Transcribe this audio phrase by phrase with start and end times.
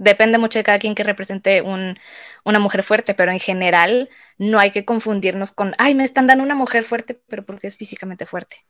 [0.00, 4.70] depende mucho de cada quien que represente una mujer fuerte, pero en general no hay
[4.70, 8.64] que confundirnos con, ay, me están dando una mujer fuerte, pero porque es físicamente fuerte.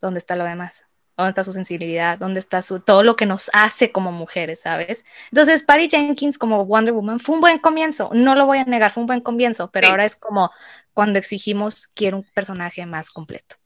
[0.00, 0.84] ¿Dónde está lo demás?
[1.16, 2.18] ¿Dónde está su sensibilidad?
[2.18, 5.04] ¿Dónde está su, todo lo que nos hace como mujeres, sabes?
[5.32, 8.92] Entonces, Patty Jenkins como Wonder Woman fue un buen comienzo, no lo voy a negar,
[8.92, 10.52] fue un buen comienzo, pero ahora es como
[10.94, 13.56] cuando exigimos, quiero un personaje más completo.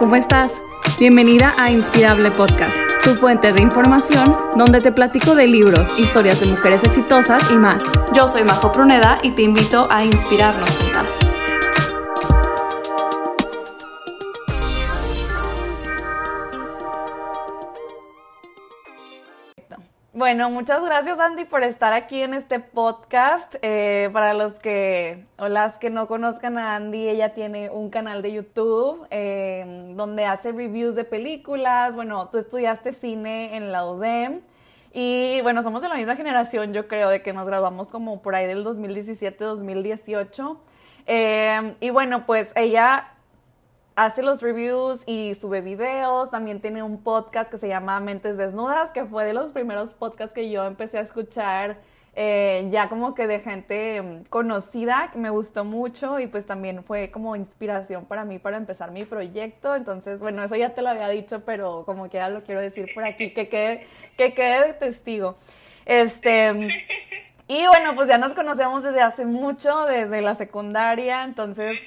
[0.00, 0.50] ¿Cómo estás?
[0.98, 6.46] Bienvenida a Inspirable Podcast, tu fuente de información donde te platico de libros, historias de
[6.46, 7.82] mujeres exitosas y más.
[8.14, 11.19] Yo soy Majo Pruneda y te invito a inspirarnos juntas.
[20.20, 23.54] Bueno, muchas gracias Andy por estar aquí en este podcast.
[23.62, 28.20] Eh, para los que o las que no conozcan a Andy, ella tiene un canal
[28.20, 31.96] de YouTube eh, donde hace reviews de películas.
[31.96, 34.42] Bueno, tú estudiaste cine en la UDEM
[34.92, 38.34] y bueno, somos de la misma generación, yo creo, de que nos graduamos como por
[38.34, 40.58] ahí del 2017-2018.
[41.06, 43.14] Eh, y bueno, pues ella
[43.96, 46.30] hace los reviews y sube videos.
[46.30, 50.34] También tiene un podcast que se llama Mentes Desnudas, que fue de los primeros podcasts
[50.34, 51.78] que yo empecé a escuchar.
[52.16, 56.82] Eh, ya como que de gente mm, conocida, que me gustó mucho y pues también
[56.82, 59.76] fue como inspiración para mí para empezar mi proyecto.
[59.76, 62.90] Entonces, bueno, eso ya te lo había dicho, pero como que ya lo quiero decir
[62.94, 65.36] por aquí, que quede, que quede de testigo.
[65.86, 66.68] Este,
[67.50, 71.80] y bueno, pues ya nos conocemos desde hace mucho, desde la secundaria, entonces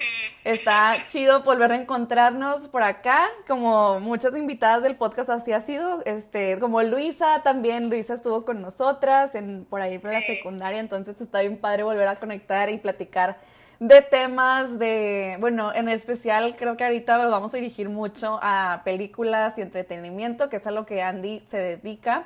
[0.43, 6.03] está chido volver a encontrarnos por acá, como muchas invitadas del podcast así ha sido,
[6.03, 11.21] este, como Luisa también, Luisa estuvo con nosotras en, por ahí por la secundaria, entonces
[11.21, 13.37] está bien padre volver a conectar y platicar
[13.79, 18.81] de temas de, bueno, en especial creo que ahorita lo vamos a dirigir mucho a
[18.83, 22.25] películas y entretenimiento, que es a lo que Andy se dedica.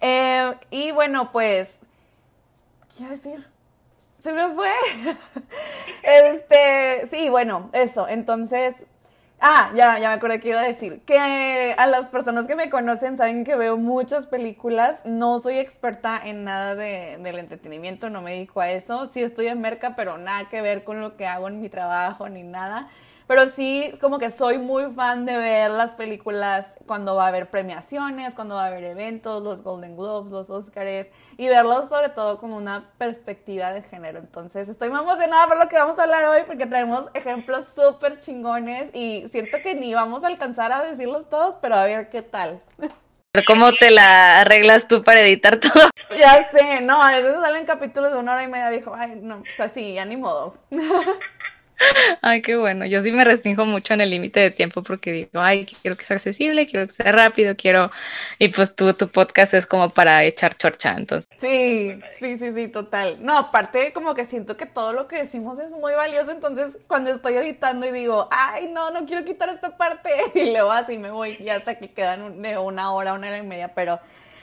[0.00, 1.68] Eh, y bueno, pues
[2.96, 3.46] ¿Qué iba a decir?
[4.22, 4.68] Se me fue.
[6.02, 8.06] este, sí, bueno, eso.
[8.06, 8.74] Entonces,
[9.40, 11.00] ah, ya, ya me acordé que iba a decir.
[11.06, 15.02] Que a las personas que me conocen saben que veo muchas películas.
[15.06, 19.06] No soy experta en nada de, del entretenimiento, no me dedico a eso.
[19.06, 22.28] Sí estoy en merca, pero nada que ver con lo que hago en mi trabajo
[22.28, 22.90] ni nada.
[23.34, 27.48] Pero sí, como que soy muy fan de ver las películas cuando va a haber
[27.48, 32.36] premiaciones, cuando va a haber eventos, los Golden Globes, los Oscars, y verlos sobre todo
[32.36, 34.18] con una perspectiva de género.
[34.18, 38.20] Entonces, estoy muy emocionada por lo que vamos a hablar hoy porque traemos ejemplos súper
[38.20, 42.20] chingones y siento que ni vamos a alcanzar a decirlos todos, pero a ver qué
[42.20, 42.60] tal.
[43.46, 45.88] ¿cómo te la arreglas tú para editar todo?
[46.18, 49.38] Ya sé, no, a veces salen capítulos de una hora y media, dijo, ay, no,
[49.38, 50.54] pues así, ya ni modo.
[52.22, 52.86] Ay, qué bueno.
[52.86, 56.04] Yo sí me restringo mucho en el límite de tiempo porque digo, ay, quiero que
[56.04, 57.90] sea accesible, quiero que sea rápido, quiero.
[58.38, 61.28] Y pues tú, tu podcast es como para echar chorcha, entonces.
[61.38, 63.18] Sí, sí, sí, sí, total.
[63.20, 67.10] No, aparte, como que siento que todo lo que decimos es muy valioso, entonces cuando
[67.10, 71.10] estoy editando y digo, ay, no, no quiero quitar esta parte, y luego así me
[71.10, 74.00] voy, ya hasta que quedan de una hora, una hora y media, pero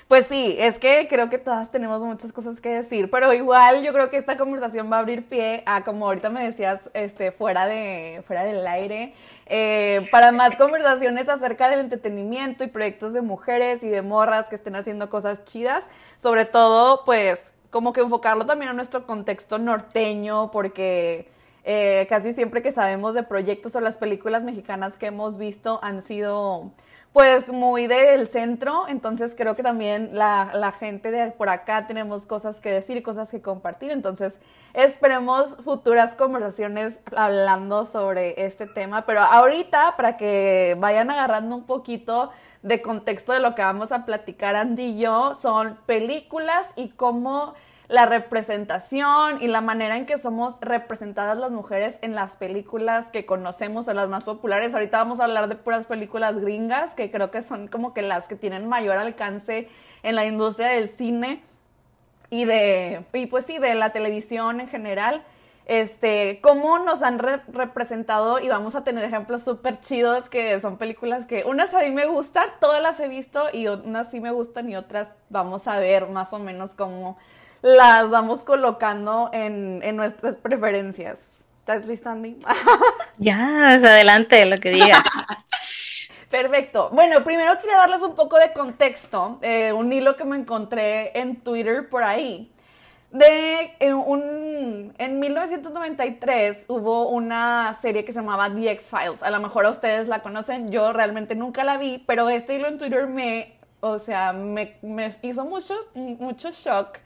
[0.09, 3.93] pues sí, es que creo que todas tenemos muchas cosas que decir, pero igual yo
[3.93, 7.67] creo que esta conversación va a abrir pie a, como ahorita me decías, este, fuera,
[7.67, 9.13] de, fuera del aire,
[9.45, 14.55] eh, para más conversaciones acerca del entretenimiento y proyectos de mujeres y de morras que
[14.55, 15.83] estén haciendo cosas chidas,
[16.17, 21.29] sobre todo, pues, como que enfocarlo también a nuestro contexto norteño, porque...
[21.65, 26.01] Eh, casi siempre que sabemos de proyectos o las películas mexicanas que hemos visto han
[26.01, 26.71] sido
[27.13, 32.61] pues muy del centro, entonces creo que también la, gente de por acá tenemos cosas
[32.61, 34.37] que decir cosas que compartir, entonces
[34.73, 42.29] esperemos futuras conversaciones hablando sobre este tema, pero ahorita para que vayan agarrando un poquito
[42.61, 47.55] de contexto de lo que vamos a platicar Andy y yo, son películas y cómo
[47.89, 53.25] la representación y la manera en que somos representadas las mujeres en las películas que
[53.25, 54.75] conocemos o las más populares.
[54.75, 58.27] Ahorita vamos a hablar de puras películas gringas, que creo que son como que las
[58.27, 59.67] que tienen mayor alcance
[60.03, 61.41] en la industria del cine
[62.29, 65.23] y de, y pues sí, de la televisión en general.
[65.65, 71.25] Este, cómo nos han representado y vamos a tener ejemplos súper chidos que son películas
[71.25, 74.67] que unas a mí me gustan, todas las he visto y unas sí me gustan
[74.67, 77.19] y otras vamos a ver más o menos cómo
[77.61, 81.19] las vamos colocando en, nuestras preferencias.
[81.59, 82.39] ¿Estás lista, Andy?
[83.17, 85.03] ya, es adelante lo que digas.
[86.29, 86.89] Perfecto.
[86.91, 91.37] Bueno, primero quería darles un poco de contexto, eh, un hilo que me encontré en
[91.41, 92.51] Twitter por ahí.
[93.11, 99.23] de en, un, en 1993 hubo una serie que se llamaba The X-Files.
[99.23, 102.77] A lo mejor ustedes la conocen, yo realmente nunca la vi, pero este hilo en
[102.77, 106.99] Twitter me, o sea, me, me hizo mucho, mucho shock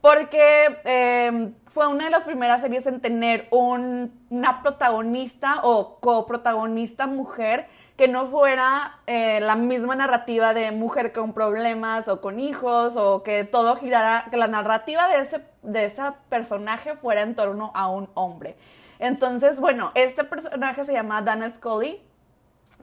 [0.00, 7.06] porque eh, fue una de las primeras series en tener un, una protagonista o coprotagonista
[7.06, 7.66] mujer
[7.96, 13.22] que no fuera eh, la misma narrativa de mujer con problemas o con hijos o
[13.22, 17.88] que todo girara, que la narrativa de ese, de ese personaje fuera en torno a
[17.88, 18.56] un hombre.
[18.98, 22.00] Entonces, bueno, este personaje se llama Dana Scully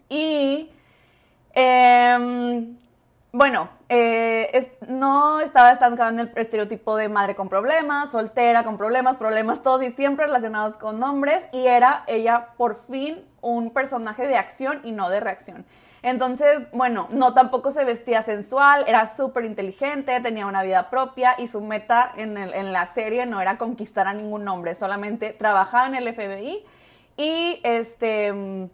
[0.10, 0.72] y
[1.54, 2.76] em,
[3.34, 9.18] bueno, eh, no estaba estancado en el estereotipo de madre con problemas, soltera con problemas,
[9.18, 14.38] problemas todos y siempre relacionados con hombres y era ella por fin un personaje de
[14.38, 15.66] acción y no de reacción.
[16.04, 21.48] Entonces, bueno, no tampoco se vestía sensual, era súper inteligente, tenía una vida propia y
[21.48, 25.96] su meta en, en la serie no era conquistar a ningún hombre, solamente trabajaba en
[25.96, 26.64] el FBI
[27.18, 28.70] y este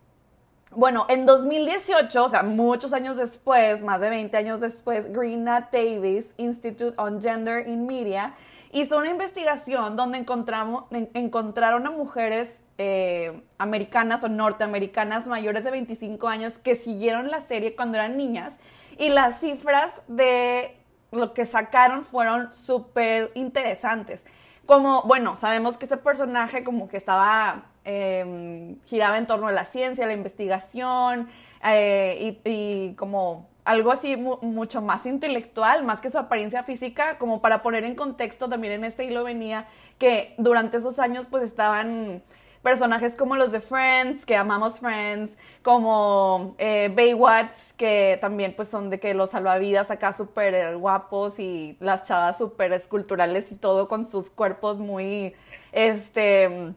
[0.72, 6.32] bueno, en 2018, o sea, muchos años después, más de 20 años después, Greena Davis
[6.38, 8.36] Institute on Gender in Media
[8.72, 16.60] hizo una investigación donde encontraron a mujeres eh, americanas o norteamericanas mayores de 25 años
[16.60, 18.54] que siguieron la serie cuando eran niñas
[18.98, 20.78] y las cifras de
[21.12, 24.24] lo que sacaron fueron súper interesantes.
[24.68, 29.66] Como, bueno, sabemos que este personaje como que estaba Em, giraba en torno a la
[29.66, 31.30] ciencia, la investigación
[31.64, 37.62] eh, y, como algo así mucho más intelectual, más que su apariencia física, como para
[37.62, 39.68] poner en contexto también en este hilo venía
[39.98, 42.22] que durante esos años pues estaban
[42.64, 45.32] personajes como los de Friends, que amamos Friends,
[45.64, 51.78] como eh, Baywatch, que también pues son de que los salvavidas acá súper guapos y
[51.80, 55.34] las chavas súper esculturales y todo con sus cuerpos muy,
[55.72, 56.74] este,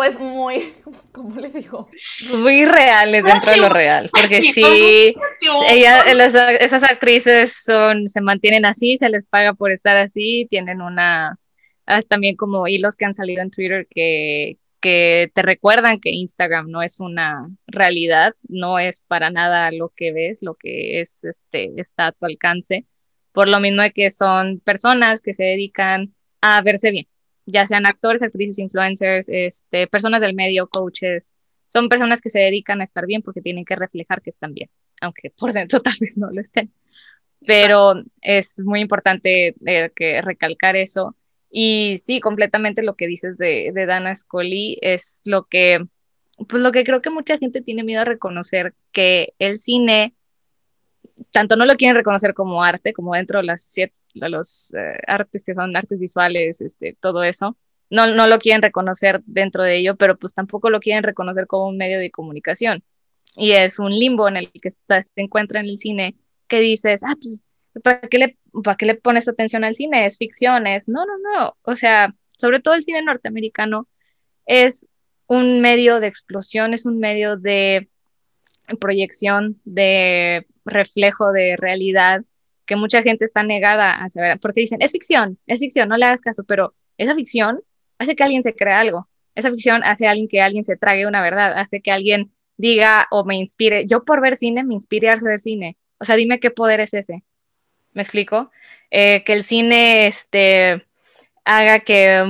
[0.00, 0.72] pues muy,
[1.12, 1.90] ¿cómo le digo?
[2.30, 5.12] Muy reales dentro de lo real, porque sí,
[5.68, 6.04] ella,
[6.58, 11.38] esas actrices son, se mantienen así, se les paga por estar así, tienen una,
[12.08, 16.80] también como hilos que han salido en Twitter que, que te recuerdan que Instagram no
[16.80, 22.06] es una realidad, no es para nada lo que ves, lo que es, este, está
[22.06, 22.86] a tu alcance,
[23.32, 27.09] por lo mismo de que son personas que se dedican a verse bien
[27.50, 31.28] ya sean actores, actrices, influencers, este, personas del medio, coaches,
[31.66, 34.70] son personas que se dedican a estar bien porque tienen que reflejar que están bien,
[35.00, 36.72] aunque por dentro tal vez no lo estén.
[37.46, 41.16] Pero es muy importante eh, que recalcar eso.
[41.50, 45.84] Y sí, completamente lo que dices de, de Dana Scully es lo que,
[46.48, 50.14] pues lo que creo que mucha gente tiene miedo a reconocer, que el cine,
[51.32, 55.42] tanto no lo quieren reconocer como arte, como dentro de las siete los eh, artes
[55.42, 57.56] que son artes visuales, este, todo eso,
[57.90, 61.68] no, no lo quieren reconocer dentro de ello, pero pues tampoco lo quieren reconocer como
[61.68, 62.84] un medio de comunicación.
[63.36, 66.16] Y es un limbo en el que se encuentra en el cine
[66.48, 67.42] que dices, ah, pues,
[67.82, 70.06] ¿para qué, le, ¿para qué le pones atención al cine?
[70.06, 73.88] Es ficción, es, no, no, no, o sea, sobre todo el cine norteamericano
[74.46, 74.86] es
[75.26, 77.88] un medio de explosión, es un medio de
[78.80, 82.22] proyección, de reflejo de realidad
[82.70, 86.04] que mucha gente está negada a saber, porque dicen, es ficción, es ficción, no le
[86.04, 87.60] hagas caso, pero esa ficción
[87.98, 91.04] hace que alguien se crea algo, esa ficción hace a alguien que alguien se trague
[91.08, 95.10] una verdad, hace que alguien diga o me inspire, yo por ver cine me inspire
[95.10, 97.24] a ver cine, o sea, dime qué poder es ese,
[97.92, 98.52] ¿me explico?
[98.92, 100.86] Eh, que el cine, este,
[101.44, 102.24] haga que,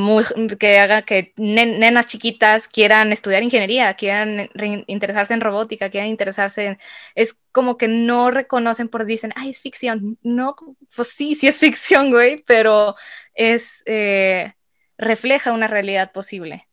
[0.59, 4.49] que, haga que nenas chiquitas quieran estudiar ingeniería, quieran
[4.87, 6.79] interesarse en robótica, quieran interesarse en...
[7.15, 10.19] Es como que no reconocen por dicen, ay, es ficción.
[10.23, 10.57] No,
[10.95, 12.95] pues sí, sí es ficción, güey, pero
[13.35, 13.83] es...
[13.87, 14.53] Eh,
[15.01, 16.69] refleja una realidad posible.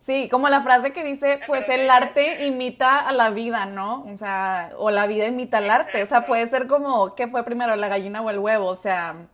[0.00, 4.04] Sí, como la frase que dice, pues el arte imita a la vida, ¿no?
[4.04, 6.02] O sea, o la vida imita al arte.
[6.02, 8.66] O sea, puede ser como, ¿qué fue primero, la gallina o el huevo?
[8.66, 9.28] O sea,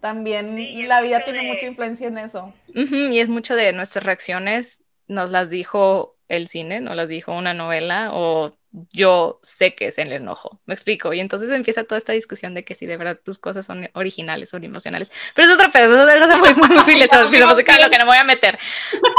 [0.00, 0.56] también
[0.88, 2.52] la vida tiene mucha influencia en eso.
[2.68, 7.54] y es mucho de nuestras reacciones, nos las dijo el cine, nos las dijo una
[7.54, 8.56] novela o
[8.92, 11.12] yo sé que es el enojo, me explico.
[11.14, 14.50] Y entonces empieza toda esta discusión de que si de verdad tus cosas son originales,
[14.50, 15.10] son emocionales.
[15.34, 18.18] Pero es otro pedo, es otra cosa muy, muy, filosófica, lo que no me voy
[18.18, 18.58] a meter.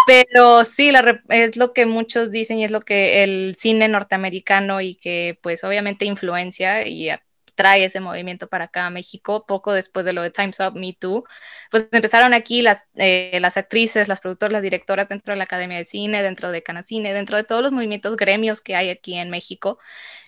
[0.05, 4.79] Pero sí, la, es lo que muchos dicen y es lo que el cine norteamericano
[4.81, 7.09] y que pues obviamente influencia y
[7.57, 10.93] trae ese movimiento para acá a México, poco después de lo de Time's Up, Me
[10.93, 11.25] Too,
[11.71, 15.77] pues empezaron aquí las, eh, las actrices, las productoras, las directoras dentro de la Academia
[15.77, 19.31] de Cine, dentro de Canacine, dentro de todos los movimientos gremios que hay aquí en
[19.31, 19.79] México,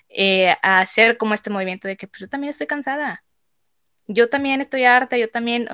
[0.10, 3.24] eh, a hacer como este movimiento de que pues yo también estoy cansada.
[4.08, 5.68] yo también estoy harta, yo también,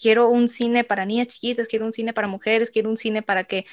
[0.00, 3.44] quiero un cine para niñas chiquitas, quiero un cine para mujeres, quiero un cine para
[3.44, 3.66] que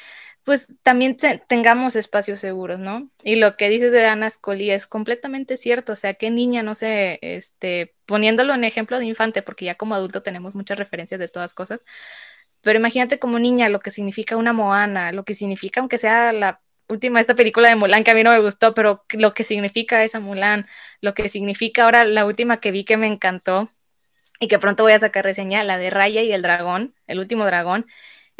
[0.43, 1.17] pues también
[1.47, 3.11] tengamos espacios seguros, ¿no?
[3.23, 6.73] Y lo que dices de Ana Scully es completamente cierto, o sea, qué niña, no
[6.73, 11.27] sé, este, poniéndolo en ejemplo de infante, porque ya como adulto tenemos muchas referencias de
[11.27, 11.83] todas cosas,
[12.61, 16.61] pero imagínate como niña lo que significa una Moana, lo que significa, aunque sea la
[16.89, 20.03] última esta película de Mulan que a mí no me gustó, pero lo que significa
[20.03, 20.67] esa Mulan,
[21.01, 23.71] lo que significa ahora la última que vi que me encantó
[24.39, 27.45] y que pronto voy a sacar reseña, la de Raya y el dragón, el último
[27.45, 27.87] dragón,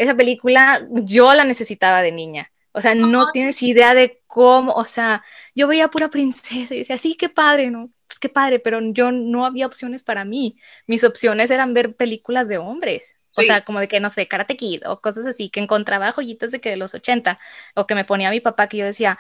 [0.02, 2.52] esa película yo la necesitaba de niña.
[2.72, 6.98] O sea, no tienes idea de cómo, o sea, yo veía pura princesa y decía,
[6.98, 7.92] sí, qué padre, ¿no?
[8.08, 10.58] Pues qué padre, pero yo no había opciones para mí.
[10.88, 13.16] Mis opciones eran ver películas de hombres.
[13.36, 16.52] O sea, como de que, no sé, Karate Kid o cosas así, que encontraba joyitas
[16.52, 17.40] de que de los 80,
[17.76, 19.20] o que me ponía mi papá que yo decía,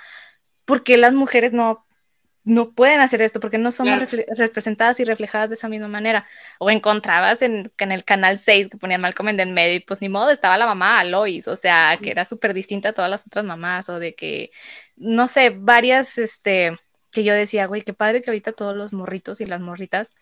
[0.65, 1.85] ¿por qué las mujeres no
[2.43, 3.99] no pueden hacer esto porque no somos
[4.37, 6.27] representadas y reflejadas de esa misma manera.
[6.59, 10.01] O encontrabas en, en el canal 6 que ponían Malcolm en el medio y pues
[10.01, 13.27] ni modo, estaba la mamá Lois, o sea, que era súper distinta a todas las
[13.27, 14.51] otras mamás, o de que,
[14.95, 16.77] no sé, varias, este,
[17.11, 20.13] que yo decía, güey, qué padre que ahorita todos los morritos y las morritas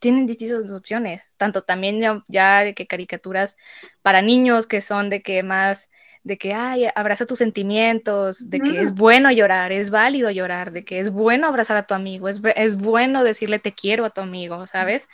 [0.00, 3.56] tienen distintas opciones, tanto también ya, ya de que caricaturas
[4.02, 5.90] para niños que son de que más
[6.28, 10.84] de que, ay, abraza tus sentimientos, de que es bueno llorar, es válido llorar, de
[10.84, 14.20] que es bueno abrazar a tu amigo, es, es bueno decirle te quiero a tu
[14.20, 15.08] amigo, ¿sabes?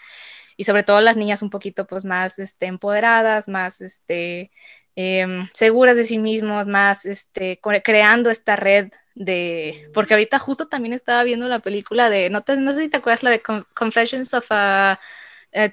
[0.57, 4.51] Y sobre todo las niñas un poquito pues más este, empoderadas, más este,
[4.97, 10.95] em, seguras de sí mismos, más este, creando esta red de, porque ahorita justo también
[10.95, 13.41] estaba viendo la película de, no, te, no sé si te acuerdas la de
[13.73, 14.99] Confessions of a,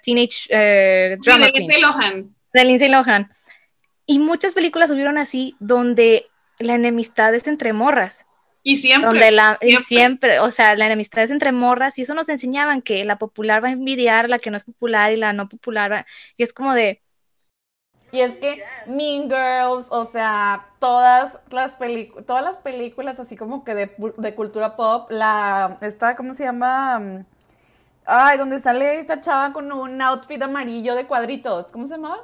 [0.04, 2.36] Teenage uh, Drama de Lindsay Lohan.
[2.54, 3.32] De Lindsay Lohan
[4.12, 6.28] y muchas películas subieron así, donde
[6.60, 8.26] la enemistad es entre morras.
[8.62, 9.10] Y siempre.
[9.10, 10.42] Donde la, siempre.
[10.42, 13.70] o sea, la enemistad es entre morras y eso nos enseñaban que la popular va
[13.70, 16.52] a envidiar a la que no es popular y la no popular va, y es
[16.52, 17.02] como de...
[18.12, 21.78] Y es que Mean Girls, o sea, todas las,
[22.28, 27.24] todas las películas así como que de, de cultura pop, la, esta, ¿cómo se llama?
[28.04, 32.18] Ay, donde sale esta chava con un outfit amarillo de cuadritos, ¿cómo se llama?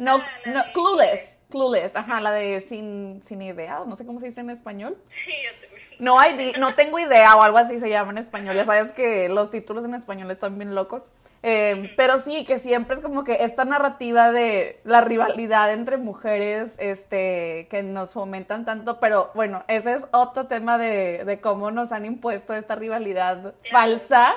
[0.00, 1.36] No, ah, no, Clueless.
[1.50, 4.96] Clueless, ajá, la de sin, sin idea, no sé cómo se dice en español.
[5.08, 5.74] Sí, yo tengo.
[5.98, 8.56] No, hay, no tengo idea o algo así se llama en español.
[8.56, 11.10] Ya sabes que los títulos en español están bien locos.
[11.42, 16.76] Eh, pero sí, que siempre es como que esta narrativa de la rivalidad entre mujeres
[16.78, 19.00] este, que nos fomentan tanto.
[19.00, 24.34] Pero bueno, ese es otro tema de, de cómo nos han impuesto esta rivalidad falsa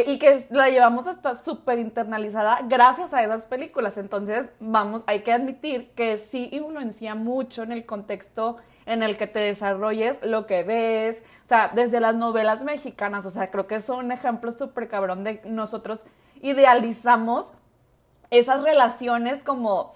[0.00, 3.98] y que la llevamos hasta súper internalizada gracias a esas películas.
[3.98, 8.56] Entonces, vamos, hay que admitir que sí influencia mucho en el contexto
[8.86, 13.30] en el que te desarrolles lo que ves, o sea, desde las novelas mexicanas, o
[13.30, 16.06] sea, creo que es un ejemplo súper cabrón de nosotros
[16.40, 17.52] idealizamos
[18.30, 19.90] esas relaciones como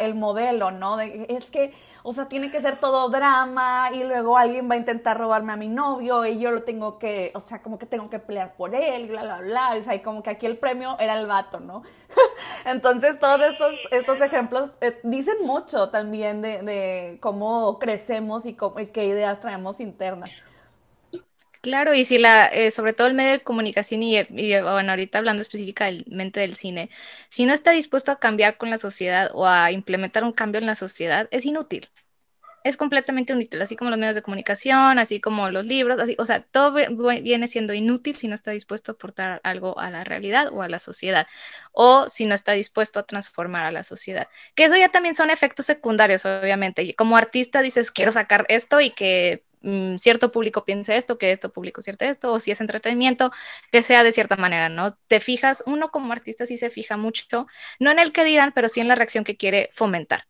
[0.00, 1.00] el modelo, ¿no?
[1.00, 1.74] es que
[2.08, 5.56] o sea, tiene que ser todo drama y luego alguien va a intentar robarme a
[5.56, 8.76] mi novio y yo lo tengo que, o sea, como que tengo que pelear por
[8.76, 9.70] él, bla, bla, bla.
[9.76, 11.82] O sea, y como que aquí el premio era el vato, ¿no?
[12.64, 19.40] Entonces, todos estos, estos ejemplos eh, dicen mucho también de, cómo crecemos y, qué ideas
[19.40, 20.30] traemos internas.
[21.66, 25.18] Claro, y si la, eh, sobre todo el medio de comunicación y, y, bueno, ahorita
[25.18, 26.90] hablando específicamente del cine,
[27.28, 30.66] si no está dispuesto a cambiar con la sociedad o a implementar un cambio en
[30.66, 31.88] la sociedad, es inútil
[32.64, 36.26] es completamente inútil, así como los medios de comunicación, así como los libros, así, o
[36.26, 36.74] sea, todo
[37.22, 40.68] viene siendo inútil si no está dispuesto a aportar algo a la realidad o a
[40.68, 41.28] la sociedad,
[41.72, 44.28] o si no está dispuesto a transformar a la sociedad.
[44.56, 46.94] Que eso ya también son efectos secundarios, obviamente.
[46.96, 51.52] Como artista dices, quiero sacar esto y que mm, cierto público piense esto, que esto
[51.52, 53.32] público cierto esto, o si es entretenimiento,
[53.72, 54.94] que sea de cierta manera, ¿no?
[55.08, 57.46] Te fijas, uno como artista sí se fija mucho,
[57.78, 60.26] no en el que dirán, pero sí en la reacción que quiere fomentar.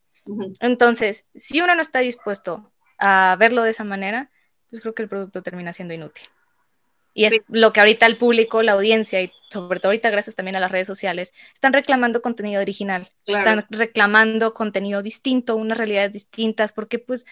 [0.61, 4.31] Entonces, si uno no está dispuesto a verlo de esa manera,
[4.71, 6.27] pues creo que el producto termina siendo inútil.
[7.17, 10.55] Y es lo que ahorita el público, la audiencia y sobre todo ahorita gracias también
[10.55, 16.75] a las redes sociales, están reclamando contenido original, están reclamando contenido distinto, unas realidades distintas,
[16.75, 17.25] porque pues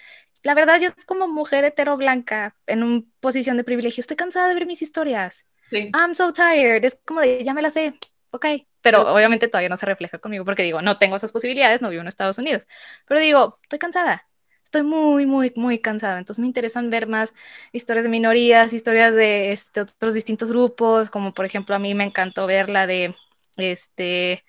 [0.43, 4.55] la verdad yo como mujer hetero blanca en una posición de privilegio estoy cansada de
[4.55, 5.45] ver mis historias.
[5.71, 7.93] I'm so tired, es como de ya me la sé,
[8.31, 8.47] ok,
[8.81, 12.01] pero obviamente todavía no se refleja conmigo porque digo, no tengo esas posibilidades, no vivo
[12.01, 12.67] en Estados Unidos,
[13.07, 14.27] pero digo, estoy cansada,
[14.75, 17.33] estoy muy, muy, muy cansada, entonces me interesan ver más
[17.73, 22.03] historias de minorías, historias de este, otros distintos grupos, como por ejemplo a mí me
[22.03, 23.15] encantó ver la de,
[23.57, 24.45] este,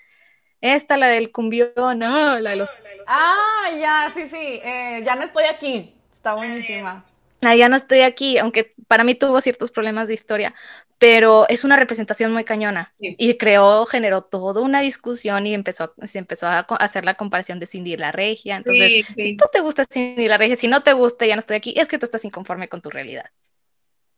[0.62, 2.70] esta, la del cumbión, no, la de los...
[3.06, 7.06] Ah, ya, sí, sí, eh, ya no estoy aquí, está buenísima.
[7.42, 10.56] ah, ya no estoy aquí, aunque para mí tuvo ciertos problemas de historia,
[10.98, 16.20] pero es una representación muy cañona y creó, generó toda una discusión y empezó, se
[16.20, 18.58] empezó a hacer la comparación de Cindy y la regia.
[18.58, 21.40] Entonces, si tú te gusta Cindy y la regia, si no te gusta, ya no
[21.40, 23.26] estoy aquí, es que tú estás inconforme con tu realidad.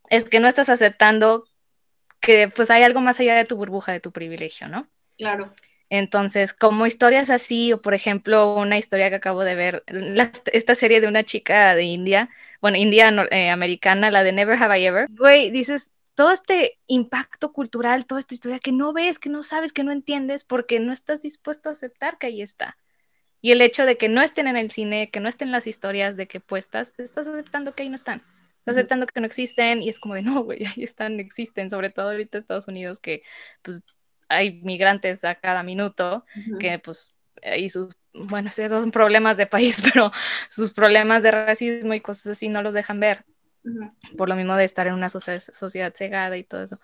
[0.08, 1.44] Es que no estás aceptando
[2.20, 4.88] que pues hay algo más allá de tu burbuja, de tu privilegio, ¿no?
[5.16, 5.50] Claro.
[5.90, 9.84] Entonces, como historias así, o por ejemplo, una historia que acabo de ver,
[10.52, 12.28] esta serie de una chica de India,
[12.60, 17.52] bueno, India eh, americana, la de Never Have I Ever, güey, dices, todo este impacto
[17.52, 20.92] cultural, toda esta historia que no ves, que no sabes, que no entiendes, porque no
[20.92, 22.76] estás dispuesto a aceptar que ahí está.
[23.40, 26.16] Y el hecho de que no estén en el cine, que no estén las historias
[26.16, 28.24] de que puestas, estás aceptando que ahí no están.
[28.58, 31.90] Estás aceptando que no existen y es como de, no, güey, ahí están, existen, sobre
[31.90, 33.22] todo ahorita en Estados Unidos, que
[33.62, 33.80] pues
[34.28, 36.24] hay migrantes a cada minuto,
[36.58, 37.14] que pues
[37.56, 40.10] y sus, bueno, esos son problemas de país, pero
[40.50, 43.24] sus problemas de racismo y cosas así no los dejan ver
[44.16, 46.80] por lo mismo de estar en una sociedad, cegada y todo eso.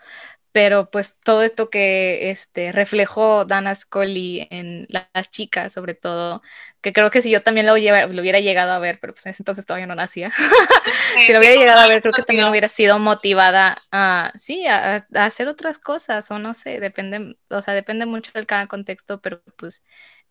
[0.53, 6.43] Pero pues todo esto que este, reflejó Dana Scully en las chicas, sobre todo,
[6.81, 9.31] que creo que si yo también lo, lo hubiera llegado a ver, pero pues en
[9.31, 10.31] ese entonces todavía no nacía,
[11.27, 15.05] si lo hubiera llegado a ver, creo que también hubiera sido motivada a, sí, a,
[15.15, 19.43] hacer otras cosas, o no sé, depende, o sea, depende mucho de cada contexto, pero
[19.57, 19.83] pues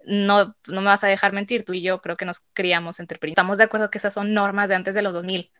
[0.05, 3.19] no, no me vas a dejar mentir, tú y yo creo que nos criamos entre
[3.21, 5.51] Estamos de acuerdo que esas son normas de antes de los 2000.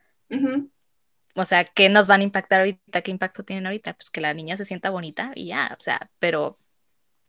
[1.36, 3.02] O sea, ¿qué nos van a impactar ahorita?
[3.02, 3.94] ¿Qué impacto tienen ahorita?
[3.94, 6.60] Pues que la niña se sienta bonita y ya, o sea, pero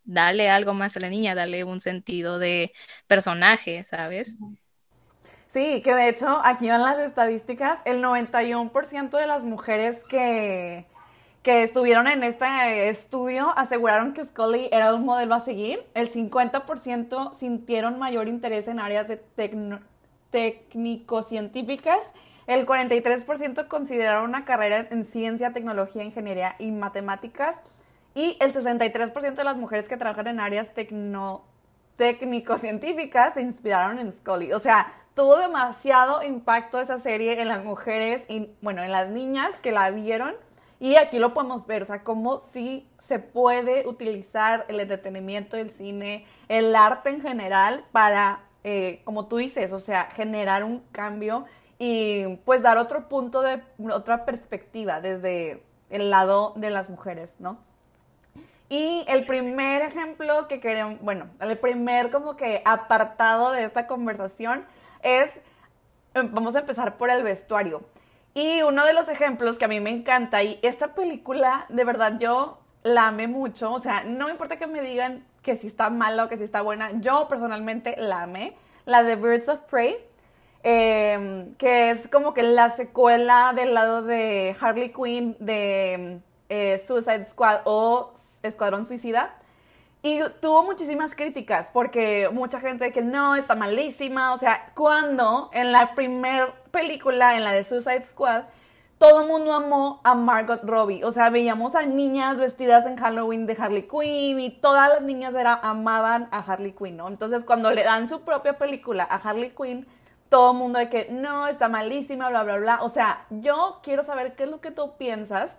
[0.03, 2.71] dale algo más a la niña, dale un sentido de
[3.07, 4.37] personaje, ¿sabes?
[5.47, 10.85] Sí, que de hecho aquí van las estadísticas, el 91% de las mujeres que,
[11.41, 17.33] que estuvieron en este estudio aseguraron que Scully era un modelo a seguir, el 50%
[17.33, 19.23] sintieron mayor interés en áreas de
[20.29, 22.13] técnico-científicas
[22.47, 27.59] el 43% consideraron una carrera en ciencia, tecnología, ingeniería y matemáticas.
[28.13, 30.71] Y el 63% de las mujeres que trabajan en áreas
[31.97, 34.53] técnico-científicas se inspiraron en Scully.
[34.53, 39.59] O sea, tuvo demasiado impacto esa serie en las mujeres y, bueno, en las niñas
[39.59, 40.35] que la vieron.
[40.79, 45.71] Y aquí lo podemos ver, o sea, cómo sí se puede utilizar el entretenimiento, el
[45.71, 51.45] cine, el arte en general para, eh, como tú dices, o sea, generar un cambio
[51.77, 53.61] y pues dar otro punto de,
[53.91, 57.57] otra perspectiva desde el lado de las mujeres, ¿no?
[58.69, 64.65] Y el primer ejemplo que queremos, bueno, el primer como que apartado de esta conversación
[65.03, 65.39] es,
[66.15, 67.83] em, vamos a empezar por el vestuario.
[68.33, 72.17] Y uno de los ejemplos que a mí me encanta, y esta película, de verdad,
[72.19, 75.89] yo la amé mucho, o sea, no me importa que me digan que si está
[75.89, 79.97] mala o que si está buena, yo personalmente la amé, la de Birds of Prey,
[80.67, 87.27] Em, que es como que la secuela del lado de Harley Quinn de eh, Suicide
[87.27, 89.35] Squad o Escuadrón Suicida.
[90.01, 94.33] Y tuvo muchísimas críticas porque mucha gente que no, está malísima.
[94.33, 98.45] O sea, cuando en la primera película, en la de Suicide Squad,
[98.97, 101.03] todo el mundo amó a Margot Robbie.
[101.03, 105.35] O sea, veíamos a niñas vestidas en Halloween de Harley Quinn y todas las niñas
[105.35, 107.07] era, amaban a Harley Quinn, ¿no?
[107.07, 109.85] Entonces, cuando le dan su propia película a Harley Quinn,
[110.29, 112.83] todo el mundo de que no, está malísima, bla, bla, bla.
[112.83, 115.55] O sea, yo quiero saber qué es lo que tú piensas,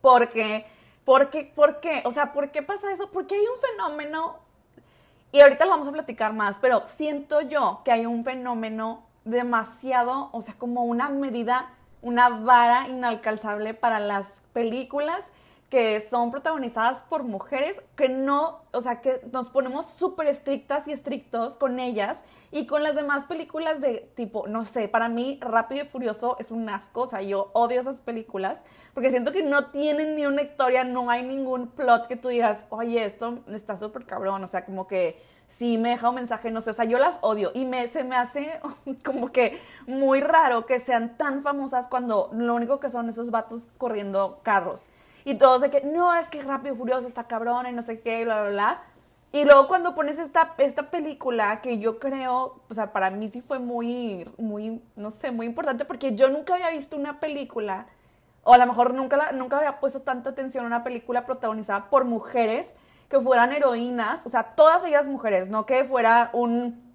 [0.00, 0.66] porque,
[1.04, 2.02] porque, ¿por qué?
[2.04, 3.10] O sea, ¿por qué pasa eso?
[3.10, 4.38] Porque hay un fenómeno,
[5.32, 10.30] y ahorita lo vamos a platicar más, pero siento yo que hay un fenómeno demasiado,
[10.32, 11.70] o sea, como una medida,
[12.02, 15.24] una vara inalcanzable para las películas
[15.70, 20.92] que son protagonizadas por mujeres que no, o sea, que nos ponemos súper estrictas y
[20.92, 22.20] estrictos con ellas
[22.52, 26.52] y con las demás películas de tipo, no sé, para mí Rápido y Furioso es
[26.52, 28.62] un asco, o sea, yo odio esas películas
[28.94, 32.64] porque siento que no tienen ni una historia, no hay ningún plot que tú digas,
[32.70, 36.60] oye, esto está súper cabrón, o sea, como que sí me deja un mensaje, no
[36.60, 38.60] sé, o sea, yo las odio y me, se me hace
[39.04, 43.68] como que muy raro que sean tan famosas cuando lo único que son esos vatos
[43.78, 44.90] corriendo carros.
[45.26, 48.24] Y todos de que, no, es que Rápido Furioso está cabrón y no sé qué,
[48.24, 48.82] bla, bla, bla.
[49.32, 53.40] Y luego cuando pones esta, esta película, que yo creo, o sea, para mí sí
[53.40, 57.86] fue muy, muy, no sé, muy importante, porque yo nunca había visto una película,
[58.44, 62.04] o a lo mejor nunca, nunca había puesto tanta atención a una película protagonizada por
[62.04, 62.68] mujeres
[63.08, 66.85] que fueran heroínas, o sea, todas ellas mujeres, no que fuera un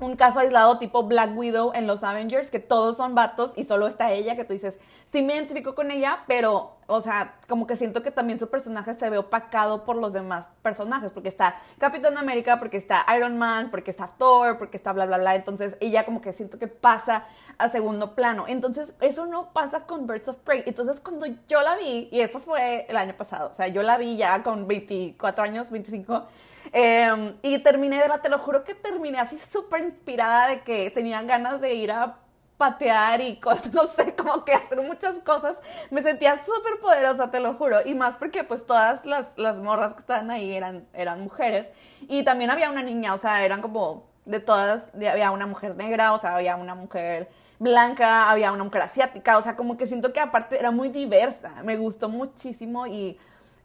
[0.00, 3.86] un caso aislado tipo Black Widow en los Avengers, que todos son vatos y solo
[3.86, 7.76] está ella, que tú dices, sí me identifico con ella, pero, o sea, como que
[7.76, 12.16] siento que también su personaje se ve opacado por los demás personajes, porque está Capitán
[12.16, 15.34] América, porque está Iron Man, porque está Thor, porque está bla, bla, bla.
[15.34, 17.26] Entonces ella como que siento que pasa
[17.58, 18.44] a segundo plano.
[18.48, 20.62] Entonces eso no pasa con Birds of Prey.
[20.66, 23.98] Entonces cuando yo la vi, y eso fue el año pasado, o sea, yo la
[23.98, 26.26] vi ya con 24 años, 25
[26.72, 31.22] Em, y terminé verla, te lo juro que terminé así súper inspirada de que tenía
[31.22, 32.18] ganas de ir a
[32.60, 35.56] patear y cosas, no sé, como que hacer muchas cosas.
[35.90, 37.78] Me sentía súper poderosa, te lo juro.
[37.84, 41.68] Y más porque pues todas las, las morras que estaban ahí eran, eran mujeres.
[42.02, 46.12] Y también había una niña, o sea, eran como de todas, había una mujer negra,
[46.12, 50.12] o sea, había una mujer blanca, había una mujer asiática, o sea, como que siento
[50.12, 51.62] que aparte era muy diversa.
[51.64, 53.18] Me gustó muchísimo y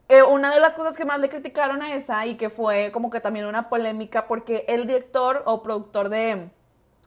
[0.08, 3.10] eh, una de las cosas que más le criticaron a esa y que fue como
[3.10, 6.50] que también una polémica porque el director o productor de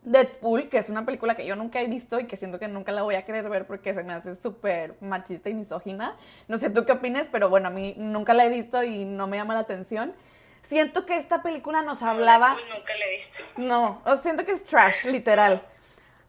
[0.02, 2.92] Deadpool, que es una película que yo nunca he visto y que siento que nunca
[2.92, 6.16] la voy a querer ver porque se me hace súper machista y misógina.
[6.48, 9.26] No sé tú qué opines, pero bueno, a mí nunca la he visto y no
[9.26, 10.14] me llama la atención.
[10.62, 12.50] Siento que esta película nos hablaba...
[12.50, 13.38] nunca la he visto.
[13.58, 15.62] No, siento que es trash, literal.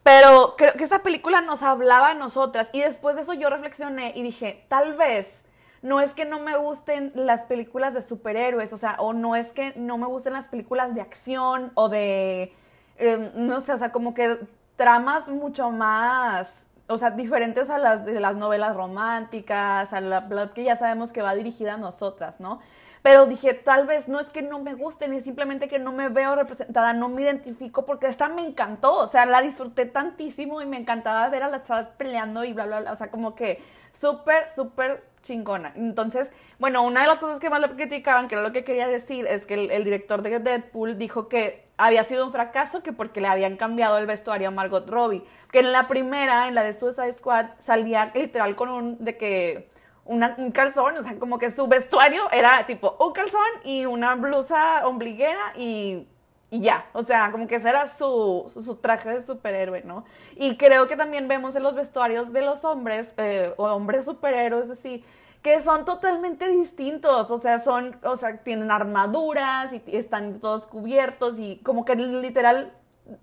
[0.04, 4.14] Pero creo que esta película nos hablaba a nosotras y después de eso yo reflexioné
[4.16, 5.42] y dije, tal vez
[5.82, 9.54] no es que no me gusten las películas de superhéroes, o sea, o no es
[9.54, 12.54] que no me gusten las películas de acción o de,
[12.98, 14.39] em, no sé, o sea, como que
[14.76, 20.54] tramas mucho más, o sea, diferentes a las de las novelas románticas, a la plot
[20.54, 22.60] que ya sabemos que va dirigida a nosotras, ¿no?
[23.02, 26.10] Pero dije, tal vez no es que no me gusten, es simplemente que no me
[26.10, 30.65] veo representada, no me identifico, porque esta me encantó, o sea, la disfruté tantísimo y
[30.65, 33.63] me encantaba ver a las chavas peleando y bla, bla, bla, o sea, como que
[33.94, 35.74] súper, súper chingona.
[35.76, 36.30] Entonces,
[36.60, 39.26] bueno, una de las cosas que más le criticaban, que era lo que quería decir,
[39.28, 43.28] es que el, director de Deadpool dijo que había sido un fracaso que porque le
[43.28, 45.24] habían cambiado el vestuario a Margot Robbie.
[45.52, 49.70] Que en la primera, en la de Suicide Squad, salía literal con un, de que,
[50.06, 54.88] un calzón, o sea, como que su vestuario era tipo un calzón y una blusa
[54.88, 56.08] ombliguera y
[56.52, 60.06] y ya, o sea, como que ese era su, su, traje de superhéroe, ¿no?
[60.36, 65.04] Y creo que también vemos en los vestuarios de los hombres, eh, hombres superhéroes, así,
[65.44, 71.38] que son totalmente distintos, o sea, son, o sea, tienen armaduras y están todos cubiertos
[71.38, 72.74] y como que literal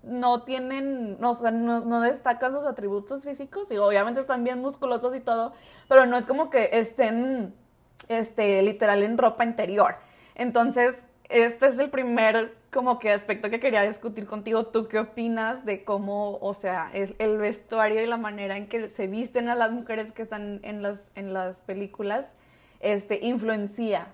[0.03, 5.15] no tienen, o sea, no, no destacan sus atributos físicos, digo, obviamente están bien musculosos
[5.15, 5.53] y todo,
[5.89, 7.53] pero no es como que estén,
[8.07, 9.95] este, literal en ropa interior.
[10.35, 10.95] Entonces,
[11.29, 14.67] este es el primer como que aspecto que quería discutir contigo.
[14.67, 19.07] ¿Tú qué opinas de cómo, o sea, el vestuario y la manera en que se
[19.07, 22.27] visten a las mujeres que están en las, en las películas
[22.79, 24.09] este, influencia?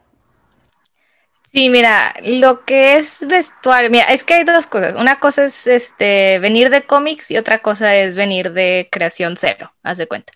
[1.51, 4.95] Sí, mira, lo que es vestuario, mira, es que hay dos cosas.
[4.95, 9.73] Una cosa es este venir de cómics y otra cosa es venir de creación cero,
[9.83, 10.31] haz de cuenta.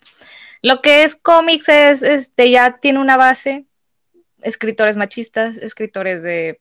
[0.60, 3.64] Lo que es cómics es, este, ya tiene una base,
[4.42, 6.60] escritores machistas, escritores de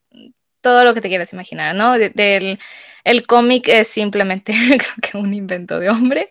[0.68, 1.94] todo lo que te quieras imaginar, ¿no?
[1.94, 2.60] del,
[3.06, 6.30] el cómic es simplemente, creo que un invento de hombre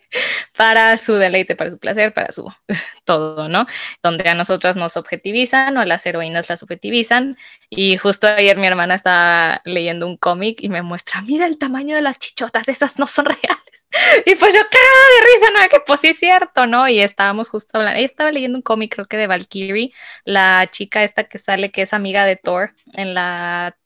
[0.54, 2.52] para su deleite, para su placer, para su
[3.06, 3.66] todo, ¿no?
[4.02, 7.38] Donde a nosotras nos objetivizan o a las heroínas las objetivizan.
[7.70, 11.96] Y justo ayer mi hermana estaba leyendo un cómic y me muestra, mira el tamaño
[11.96, 13.88] de las chichotas, esas no son reales.
[14.26, 15.62] Y pues yo, ¡qué de risa!
[15.62, 16.86] No, que pues sí es cierto, ¿no?
[16.88, 19.94] Y estábamos justo hablando, ella estaba leyendo un cómic, creo que de Valkyrie,
[20.24, 23.78] la chica esta que sale, que es amiga de Thor en la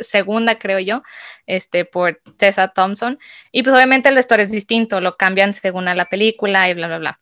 [0.00, 1.02] segunda, creo yo,
[1.46, 3.18] este, por Tessa Thompson.
[3.52, 6.88] Y pues obviamente el vestuario es distinto, lo cambian según a la película y bla,
[6.88, 7.20] bla, bla.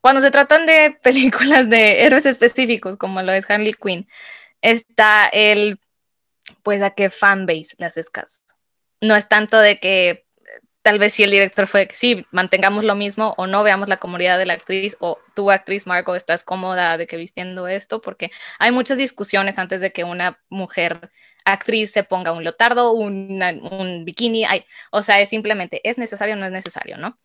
[0.00, 4.08] Cuando se tratan de películas de héroes específicos, como lo es Harley Quinn,
[4.62, 5.80] está el,
[6.62, 8.42] pues a qué fanbase le haces caso.
[9.00, 10.26] No es tanto de que
[10.86, 13.96] tal vez si el director fue que sí, mantengamos lo mismo o no veamos la
[13.96, 18.30] comodidad de la actriz o tu actriz Margot estás cómoda de que vistiendo esto, porque
[18.60, 21.10] hay muchas discusiones antes de que una mujer
[21.46, 24.44] actriz se ponga un lotardo, un bikini,
[24.90, 27.18] o sea, es simplemente, ¿es necesario o no es necesario, no?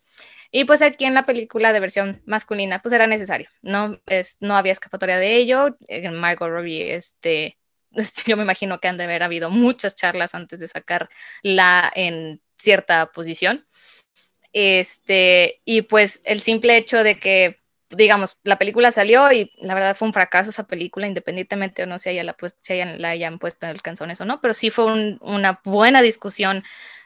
[0.52, 4.00] Y pues aquí en la película de versión masculina, pues era necesario, ¿no?
[4.06, 5.78] Es, no había escapatoria de ello.
[6.12, 7.58] Margot Robbie, este,
[8.26, 13.12] yo me imagino que han de haber habido muchas charlas antes de sacarla en cierta
[13.12, 13.66] posición.
[14.54, 17.61] Este, y pues el simple hecho de que
[17.96, 22.00] digamos, la película salió y la verdad fue un fracaso esa película, independientemente o no
[22.00, 24.86] si, la, pues, hayan, la hayan puesto en el canzones o no, pero sí fue
[25.22, 26.64] una buena discusión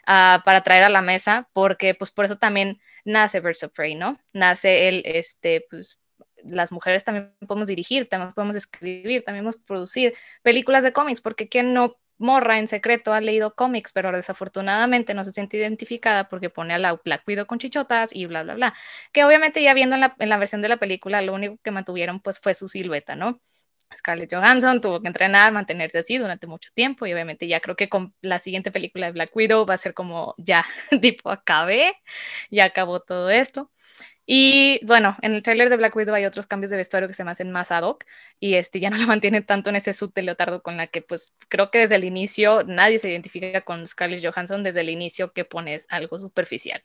[0.07, 3.95] uh, para traer a la mesa, porque pues por eso también nace Birds of Prey,
[3.95, 4.19] ¿no?
[4.33, 5.99] Nace el, este, pues
[6.43, 11.49] las mujeres también podemos dirigir, también podemos escribir, también podemos producir películas de cómics, porque
[11.49, 16.49] ¿quién no morra en secreto ha leído cómics, pero desafortunadamente no se siente identificada porque
[16.49, 18.73] pone a la Black Widow con chichotas y bla, bla, bla.
[19.11, 21.71] Que obviamente ya viendo en la, en la versión de la película, lo único que
[21.71, 23.41] mantuvieron pues fue su silueta, ¿no?
[23.95, 27.89] Scarlett Johansson tuvo que entrenar, mantenerse así durante mucho tiempo y obviamente ya creo que
[27.89, 30.65] con la siguiente película de Black Widow va a ser como ya,
[31.01, 31.93] tipo, acabé,
[32.49, 33.71] ya acabó todo esto.
[34.25, 37.23] Y bueno, en el trailer de Black Widow hay otros cambios de vestuario que se
[37.23, 38.05] me hacen más ad hoc
[38.39, 41.01] y este ya no la mantienen tanto en ese suit de leotardo con la que
[41.01, 45.31] pues creo que desde el inicio nadie se identifica con Scarlett Johansson desde el inicio
[45.33, 46.81] que pones algo superficial.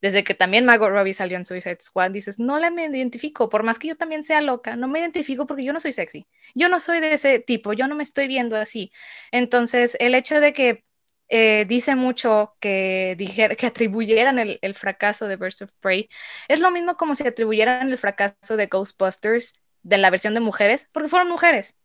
[0.00, 3.62] Desde que también Margot Robbie salió en Suicide Squad, dices, no la me identifico, por
[3.64, 6.26] más que yo también sea loca, no me identifico porque yo no soy sexy.
[6.54, 8.92] Yo no soy de ese tipo, yo no me estoy viendo así.
[9.30, 10.84] Entonces, el hecho de que
[11.32, 13.16] eh, dice mucho que,
[13.56, 16.10] que atribuyeran el, el, fracaso de Birds of Prey.
[16.48, 20.88] Es lo mismo como si atribuyeran el fracaso de Ghostbusters de la versión de mujeres,
[20.92, 21.76] porque fueron mujeres.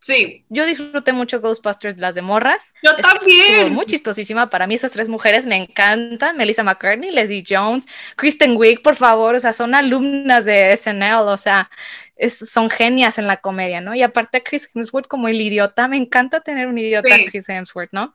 [0.00, 0.44] Sí.
[0.48, 2.74] Yo disfruté mucho Ghostbusters, las de morras.
[2.82, 3.72] Yo también.
[3.72, 4.48] Muy chistosísima.
[4.50, 6.36] Para mí esas tres mujeres me encantan.
[6.36, 9.34] Melissa McCartney, Leslie Jones, Kristen Wiig, por favor.
[9.34, 11.28] O sea, son alumnas de SNL.
[11.28, 11.70] O sea,
[12.28, 13.94] son genias en la comedia, ¿no?
[13.94, 15.88] Y aparte Chris Hemsworth como el idiota.
[15.88, 18.14] Me encanta tener un idiota Chris Hemsworth, ¿no?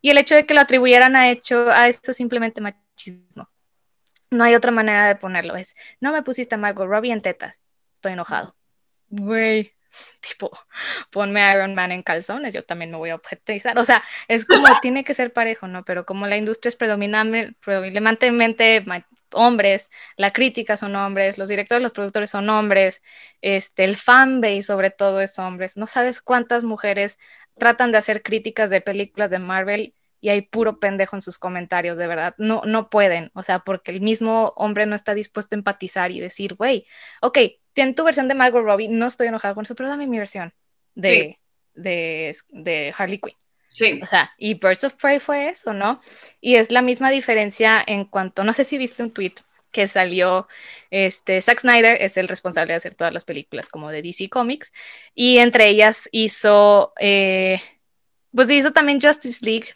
[0.00, 3.48] Y el hecho de que lo atribuyeran a hecho a esto simplemente machismo.
[4.30, 5.56] No hay otra manera de ponerlo.
[5.56, 7.60] Es, no me pusiste a Margot Robbie en tetas.
[7.94, 8.56] Estoy enojado.
[9.08, 9.74] Güey,
[10.20, 10.50] tipo,
[11.10, 13.78] ponme a Iron Man en calzones, yo también me voy a objetizar.
[13.78, 15.84] O sea, es como, tiene que ser parejo, ¿no?
[15.84, 18.84] Pero como la industria es predominantemente
[19.32, 23.02] hombres, la crítica son hombres, los directores, los productores son hombres,
[23.40, 25.76] este, el fanbase sobre todo es hombres.
[25.76, 27.18] No sabes cuántas mujeres
[27.60, 31.96] tratan de hacer críticas de películas de Marvel y hay puro pendejo en sus comentarios,
[31.96, 32.34] de verdad.
[32.36, 36.18] No, no pueden, o sea, porque el mismo hombre no está dispuesto a empatizar y
[36.18, 36.86] decir, güey,
[37.22, 37.38] ok,
[37.72, 40.52] tiene tu versión de Margot Robbie, no estoy enojado con eso, pero dame mi versión
[40.96, 41.38] de,
[41.74, 43.36] de, de Harley Quinn.
[43.72, 44.00] Sí.
[44.02, 46.00] O sea, y Birds of Prey fue eso, ¿no?
[46.40, 49.34] Y es la misma diferencia en cuanto, no sé si viste un tweet
[49.70, 50.48] que salió,
[50.90, 54.72] este, Zack Snyder es el responsable de hacer todas las películas como de DC Comics,
[55.14, 57.60] y entre ellas hizo, eh,
[58.34, 59.74] pues hizo también Justice League,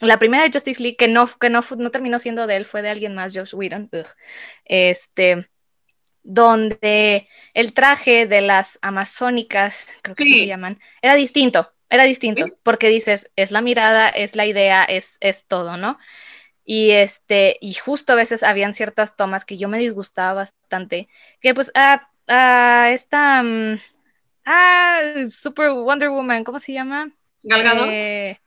[0.00, 2.82] la primera de Justice League, que no, que no, no terminó siendo de él, fue
[2.82, 3.90] de alguien más, Josh Whedon,
[4.64, 5.48] este,
[6.22, 12.88] donde el traje de las amazónicas, creo que se llaman, era distinto, era distinto, porque
[12.88, 15.98] dices, es la mirada, es la idea, es, es todo, ¿no?
[16.72, 21.08] Y este, y justo a veces habían ciertas tomas que yo me disgustaba bastante,
[21.40, 23.76] que pues a, a esta um,
[24.44, 27.10] ah, Super Wonder Woman, ¿cómo se llama?
[27.42, 27.86] Galgado.
[27.90, 28.40] Eh,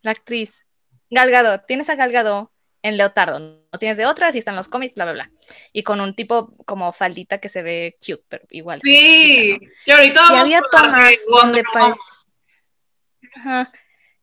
[0.00, 0.64] la actriz.
[1.10, 5.04] Galgado, tienes a Galgado en leotardo, no tienes de otras y están los cómics, bla,
[5.04, 5.30] bla, bla.
[5.74, 8.80] Y con un tipo como faldita que se ve cute, pero igual.
[8.82, 12.00] Sí, y ahorita y había tomas donde parece...
[13.36, 13.70] Ajá.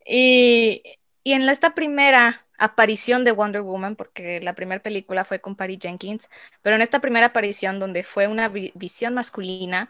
[0.04, 0.82] Y,
[1.24, 5.80] y en esta primera aparición de Wonder Woman, porque la primera película fue con Patty
[5.82, 6.30] Jenkins,
[6.62, 9.90] pero en esta primera aparición donde fue una visión masculina,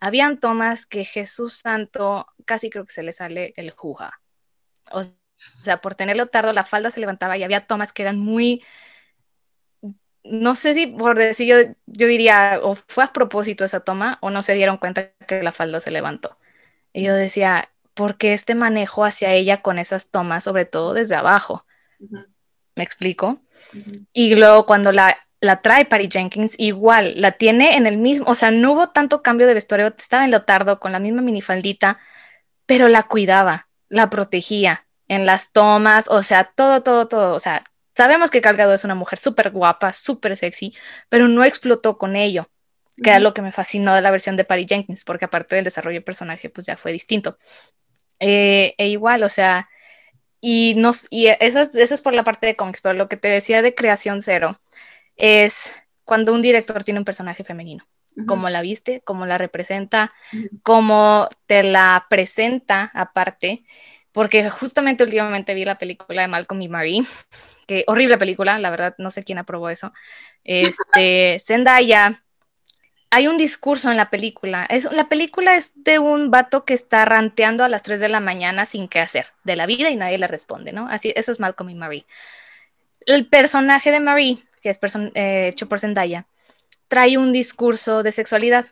[0.00, 4.20] habían tomas que Jesús Santo casi creo que se le sale el juga.
[4.92, 5.04] O
[5.62, 8.62] sea, por tenerlo tardo, la falda se levantaba y había tomas que eran muy,
[10.24, 14.30] no sé si por decir yo, yo diría, o fue a propósito esa toma, o
[14.30, 16.38] no se dieron cuenta que la falda se levantó.
[16.92, 21.16] Y yo decía, ¿por qué este manejo hacia ella con esas tomas, sobre todo desde
[21.16, 21.66] abajo?
[22.74, 23.42] ¿Me explico?
[24.12, 28.34] Y luego cuando la, la trae Patty Jenkins, igual, la tiene en el mismo, o
[28.34, 31.98] sea, no hubo tanto cambio de vestuario, estaba en lotardo con la misma minifaldita,
[32.64, 37.64] pero la cuidaba, la protegía en las tomas, o sea, todo, todo, todo, o sea,
[37.94, 40.74] sabemos que Cargado es una mujer súper guapa, súper sexy,
[41.08, 42.48] pero no explotó con ello,
[43.02, 45.64] que era lo que me fascinó de la versión de Patty Jenkins, porque aparte del
[45.64, 47.36] desarrollo de personaje, pues ya fue distinto.
[48.20, 49.68] Eh, e igual, o sea,
[50.44, 53.16] y, nos, y eso, es, eso es por la parte de cómics, pero lo que
[53.16, 54.60] te decía de creación cero
[55.16, 55.72] es
[56.04, 57.86] cuando un director tiene un personaje femenino,
[58.26, 60.12] cómo la viste, cómo la representa,
[60.64, 63.64] cómo te la presenta aparte,
[64.10, 67.04] porque justamente últimamente vi la película de Malcolm y Marie,
[67.68, 69.92] que horrible película, la verdad, no sé quién aprobó eso.
[70.42, 72.21] Este, Zendaya
[73.14, 74.64] hay un discurso en la película.
[74.64, 78.20] Es, la película es de un vato que está ranteando a las 3 de la
[78.20, 80.88] mañana sin qué hacer de la vida y nadie le responde, ¿no?
[80.88, 82.06] Así, eso es Malcolm y Marie.
[83.04, 84.80] El personaje de Marie, que es
[85.14, 86.24] eh, hecho por Zendaya,
[86.88, 88.64] trae un discurso de sexualidad.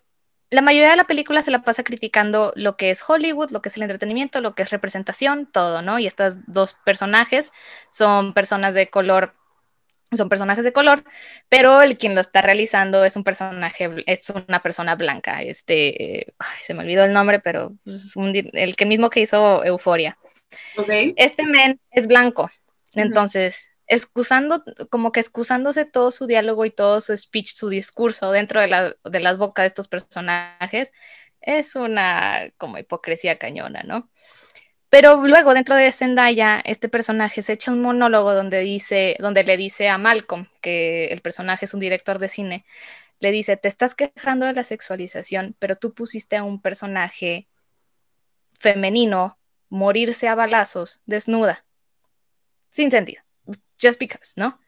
[0.49, 3.69] La mayoría de la película se la pasa criticando lo que es Hollywood, lo que
[3.69, 5.99] es el entretenimiento, lo que es representación, todo, ¿no?
[5.99, 7.53] Y estos dos personajes
[7.91, 9.35] son personas de color
[10.17, 11.05] son personajes de color,
[11.49, 16.75] pero el quien lo está realizando es un personaje, es una persona blanca, este, se
[16.75, 20.19] me olvidó el nombre, pero el que mismo que hizo Euforia.
[20.77, 21.15] Okay.
[21.17, 22.51] Este men es blanco,
[22.95, 28.61] entonces, excusando, como que excusándose todo su diálogo y todo su speech, su discurso dentro
[28.61, 30.93] de, la, de las bocas de estos personajes,
[31.41, 34.11] es una como hipocresía cañona, ¿no?
[34.91, 39.57] Pero luego dentro de Zendaya, este personaje se echa un monólogo donde dice, donde le
[39.57, 42.65] dice a Malcolm, que el personaje es un director de cine,
[43.21, 47.47] le dice, te estás quejando de la sexualización, pero tú pusiste a un personaje
[48.59, 51.65] femenino morirse a balazos, desnuda.
[52.71, 53.23] Sin sentido.
[53.81, 54.59] Just because, ¿no?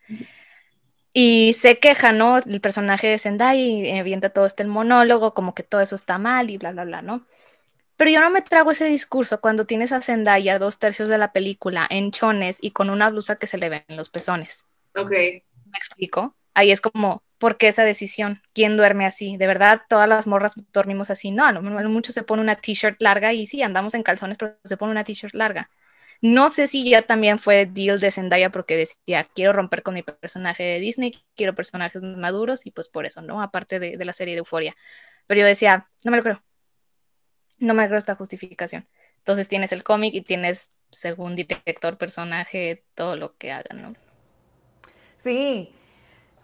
[1.13, 2.39] Y se queja, ¿no?
[2.39, 6.51] El personaje de Zendaya y avienta todo este monólogo, como que todo eso está mal
[6.51, 7.27] y bla, bla, bla, ¿no?
[7.96, 11.33] Pero yo no me trago ese discurso cuando tienes a Zendaya dos tercios de la
[11.33, 14.64] película en chones y con una blusa que se le ven los pezones.
[14.96, 15.11] Ok.
[15.11, 16.37] ¿Me explico?
[16.55, 18.42] Ahí es como, ¿por qué esa decisión?
[18.52, 19.37] ¿Quién duerme así?
[19.37, 21.31] ¿De verdad todas las morras dormimos así?
[21.31, 24.57] No, a lo mucho se pone una t-shirt larga y sí, andamos en calzones, pero
[24.64, 25.70] se pone una t-shirt larga.
[26.20, 30.02] No sé si ya también fue deal de Zendaya porque decía, quiero romper con mi
[30.02, 33.42] personaje de Disney, quiero personajes maduros y pues por eso, ¿no?
[33.42, 34.76] Aparte de, de la serie de Euforia.
[35.26, 36.42] Pero yo decía, no me lo creo
[37.62, 38.87] no me creo esta justificación.
[39.18, 43.94] Entonces tienes el cómic y tienes, según director, personaje, todo lo que hagan, ¿no?
[45.16, 45.72] Sí.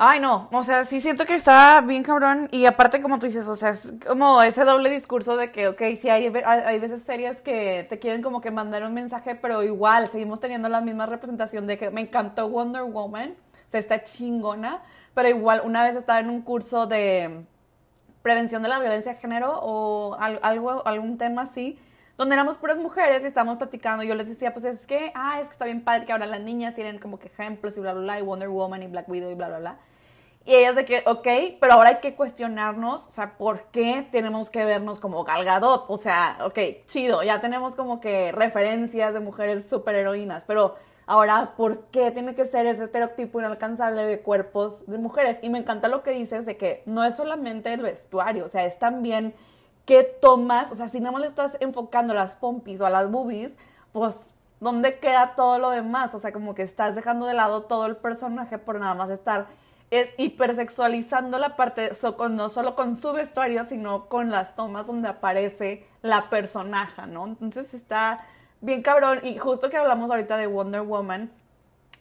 [0.00, 3.48] Ay, no, o sea, sí siento que está bien cabrón y aparte como tú dices,
[3.48, 7.42] o sea, es como ese doble discurso de que, ok, sí hay, hay veces series
[7.42, 11.66] que te quieren como que mandar un mensaje, pero igual seguimos teniendo la misma representación
[11.66, 14.82] de que me encantó Wonder Woman, o sea, está chingona,
[15.14, 17.44] pero igual una vez estaba en un curso de,
[18.22, 21.78] prevención de la violencia de género o algo, algún tema así,
[22.16, 24.02] donde éramos puras mujeres y estábamos platicando.
[24.02, 26.26] Y yo les decía, pues es que, ah, es que está bien padre que ahora
[26.26, 29.08] las niñas tienen como que ejemplos y bla, bla, bla, y Wonder Woman y Black
[29.08, 29.78] Widow y bla, bla, bla.
[30.44, 31.28] Y ellas de que, ok,
[31.60, 35.84] pero ahora hay que cuestionarnos, o sea, ¿por qué tenemos que vernos como Galgadot?
[35.88, 40.76] O sea, ok, chido, ya tenemos como que referencias de mujeres superheroínas, pero
[41.10, 45.38] Ahora, ¿por qué tiene que ser ese estereotipo inalcanzable de cuerpos de mujeres?
[45.40, 48.66] Y me encanta lo que dices de que no es solamente el vestuario, o sea,
[48.66, 49.34] es también
[49.86, 52.90] qué tomas, o sea, si nada más le estás enfocando a las pompis o a
[52.90, 53.52] las boobies,
[53.92, 56.14] pues ¿dónde queda todo lo demás?
[56.14, 59.46] O sea, como que estás dejando de lado todo el personaje por nada más estar
[59.90, 61.90] es hipersexualizando la parte,
[62.32, 67.28] no solo con su vestuario, sino con las tomas donde aparece la personaje, ¿no?
[67.28, 68.26] Entonces está
[68.60, 69.20] bien cabrón.
[69.22, 71.30] Y justo que hablamos ahorita de Wonder Woman,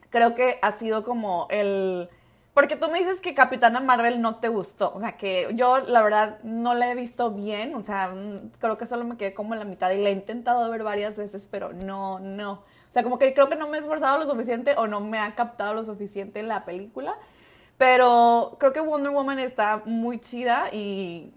[0.09, 2.09] creo que ha sido como el...
[2.53, 4.91] Porque tú me dices que Capitana Marvel no te gustó.
[4.95, 7.75] O sea, que yo la verdad no la he visto bien.
[7.75, 8.11] O sea,
[8.59, 11.15] creo que solo me quedé como en la mitad y la he intentado ver varias
[11.15, 12.53] veces, pero no, no.
[12.53, 15.19] O sea, como que creo que no me he esforzado lo suficiente o no me
[15.19, 17.15] ha captado lo suficiente la película.
[17.77, 21.31] Pero creo que Wonder Woman está muy chida y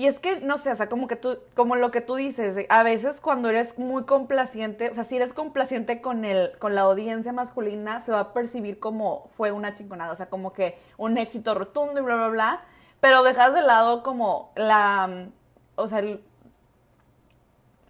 [0.00, 2.64] y es que, no sé, o sea, como que tú, como lo que tú dices,
[2.70, 6.80] a veces cuando eres muy complaciente, o sea, si eres complaciente con el, con la
[6.80, 11.18] audiencia masculina, se va a percibir como fue una chingonada, o sea, como que un
[11.18, 12.62] éxito rotundo y bla, bla, bla,
[13.00, 15.28] pero dejas de lado como la,
[15.74, 16.02] o sea,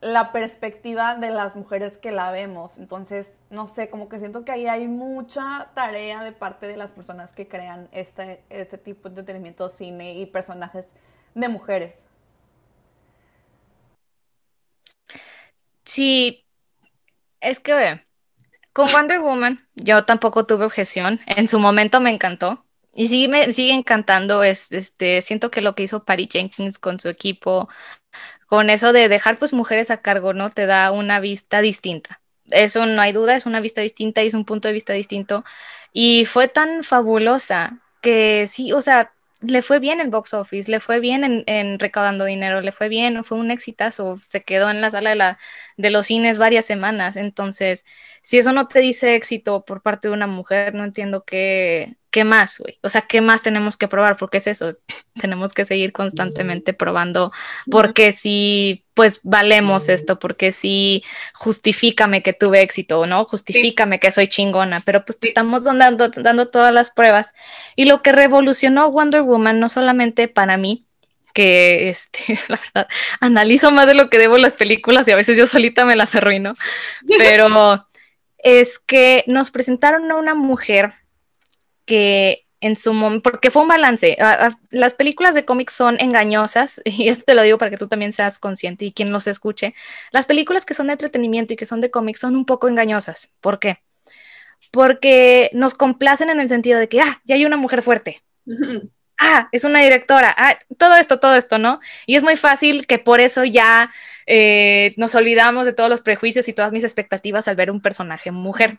[0.00, 2.78] la perspectiva de las mujeres que la vemos.
[2.78, 6.92] Entonces, no sé, como que siento que ahí hay mucha tarea de parte de las
[6.92, 10.88] personas que crean este, este tipo de entretenimiento, cine y personajes
[11.34, 11.94] de mujeres.
[15.84, 16.46] Sí,
[17.40, 18.04] es que
[18.72, 21.20] con Wonder Woman yo tampoco tuve objeción.
[21.26, 22.64] En su momento me encantó.
[22.94, 24.42] Y sí me sigue encantando.
[24.42, 27.68] Es, este, siento que lo que hizo Patty Jenkins con su equipo,
[28.46, 30.50] con eso de dejar pues mujeres a cargo, ¿no?
[30.50, 32.20] Te da una vista distinta.
[32.50, 35.44] Eso no hay duda, es una vista distinta y es un punto de vista distinto.
[35.92, 40.80] Y fue tan fabulosa que sí, o sea, le fue bien el box office, le
[40.80, 44.90] fue bien en, recaudando dinero, le fue bien, fue un exitazo, se quedó en la
[44.90, 45.38] sala de, la,
[45.76, 47.16] de los cines varias semanas.
[47.16, 47.84] Entonces,
[48.22, 52.24] si eso no te dice éxito por parte de una mujer, no entiendo qué, qué
[52.24, 52.78] más, güey.
[52.82, 54.16] O sea, ¿qué más tenemos que probar?
[54.16, 54.76] Porque es eso,
[55.20, 57.32] tenemos que seguir constantemente probando,
[57.70, 63.24] porque si, pues, valemos esto, porque si, justifícame que tuve éxito, ¿no?
[63.24, 67.32] Justifícame que soy chingona, pero pues te estamos dando, dando todas las pruebas.
[67.76, 70.84] Y lo que revolucionó Wonder Woman, no solamente para mí,
[71.32, 72.88] que este, la verdad,
[73.20, 76.14] analizo más de lo que debo las películas y a veces yo solita me las
[76.14, 76.54] arruino,
[77.18, 77.86] pero
[78.38, 80.94] es que nos presentaron a una mujer
[81.90, 84.16] que en su momento, porque fue un balance,
[84.70, 88.12] las películas de cómics son engañosas, y esto te lo digo para que tú también
[88.12, 89.74] seas consciente y quien los escuche,
[90.12, 93.32] las películas que son de entretenimiento y que son de cómics son un poco engañosas.
[93.40, 93.80] ¿Por qué?
[94.70, 98.22] porque nos complacen en el sentido de que, ah, ya hay una mujer fuerte.
[99.22, 100.34] Ah, es una directora.
[100.34, 101.78] Ah, todo esto, todo esto, ¿no?
[102.06, 103.92] Y es muy fácil que por eso ya
[104.24, 108.30] eh, nos olvidamos de todos los prejuicios y todas mis expectativas al ver un personaje
[108.30, 108.78] mujer.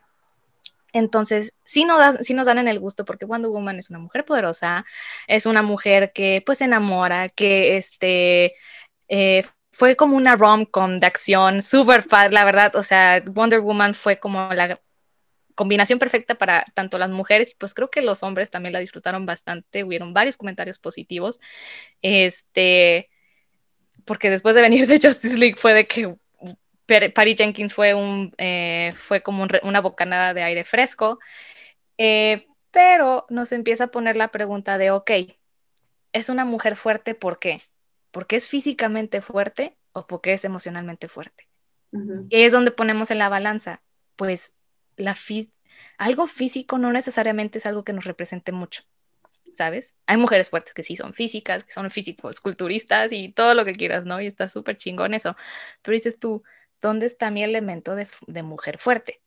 [0.93, 4.25] Entonces, sí nos, sí nos dan en el gusto porque Wonder Woman es una mujer
[4.25, 4.85] poderosa,
[5.27, 8.55] es una mujer que pues se enamora, que este,
[9.07, 13.93] eh, fue como una rom-com de acción, súper padre, la verdad, o sea, Wonder Woman
[13.93, 14.79] fue como la
[15.55, 19.25] combinación perfecta para tanto las mujeres y pues creo que los hombres también la disfrutaron
[19.25, 21.39] bastante, hubieron varios comentarios positivos,
[22.01, 23.09] este,
[24.05, 26.15] porque después de venir de Justice League fue de que
[27.13, 31.19] Patty Jenkins fue, un, eh, fue como una bocanada de aire fresco,
[31.97, 35.11] eh, pero nos empieza a poner la pregunta de, ok,
[36.13, 37.61] ¿es una mujer fuerte por qué?
[38.11, 41.47] ¿Porque es físicamente fuerte o porque es emocionalmente fuerte?
[42.29, 43.81] Y es donde ponemos en la balanza,
[44.15, 44.53] pues
[44.95, 45.15] la
[45.97, 48.83] algo físico no necesariamente es algo que nos represente mucho,
[49.53, 49.95] ¿sabes?
[50.05, 53.73] Hay mujeres fuertes que sí son físicas, que son físicos, culturistas y todo lo que
[53.73, 54.21] quieras, ¿no?
[54.21, 55.35] Y está súper chingón eso.
[55.81, 56.43] Pero dices tú,
[56.81, 59.21] ¿dónde está mi elemento de, mujer fuerte?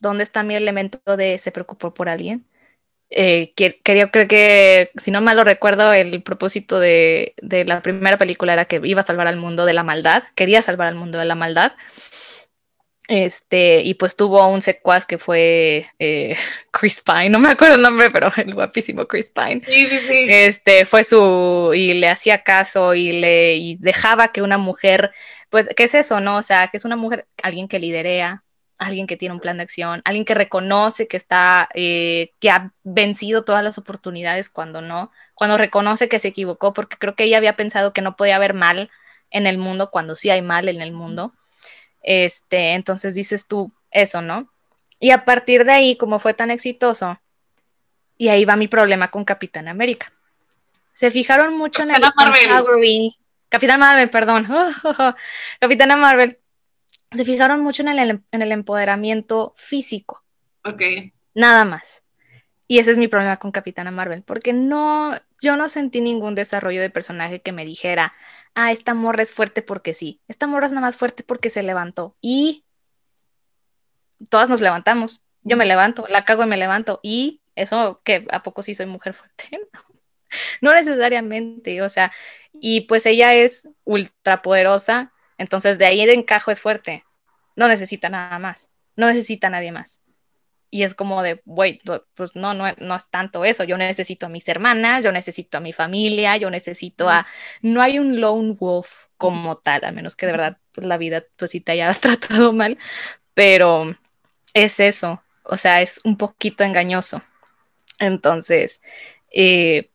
[0.00, 2.46] ¿Dónde está mi elemento de se preocupó por alguien?
[3.10, 8.54] Eh, que, creo que, si no mal lo recuerdo, el propósito de, la primera película
[8.54, 11.26] era que iba a salvar al mundo de la maldad, quería salvar al mundo de
[11.26, 11.72] la maldad.
[13.08, 16.36] Este, y pues tuvo un secuaz que fue eh,
[16.70, 19.60] Chris Pine, no me acuerdo el nombre, pero el guapísimo Chris Pine.
[19.66, 20.26] Sí, sí, sí.
[20.30, 25.12] Este, fue su, y le hacía caso y le y dejaba que una mujer
[25.52, 26.38] pues, ¿qué es eso, no?
[26.38, 28.42] O sea, que es una mujer, alguien que liderea,
[28.78, 32.72] alguien que tiene un plan de acción, alguien que reconoce que está, eh, que ha
[32.84, 37.36] vencido todas las oportunidades cuando no, cuando reconoce que se equivocó, porque creo que ella
[37.36, 38.90] había pensado que no podía haber mal
[39.30, 41.34] en el mundo cuando sí hay mal en el mundo.
[42.02, 44.50] Este, entonces dices tú eso, ¿no?
[45.00, 47.20] Y a partir de ahí, como fue tan exitoso,
[48.16, 50.14] y ahí va mi problema con Capitán América.
[50.94, 52.02] Se fijaron mucho en el
[53.52, 54.48] Capitán Marvel, perdón.
[55.60, 56.38] Capitana Marvel.
[57.10, 60.24] Se fijaron mucho en el, en el empoderamiento físico.
[60.64, 60.80] Ok.
[61.34, 62.02] Nada más.
[62.66, 66.80] Y ese es mi problema con Capitana Marvel, porque no, yo no sentí ningún desarrollo
[66.80, 68.14] de personaje que me dijera,
[68.54, 71.62] ah, esta morra es fuerte porque sí, esta morra es nada más fuerte porque se
[71.62, 72.16] levantó.
[72.22, 72.64] Y
[74.30, 75.20] todas nos levantamos.
[75.42, 77.00] Yo me levanto, la cago y me levanto.
[77.02, 79.50] Y eso, que ¿A poco sí soy mujer fuerte?
[80.60, 82.12] no necesariamente, o sea,
[82.52, 87.04] y pues ella es ultra poderosa, entonces de ahí de encajo es fuerte,
[87.56, 90.00] no necesita nada más, no necesita nadie más.
[90.74, 91.82] Y es como de, güey,
[92.14, 95.60] pues no, no, no es tanto eso, yo necesito a mis hermanas, yo necesito a
[95.60, 97.26] mi familia, yo necesito a...
[97.60, 101.24] No hay un lone wolf como tal, a menos que de verdad pues, la vida
[101.36, 102.78] pues sí te haya tratado mal,
[103.34, 103.94] pero
[104.54, 107.22] es eso, o sea, es un poquito engañoso.
[107.98, 108.80] Entonces,
[109.30, 109.90] eh,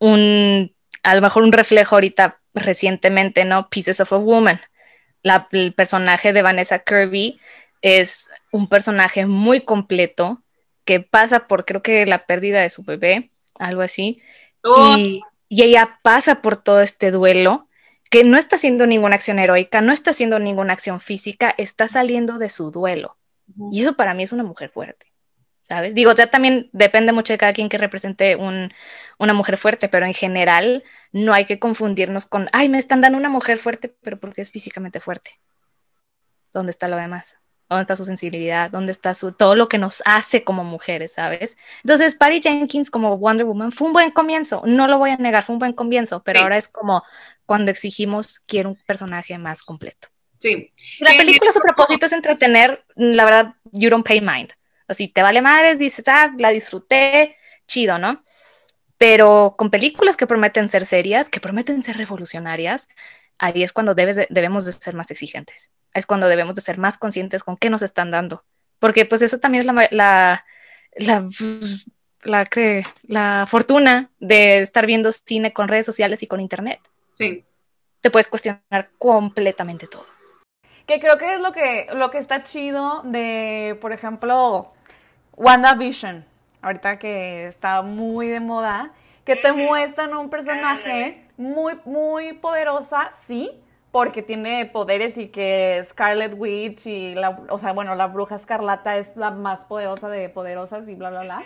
[0.00, 3.68] un a lo mejor un reflejo ahorita recientemente, ¿no?
[3.68, 4.60] Pieces of a Woman.
[5.52, 7.40] el personaje de Vanessa Kirby
[7.82, 10.38] es un personaje muy completo
[10.84, 14.20] que pasa por, creo que la pérdida de su bebé, algo así,
[14.64, 14.96] oh.
[14.96, 17.68] y, ella pasa por todo este duelo,
[18.08, 22.38] que no está haciendo ninguna acción heroica, no está haciendo ninguna acción física, está saliendo
[22.38, 23.16] de su duelo.
[23.72, 25.09] Y eso para mí es una mujer fuerte.
[25.70, 25.94] ¿Sabes?
[25.94, 30.14] Digo, ya también depende mucho de cada quien que represente una mujer fuerte, pero en
[30.14, 34.42] general no hay que confundirnos con, ay, me están dando una mujer fuerte, pero porque
[34.42, 35.38] es físicamente fuerte.
[36.52, 37.36] ¿Dónde está lo demás?
[37.68, 38.68] ¿Dónde está su sensibilidad?
[38.68, 41.56] ¿Dónde está su, todo lo que nos hace como mujeres, ¿sabes?
[41.84, 45.44] Entonces, Patty Jenkins como Wonder Woman fue un buen comienzo, no lo voy a negar,
[45.44, 47.04] fue un buen comienzo, pero ahora es como
[47.46, 50.08] cuando exigimos, quiero un personaje más completo.
[50.40, 50.72] Sí.
[50.98, 54.50] La película, su propósito es entretener, la verdad, you don't pay mind.
[54.90, 57.36] Si te vale madres, dices, ah, la disfruté,
[57.66, 58.22] chido, ¿no?
[58.98, 62.88] Pero con películas que prometen ser serias, que prometen ser revolucionarias,
[63.38, 65.70] ahí es cuando debes debemos de ser más exigentes.
[65.94, 68.44] Es cuando debemos de ser más conscientes con qué nos están dando.
[68.78, 70.44] Porque pues eso también es la, la,
[70.92, 71.28] la,
[72.22, 72.44] la,
[73.02, 76.80] la fortuna de estar viendo cine con redes sociales y con internet.
[77.14, 77.44] Sí.
[78.00, 80.06] Te puedes cuestionar completamente todo.
[80.86, 84.72] Que creo que es lo que, lo que está chido de, por ejemplo,
[85.40, 86.26] WandaVision,
[86.60, 88.90] ahorita que está muy de moda,
[89.24, 93.50] que te muestran un personaje muy, muy poderosa, sí,
[93.90, 98.98] porque tiene poderes y que Scarlet Witch y la, o sea, bueno, la bruja escarlata
[98.98, 101.42] es la más poderosa de poderosas y bla, bla, bla.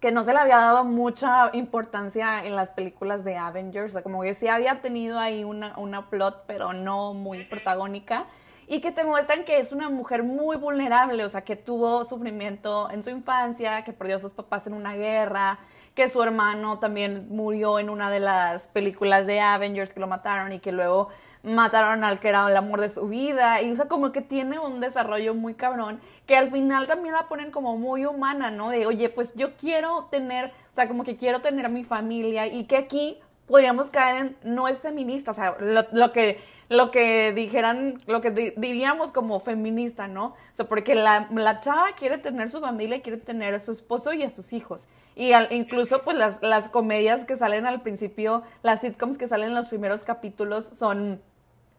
[0.00, 4.02] Que no se le había dado mucha importancia en las películas de Avengers, o sea,
[4.02, 8.26] como que sí había tenido ahí una, una plot, pero no muy protagónica.
[8.68, 12.90] Y que te muestran que es una mujer muy vulnerable, o sea, que tuvo sufrimiento
[12.90, 15.58] en su infancia, que perdió a sus papás en una guerra,
[15.94, 20.52] que su hermano también murió en una de las películas de Avengers que lo mataron
[20.52, 21.08] y que luego
[21.42, 24.58] mataron al que era el amor de su vida y o sea como que tiene
[24.58, 28.70] un desarrollo muy cabrón que al final también la ponen como muy humana, ¿no?
[28.70, 32.64] De, oye, pues yo quiero tener, o sea, como que quiero tener mi familia y
[32.64, 36.38] que aquí podríamos caer en no es feminista, o sea, lo, que
[36.68, 40.26] lo que dijeran, lo que diríamos como feminista, ¿no?
[40.26, 44.12] O sea, porque la, la, chava quiere tener su familia, quiere tener a su esposo
[44.12, 44.86] y a sus hijos.
[45.16, 49.54] Y incluso pues las, las comedias que salen al principio, las sitcoms que salen en
[49.54, 51.20] los primeros capítulos son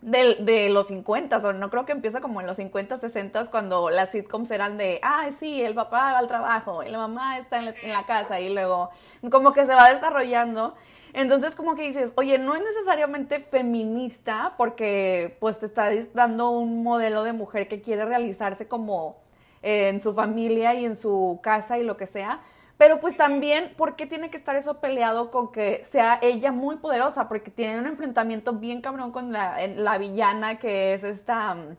[0.01, 3.89] de, de, los 50, o no creo que empieza como en los 50, 60 cuando
[3.89, 7.59] las sitcoms eran de, ah, sí, el papá va al trabajo y la mamá está
[7.59, 8.89] en la, en la, casa y luego
[9.29, 10.75] como que se va desarrollando.
[11.13, 16.83] Entonces como que dices, oye, no es necesariamente feminista porque pues te está dando un
[16.83, 19.17] modelo de mujer que quiere realizarse como
[19.61, 22.41] en su familia y en su casa y lo que sea,
[22.79, 26.77] pero pues también, ¿por qué tiene que estar eso peleado con que sea ella muy
[26.77, 27.27] poderosa?
[27.27, 31.55] Porque tiene un enfrentamiento bien cabrón con la, la villana que es esta...
[31.55, 31.75] Mm,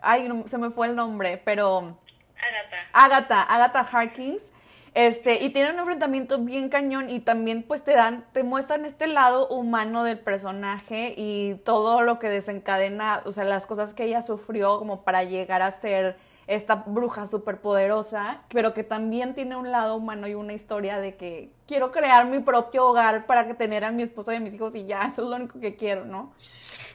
[0.00, 1.96] ay, se me fue el nombre, pero...
[2.36, 2.76] Agatha.
[2.92, 4.51] Agatha, Agatha Harkins.
[4.94, 9.06] Este, y tiene un enfrentamiento bien cañón y también pues te dan, te muestran este
[9.06, 14.22] lado humano del personaje y todo lo que desencadena, o sea, las cosas que ella
[14.22, 19.70] sufrió como para llegar a ser esta bruja súper poderosa, pero que también tiene un
[19.70, 23.84] lado humano y una historia de que quiero crear mi propio hogar para que tener
[23.84, 26.04] a mi esposo y a mis hijos y ya, eso es lo único que quiero,
[26.04, 26.34] ¿no?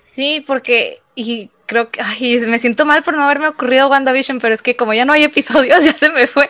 [0.08, 4.54] Sí, porque, y creo que, ay, me siento mal por no haberme ocurrido WandaVision, pero
[4.54, 6.50] es que como ya no hay episodios, ya se me fue.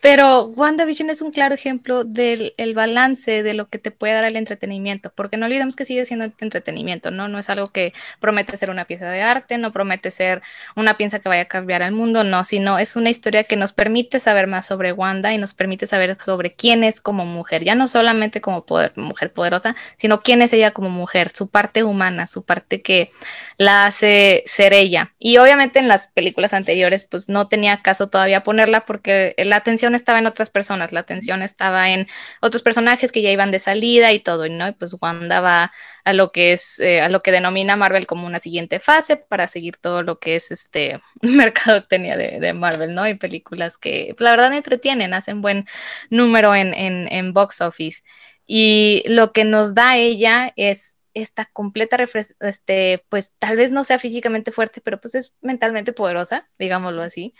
[0.00, 4.24] Pero WandaVision es un claro ejemplo del el balance de lo que te puede dar
[4.24, 7.28] el entretenimiento, porque no olvidemos que sigue siendo entretenimiento, ¿no?
[7.28, 10.42] No es algo que promete ser una pieza de arte, no promete ser
[10.76, 13.72] una pieza que vaya a cambiar al mundo, no, sino es una historia que nos
[13.72, 17.74] permite saber más sobre Wanda y nos permite saber sobre quién es como mujer, ya
[17.74, 18.64] no solamente como
[18.96, 23.10] mujer poderosa, sino quién es ella como mujer, su parte humana, su parte que
[23.58, 24.03] la hace
[24.46, 25.14] ser ella.
[25.18, 29.94] Y obviamente en las películas anteriores pues no tenía caso todavía ponerla porque la atención
[29.94, 32.06] estaba en otras personas, la atención estaba en
[32.40, 34.68] otros personajes que ya iban de salida y todo, ¿no?
[34.68, 35.72] Y pues Wanda va
[36.04, 39.48] a lo que es, eh, a lo que denomina Marvel como una siguiente fase para
[39.48, 43.08] seguir todo lo que es este mercadotecnia de, de Marvel, ¿no?
[43.08, 45.66] Y películas que pues, la verdad entretienen, hacen buen
[46.10, 48.02] número en, en, en box office.
[48.46, 51.96] Y lo que nos da ella es esta completa,
[52.40, 57.34] este, pues tal vez no sea físicamente fuerte, pero pues es mentalmente poderosa, digámoslo así.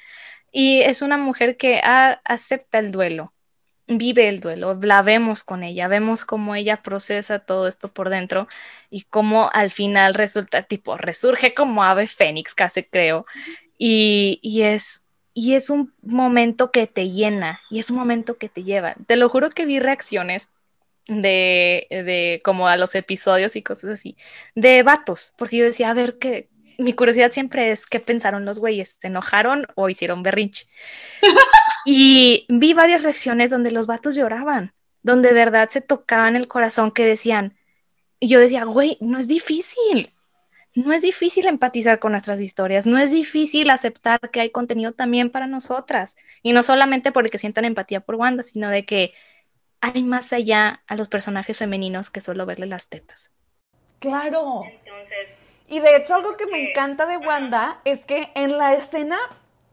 [0.53, 3.35] Y es una mujer que acepta el duelo,
[3.89, 8.49] vive el duelo, la vemos con ella, vemos cómo ella procesa todo esto por dentro
[8.91, 13.27] y cómo al final resulta, tipo, resurge como ave fénix, casi creo.
[13.79, 15.05] Y, y es
[15.35, 18.95] y es un momento que te llena y es un momento que te lleva.
[19.07, 20.51] Te lo juro que vi reacciones
[21.07, 24.17] de, de como a los episodios y cosas así,
[24.55, 26.49] de vatos, porque yo decía, a ver, que
[26.79, 30.67] mi curiosidad siempre es qué pensaron los güeyes, ¿se enojaron o hicieron berrinche?
[31.87, 36.91] y vi varias reacciones donde los vatos lloraban, donde de verdad se tocaban el corazón
[36.91, 37.57] que decían,
[38.19, 40.13] y yo decía, güey, no es difícil,
[40.75, 45.31] no es difícil empatizar con nuestras historias, no es difícil aceptar que hay contenido también
[45.31, 49.13] para nosotras, y no solamente porque sientan empatía por Wanda, sino de que
[49.85, 53.33] hay más allá a los personajes femeninos que solo verle las tetas.
[53.99, 54.63] Claro.
[54.65, 55.39] Entonces.
[55.69, 59.17] Y de hecho, algo que me encanta de Wanda es que en la escena.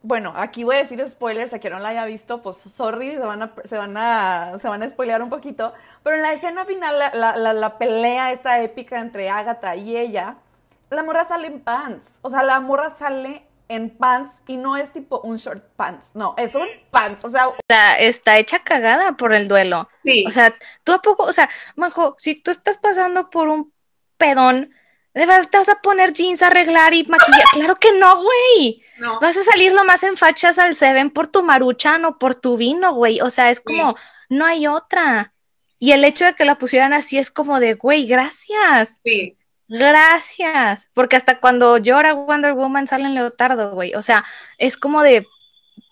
[0.04, 3.20] Bueno, aquí voy a decir spoilers, a quien no la haya visto, pues sorry, se
[3.20, 5.74] van a, se van a, se van a spoilear un poquito.
[6.04, 10.38] Pero en la escena final, la, la, la pelea esta épica entre Agatha y ella,
[10.90, 12.10] la morra sale en pants.
[12.24, 16.36] O sea, la morra sale en pants y no es tipo un short pants, no,
[16.38, 17.48] es un pants, o sea...
[18.00, 19.90] Está, hecha cagada por el duelo.
[20.04, 20.26] Sí.
[20.28, 20.54] O sea,
[20.84, 23.74] tú a poco, o sea, Majo, si tú estás pasando por un
[24.18, 24.74] pedón,
[25.14, 27.46] ¿de verdad te vas a poner jeans, arreglar y maquillar?
[27.54, 28.84] claro que no, güey.
[28.98, 29.20] No.
[29.22, 32.58] Vas a salir lo más en fachas al Seven por tu maruchan o por tu
[32.58, 33.22] vino, güey.
[33.22, 33.96] O sea, es como,
[34.28, 35.34] no hay otra.
[35.80, 39.00] Y el hecho de que la pusieran así es como de, güey, gracias.
[39.04, 39.38] Sí.
[39.74, 43.96] Gracias, porque hasta cuando llora Wonder Woman sale en leotardo, güey.
[43.96, 44.26] O sea,
[44.58, 45.26] es como de,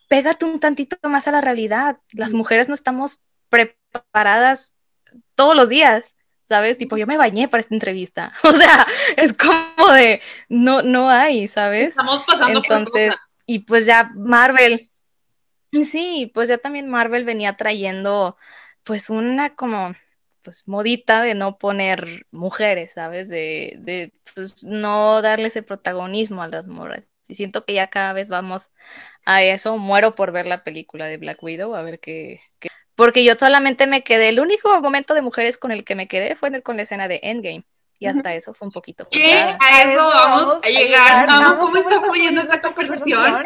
[0.09, 1.97] pégate un tantito más a la realidad.
[2.11, 4.73] Las mujeres no estamos preparadas
[5.33, 6.77] todos los días, ¿sabes?
[6.77, 8.33] Tipo, yo me bañé para esta entrevista.
[8.43, 11.91] O sea, es como de, no, no hay, ¿sabes?
[11.91, 13.15] Estamos pasando Entonces,
[13.45, 14.91] y pues ya Marvel,
[15.83, 18.35] sí, pues ya también Marvel venía trayendo,
[18.83, 19.95] pues una como
[20.49, 23.29] pues modita de no poner mujeres, ¿sabes?
[23.29, 27.07] De, de pues, no darle ese protagonismo a las morras.
[27.27, 28.71] Y siento que ya cada vez vamos
[29.25, 29.77] a eso.
[29.77, 32.41] Muero por ver la película de Black Widow, a ver qué.
[32.57, 32.69] qué...
[32.95, 36.35] Porque yo solamente me quedé, el único momento de mujeres con el que me quedé
[36.35, 37.63] fue con la escena de Endgame.
[38.01, 39.05] Y hasta eso fue un poquito.
[39.11, 39.33] ¿Qué?
[39.59, 41.29] A eso vamos a llegar.
[41.29, 43.45] Amo cómo está fluyendo esta conversación.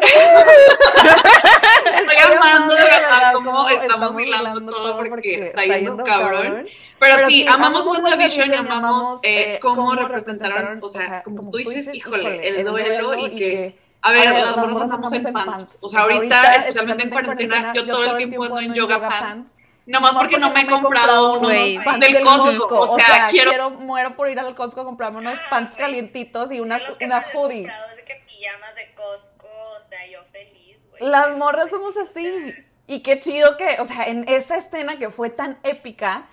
[1.98, 6.68] Estoy amando de verdad cómo estamos hilando todo porque está yendo cabrón.
[7.00, 12.48] Pero sí, amamos WandaVision y amamos eh, cómo representaron, o sea, como tú dices, híjole,
[12.48, 13.84] el duelo y que...
[14.02, 15.78] A ver, las morras andamos en pants.
[15.80, 19.53] O sea, ahorita, especialmente en cuarentena, yo todo el tiempo ando en yoga pants
[19.86, 22.80] Nomás porque, porque no me he comprado unos pants del Costco.
[22.80, 23.50] O sea, quiero...
[23.50, 23.70] quiero...
[23.70, 27.66] muero por ir al Costco a comprarme unos pants calientitos y una, una hoodie.
[27.66, 31.10] Desde que pijamas de Costco, o sea, yo feliz, güey.
[31.10, 32.54] Las morras somos así.
[32.86, 36.26] Y qué chido que, o sea, en esa escena que fue tan épica,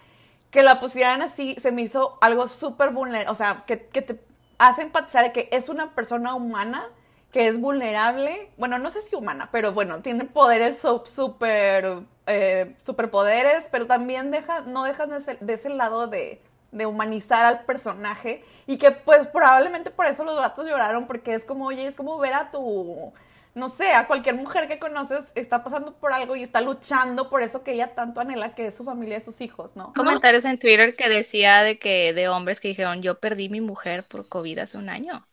[0.50, 3.32] que la pusieran así, se me hizo algo súper vulnerable.
[3.32, 4.20] O sea, que, que te
[4.58, 6.88] hace empatizar que es una persona humana
[7.32, 13.66] que es vulnerable, bueno, no sé si humana, pero bueno, tiene poderes súper, eh, superpoderes,
[13.72, 16.40] pero también deja, no dejan de, ese, lado de,
[16.72, 21.46] de, humanizar al personaje y que pues probablemente por eso los gatos lloraron, porque es
[21.46, 23.12] como, oye, es como ver a tu,
[23.54, 27.42] no sé, a cualquier mujer que conoces está pasando por algo y está luchando por
[27.42, 29.92] eso que ella tanto anhela, que es su familia y sus hijos, ¿no?
[29.94, 34.06] Comentarios en Twitter que decía de que de hombres que dijeron, yo perdí mi mujer
[34.06, 35.26] por COVID hace un año.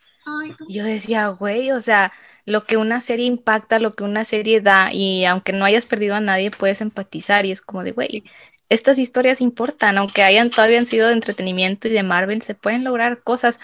[0.69, 2.13] Yo decía, güey, o sea,
[2.45, 6.15] lo que una serie impacta, lo que una serie da, y aunque no hayas perdido
[6.15, 8.25] a nadie, puedes empatizar, y es como de, güey,
[8.69, 13.23] estas historias importan, aunque hayan todavía sido de entretenimiento y de Marvel, se pueden lograr
[13.23, 13.61] cosas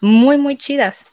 [0.00, 1.06] muy, muy chidas.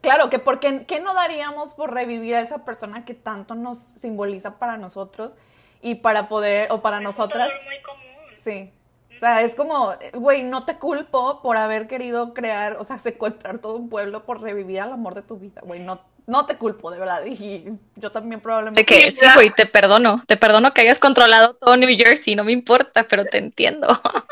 [0.00, 4.58] Claro, que porque ¿qué no daríamos por revivir a esa persona que tanto nos simboliza
[4.58, 5.34] para nosotros
[5.82, 7.50] y para poder, o para nosotras?
[7.64, 8.08] muy común.
[8.44, 8.72] Sí.
[9.18, 13.58] O sea, es como, güey, no te culpo por haber querido crear, o sea, secuestrar
[13.58, 15.80] todo un pueblo por revivir al amor de tu vida, güey.
[15.80, 17.24] No, no te culpo, de verdad.
[17.24, 17.64] Y
[17.96, 18.80] yo también probablemente.
[18.80, 20.22] De que sí, güey, te perdono.
[20.26, 23.88] Te perdono que hayas controlado todo New Jersey, no me importa, pero te entiendo.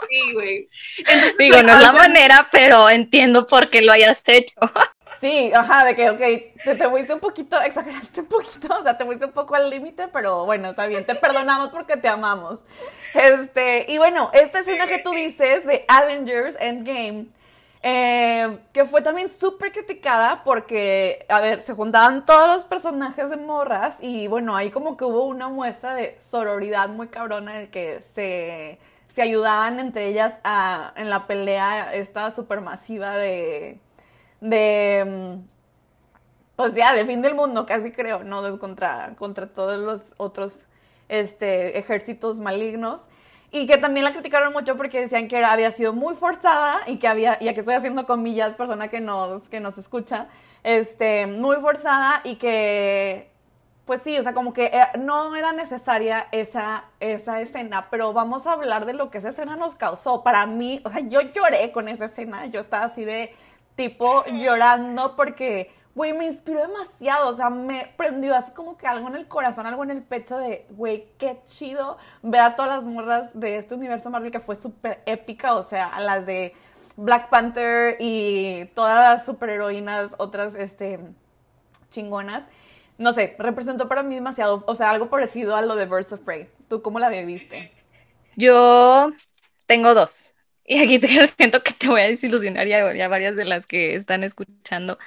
[0.08, 0.68] Sí, güey.
[1.38, 4.56] Digo, no es la manera, pero entiendo por qué lo hayas hecho.
[5.18, 8.98] Sí, ajá, de que, ok, te, te fuiste un poquito, exageraste un poquito, o sea,
[8.98, 12.60] te fuiste un poco al límite, pero bueno, está bien, te perdonamos porque te amamos.
[13.14, 17.28] Este, y bueno, esta escena que tú dices de Avengers Endgame,
[17.88, 23.36] eh, que fue también súper criticada porque, a ver, se juntaban todos los personajes de
[23.36, 27.70] morras y bueno, ahí como que hubo una muestra de sororidad muy cabrona en el
[27.70, 33.78] que se, se ayudaban entre ellas a, en la pelea esta supermasiva de
[34.40, 35.48] de mm,
[36.56, 38.58] pues ya, de fin del mundo, casi creo, ¿no?
[38.58, 40.66] Contra, contra todos los otros
[41.08, 43.08] este, ejércitos malignos.
[43.50, 47.08] Y que también la criticaron mucho porque decían que había sido muy forzada y que
[47.08, 50.26] había, y aquí estoy haciendo comillas, persona que nos, que nos escucha,
[50.64, 53.30] este, muy forzada y que,
[53.84, 58.46] pues sí, o sea, como que eh, no era necesaria esa, esa escena, pero vamos
[58.46, 60.24] a hablar de lo que esa escena nos causó.
[60.24, 63.32] Para mí, o sea, yo lloré con esa escena, yo estaba así de,
[63.76, 69.08] tipo llorando porque, güey, me inspiró demasiado, o sea, me prendió así como que algo
[69.08, 72.84] en el corazón, algo en el pecho de, güey, qué chido ver a todas las
[72.84, 76.52] morras de este universo Marvel que fue súper épica, o sea, a las de
[76.96, 81.00] Black Panther y todas las superheroínas, otras, este,
[81.90, 82.44] chingonas.
[82.98, 86.20] No sé, representó para mí demasiado, o sea, algo parecido a lo de Birds of
[86.20, 86.46] Prey.
[86.68, 87.72] ¿Tú cómo la viste?
[88.36, 89.12] Yo
[89.66, 90.34] tengo dos.
[90.66, 93.94] Y aquí te siento que te voy a desilusionar ya, ya varias de las que
[93.94, 94.98] están escuchando.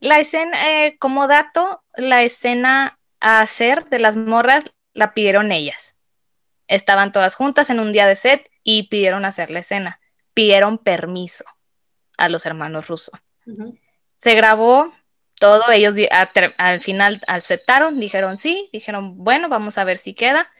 [0.00, 5.96] La escena, eh, como dato, la escena a hacer de las morras la pidieron ellas.
[6.68, 10.00] Estaban todas juntas en un día de set y pidieron hacer la escena.
[10.32, 11.44] Pidieron permiso
[12.16, 13.12] a los hermanos rusos.
[14.16, 14.92] Se grabó
[15.34, 15.96] todo, ellos
[16.58, 20.50] al final aceptaron, dijeron sí, dijeron, bueno, vamos a ver si queda.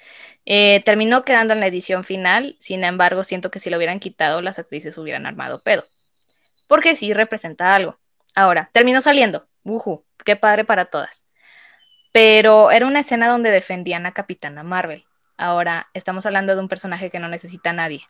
[0.44, 4.42] Eh, terminó quedando en la edición final, sin embargo, siento que si lo hubieran quitado,
[4.42, 5.84] las actrices hubieran armado pedo.
[6.66, 7.99] Porque sí representa algo.
[8.34, 9.48] Ahora, terminó saliendo.
[9.64, 11.26] Uhu, qué padre para todas.
[12.12, 15.04] Pero era una escena donde defendían a Capitana Marvel.
[15.36, 18.06] Ahora estamos hablando de un personaje que no necesita a nadie.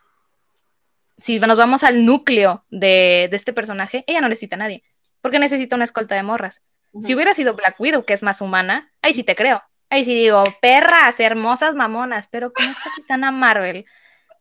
[1.18, 4.82] Si nos vamos al núcleo de, de este personaje, ella no necesita a nadie.
[5.20, 6.62] Porque necesita una escolta de morras.
[7.02, 9.62] Si hubiera sido Black Widow, que es más humana, ahí sí te creo.
[9.90, 13.84] Ahí sí digo, perras, hermosas mamonas, pero como es Capitana Marvel,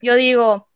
[0.02, 0.70] yo digo,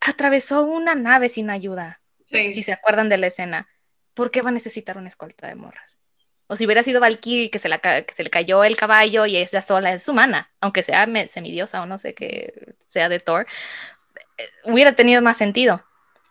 [0.00, 2.00] atravesó una nave sin ayuda.
[2.28, 3.68] Si se acuerdan de la escena,
[4.14, 5.98] ¿por qué va a necesitar una escolta de morras?
[6.46, 9.36] O si hubiera sido Valkyrie que se, la, que se le cayó el caballo y
[9.36, 13.46] ella sola es humana, aunque sea semidiosa o no sé que sea de Thor,
[14.38, 15.84] eh, hubiera tenido más sentido.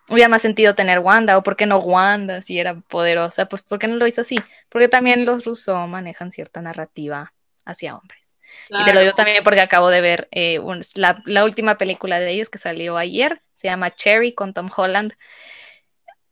[0.08, 3.78] hubiera más sentido tener Wanda, o por qué no Wanda si era poderosa, pues ¿por
[3.78, 4.38] qué no lo hizo así?
[4.68, 7.32] Porque también los rusos manejan cierta narrativa
[7.64, 8.22] hacia hombres.
[8.68, 10.60] Y te lo digo también porque acabo de ver eh,
[10.94, 15.14] la, última película de ellos que salió ayer, se llama Cherry con Tom Holland.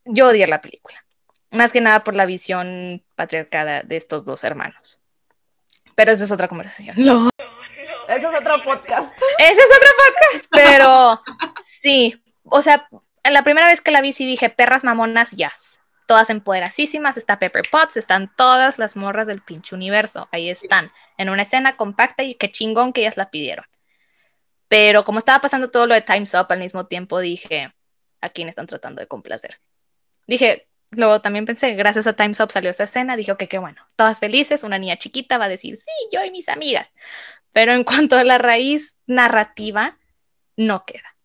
[0.05, 1.05] Yo odié la película,
[1.51, 4.99] más que nada por la visión patriarcada de estos dos hermanos.
[5.95, 6.95] Pero esa es otra conversación.
[6.99, 7.29] No.
[8.09, 9.17] Ese es otro podcast.
[9.39, 11.23] Ese es otro podcast, pero
[11.63, 12.89] sí, o sea,
[13.25, 15.81] la primera vez que la vi sí dije, perras mamonas, yes.
[16.07, 21.29] Todas empoderasísimas, está Pepper Potts, están todas las morras del pinche universo, ahí están, en
[21.29, 23.65] una escena compacta y qué chingón que ellas la pidieron.
[24.67, 27.73] Pero como estaba pasando todo lo de Time's Up al mismo tiempo, dije,
[28.21, 29.61] ¿a quién están tratando de complacer?
[30.27, 33.87] Dije, luego también pensé, gracias a Time's Up salió esa escena, dije, ok, qué bueno,
[33.97, 36.89] todas felices, una niña chiquita va a decir, sí, yo y mis amigas.
[37.53, 39.99] Pero en cuanto a la raíz narrativa,
[40.57, 41.17] no queda.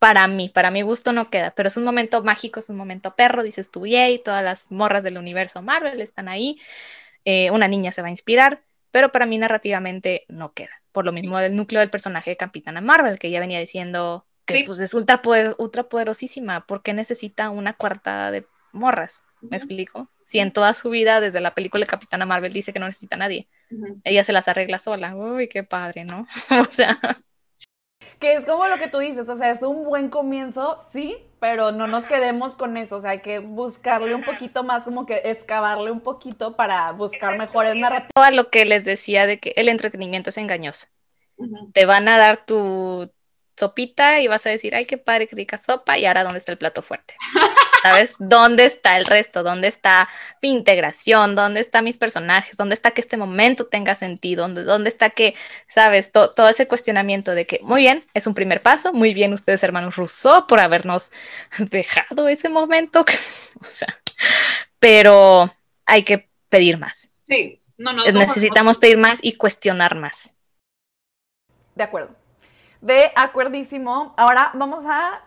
[0.00, 3.14] Para mí, para mi gusto no queda, pero es un momento mágico, es un momento
[3.14, 6.60] perro, dices tú, yay, todas las morras del universo Marvel están ahí,
[7.24, 10.82] eh, una niña se va a inspirar, pero para mí narrativamente no queda.
[10.90, 14.64] Por lo mismo del núcleo del personaje de Capitana Marvel, que ya venía diciendo que
[14.66, 15.22] pues, es ultra,
[15.58, 18.44] ultra poderosísima, porque necesita una cuartada de
[18.74, 19.22] morras?
[19.40, 20.08] ¿Me explico?
[20.26, 23.16] Si en toda su vida, desde la película de Capitana Marvel, dice que no necesita
[23.16, 23.48] a nadie,
[24.04, 25.14] ella se las arregla sola.
[25.14, 26.26] Uy, qué padre, ¿no?
[26.60, 26.98] o sea...
[28.18, 31.72] Que es como lo que tú dices, o sea, es un buen comienzo, sí, pero
[31.72, 35.22] no nos quedemos con eso, o sea, hay que buscarle un poquito más, como que
[35.24, 38.10] excavarle un poquito para buscar mejores narrativas.
[38.14, 40.86] A lo que les decía de que el entretenimiento es engañoso.
[41.72, 43.10] Te van a dar tu
[43.56, 46.52] sopita y vas a decir, ay, qué padre que rica sopa, y ahora dónde está
[46.52, 47.14] el plato fuerte.
[47.84, 48.14] ¿Sabes?
[48.18, 49.42] ¿Dónde está el resto?
[49.42, 50.08] ¿Dónde está
[50.40, 51.34] mi integración?
[51.34, 52.56] ¿Dónde están mis personajes?
[52.56, 54.44] ¿Dónde está que este momento tenga sentido?
[54.44, 55.34] ¿Dónde, dónde está que,
[55.68, 59.62] sabes, todo ese cuestionamiento de que, muy bien, es un primer paso, muy bien ustedes,
[59.62, 61.12] hermanos Rousseau, por habernos
[61.58, 63.04] dejado ese momento,
[63.60, 63.94] o sea,
[64.78, 65.54] pero
[65.84, 67.10] hay que pedir más.
[67.28, 68.10] Sí, no, no.
[68.12, 70.32] Necesitamos pedir más y cuestionar más.
[71.74, 72.16] De acuerdo.
[72.80, 74.14] De acuerdísimo.
[74.16, 75.22] Ahora vamos a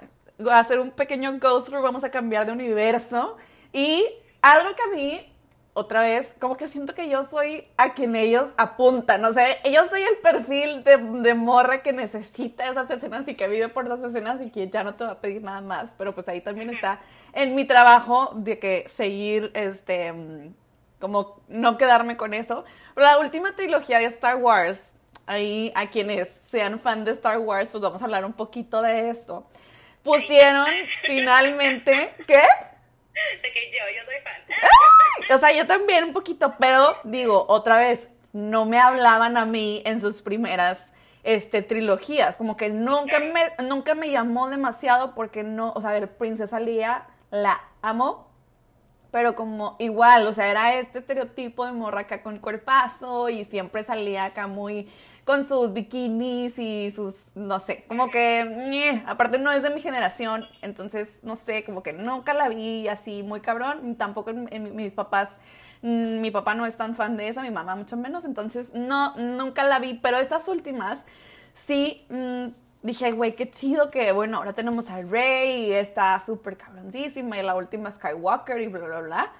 [0.51, 3.37] hacer un pequeño go through, vamos a cambiar de universo.
[3.73, 4.05] Y
[4.41, 5.33] algo que a mí,
[5.73, 9.23] otra vez, como que siento que yo soy a quien ellos apuntan.
[9.25, 13.47] O sea, yo soy el perfil de, de morra que necesita esas escenas y que
[13.47, 15.93] vive por esas escenas y que ya no te va a pedir nada más.
[15.97, 16.99] Pero pues ahí también está
[17.33, 20.13] en mi trabajo de que seguir, este,
[20.99, 22.65] como no quedarme con eso.
[22.95, 24.79] La última trilogía de Star Wars,
[25.27, 29.09] ahí a quienes sean fan de Star Wars, pues vamos a hablar un poquito de
[29.09, 29.45] eso
[30.07, 30.67] pusieron
[31.03, 32.15] finalmente.
[32.25, 32.41] ¿Qué?
[33.41, 35.35] De que yo, yo soy fan.
[35.35, 39.81] O sea, yo también un poquito, pero digo, otra vez, no me hablaban a mí
[39.85, 40.79] en sus primeras
[41.23, 42.37] este, trilogías.
[42.37, 47.07] Como que nunca me, nunca me llamó demasiado porque no, o sea, ver, Princesa Lía
[47.31, 48.31] la amo,
[49.11, 53.83] pero como igual, o sea, era este estereotipo de morra acá con cuerpazo y siempre
[53.83, 54.89] salía acá muy
[55.27, 60.45] con sus bikinis y sus, no sé, como que, aparte no es de mi generación,
[60.61, 65.27] entonces, no sé, como que nunca la vi así muy cabrón, tampoco mis papás,
[65.81, 69.17] mm, mi papá no es tan fan de eso, mi mamá mucho menos, entonces no,
[69.17, 70.99] nunca la vi, pero estas últimas
[71.67, 72.45] sí mm,
[72.83, 77.43] dije, güey, qué chido que, bueno, ahora tenemos a Rey y está súper cabroncísima y
[77.43, 79.33] la última Skywalker y bla, bla, bla.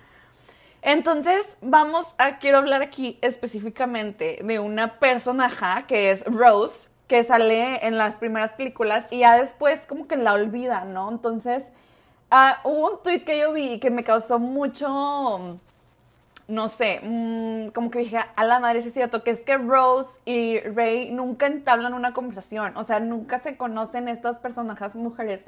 [0.82, 7.86] Entonces, vamos a, quiero hablar aquí específicamente de una personaje que es Rose, que sale
[7.86, 11.10] en las primeras películas y ya después como que la olvida, ¿no?
[11.10, 11.64] Entonces,
[12.32, 15.58] uh, hubo un tweet que yo vi que me causó mucho,
[16.48, 20.10] no sé, mm, como que dije, a la madre, es cierto, que es que Rose
[20.26, 25.42] y Ray nunca entablan una conversación, o sea, nunca se conocen estas personajes mujeres.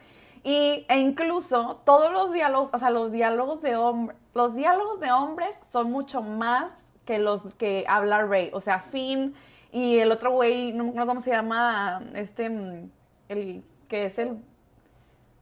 [0.43, 5.11] Y, e incluso todos los diálogos, o sea, los diálogos de hombres, los diálogos de
[5.11, 8.51] hombres son mucho más que los que habla Ray.
[8.53, 9.33] O sea, Finn
[9.71, 12.89] y el otro güey, no, no cómo se llama, este, mm,
[13.29, 14.37] el que es el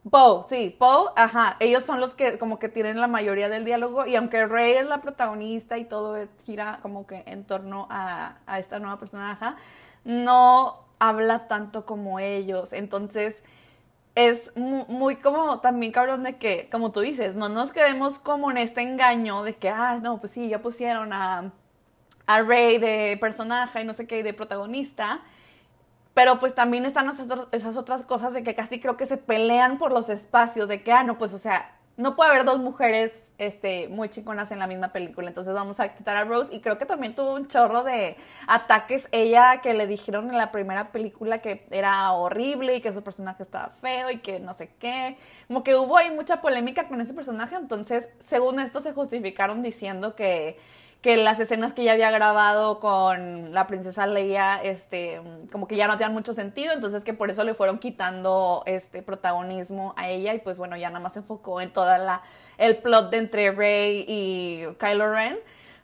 [0.09, 4.05] Poe, sí, Poe, ajá, ellos son los que como que tienen la mayoría del diálogo
[4.05, 8.59] y aunque Rey es la protagonista y todo gira como que en torno a, a
[8.59, 9.47] esta nueva personaje,
[10.05, 13.35] no habla tanto como ellos, entonces
[14.17, 18.57] es muy, como también cabrón de que, como tú dices, no nos quedemos como en
[18.57, 21.51] este engaño de que, ah, no, pues sí, ya pusieron a,
[22.25, 25.21] a Rey de personaje y no sé qué, de protagonista.
[26.15, 29.77] Pero pues también están esas, esas otras cosas de que casi creo que se pelean
[29.77, 33.11] por los espacios, de que, ah, no, pues o sea, no puede haber dos mujeres
[33.39, 35.27] este, muy chingonas en la misma película.
[35.27, 36.53] Entonces vamos a quitar a Rose.
[36.53, 38.15] Y creo que también tuvo un chorro de
[38.47, 39.07] ataques.
[39.11, 43.43] Ella que le dijeron en la primera película que era horrible y que su personaje
[43.43, 45.17] estaba feo y que no sé qué.
[45.47, 47.55] Como que hubo ahí mucha polémica con ese personaje.
[47.55, 50.59] Entonces, según esto, se justificaron diciendo que
[51.01, 55.21] que las escenas que ella había grabado con la princesa Leia, este,
[55.51, 59.03] como que ya no tenían mucho sentido, entonces que por eso le fueron quitando este
[59.03, 62.23] protagonismo a ella y pues bueno, ya nada más se enfocó en toda la
[62.57, 65.37] el plot de entre Rey y Kylo Ren.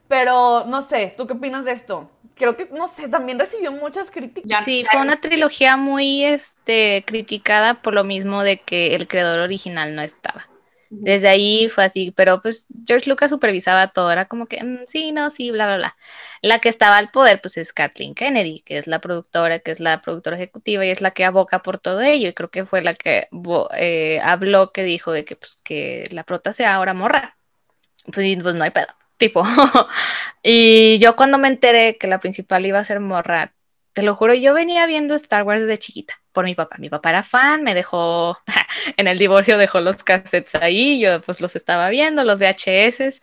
[0.08, 2.10] Pero no sé, ¿tú qué opinas de esto?
[2.36, 4.66] Creo que, no sé, también recibió muchas críticas.
[4.66, 9.96] Sí, fue una trilogía muy este, criticada por lo mismo de que el creador original
[9.96, 10.48] no estaba.
[10.96, 15.12] Desde ahí fue así, pero pues George Lucas supervisaba todo, era como que mm, sí,
[15.12, 15.98] no, sí, bla, bla, bla.
[16.42, 19.80] La que estaba al poder pues es Kathleen Kennedy, que es la productora, que es
[19.80, 22.82] la productora ejecutiva y es la que aboca por todo ello y creo que fue
[22.82, 23.28] la que
[23.78, 27.38] eh, habló, que dijo de que pues que la prota sea ahora morra.
[28.14, 28.88] Pues, pues no hay pedo,
[29.18, 29.44] tipo.
[30.44, 33.54] y yo cuando me enteré que la principal iba a ser morra,
[33.94, 36.76] te lo juro, yo venía viendo Star Wars desde chiquita por mi papá.
[36.80, 38.38] Mi papá era fan, me dejó,
[38.98, 43.22] en el divorcio dejó los cassettes ahí, yo pues los estaba viendo, los VHS.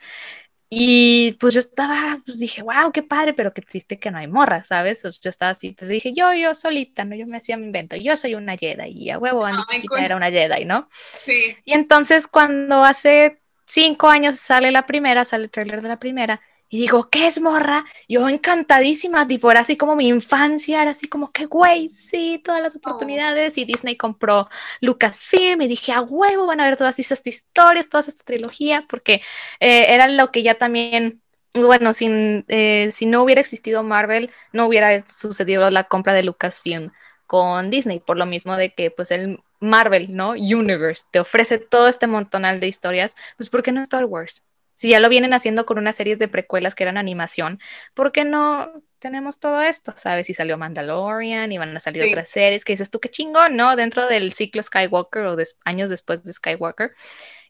[0.72, 4.28] Y pues yo estaba, pues dije, wow, qué padre, pero qué triste que no hay
[4.28, 5.02] morra, ¿sabes?
[5.20, 7.16] yo estaba así, pues dije, yo, yo solita, ¿no?
[7.16, 10.14] Yo me hacía mi invento, yo soy una Jedi y a huevo, Andy chiquita era
[10.14, 10.88] una Jedi, ¿no?
[11.24, 11.56] Sí.
[11.64, 16.40] Y entonces cuando hace cinco años sale la primera, sale el trailer de la primera,
[16.70, 17.84] y digo, ¿qué es morra?
[18.08, 22.62] Yo encantadísima, tipo, era así como mi infancia, era así como que, güey, sí, todas
[22.62, 22.78] las oh.
[22.78, 23.58] oportunidades.
[23.58, 24.48] Y Disney compró
[24.80, 29.14] Lucasfilm y dije, a huevo, van a ver todas estas historias, toda esta trilogía, porque
[29.58, 31.20] eh, era lo que ya también,
[31.54, 36.92] bueno, sin, eh, si no hubiera existido Marvel, no hubiera sucedido la compra de Lucasfilm
[37.26, 40.30] con Disney, por lo mismo de que, pues, el Marvel, ¿no?
[40.30, 44.44] Universe te ofrece todo este montonal de historias, pues, ¿por qué no Star Wars?
[44.80, 47.60] Si ya lo vienen haciendo con unas series de precuelas que eran animación,
[47.92, 49.92] ¿por qué no tenemos todo esto?
[49.94, 50.26] ¿Sabes?
[50.26, 53.76] Si salió Mandalorian y van a salir otras series que dices tú, qué chingón, ¿no?
[53.76, 56.94] Dentro del ciclo Skywalker o años después de Skywalker.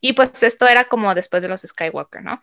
[0.00, 2.42] Y pues esto era como después de los Skywalker, ¿no?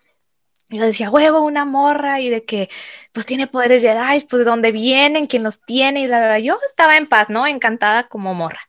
[0.69, 2.69] Yo decía, huevo, una morra y de que
[3.11, 6.57] pues tiene poderes Jedi, pues de dónde vienen, quién los tiene y la verdad, yo
[6.65, 7.45] estaba en paz, ¿no?
[7.45, 8.61] Encantada como morra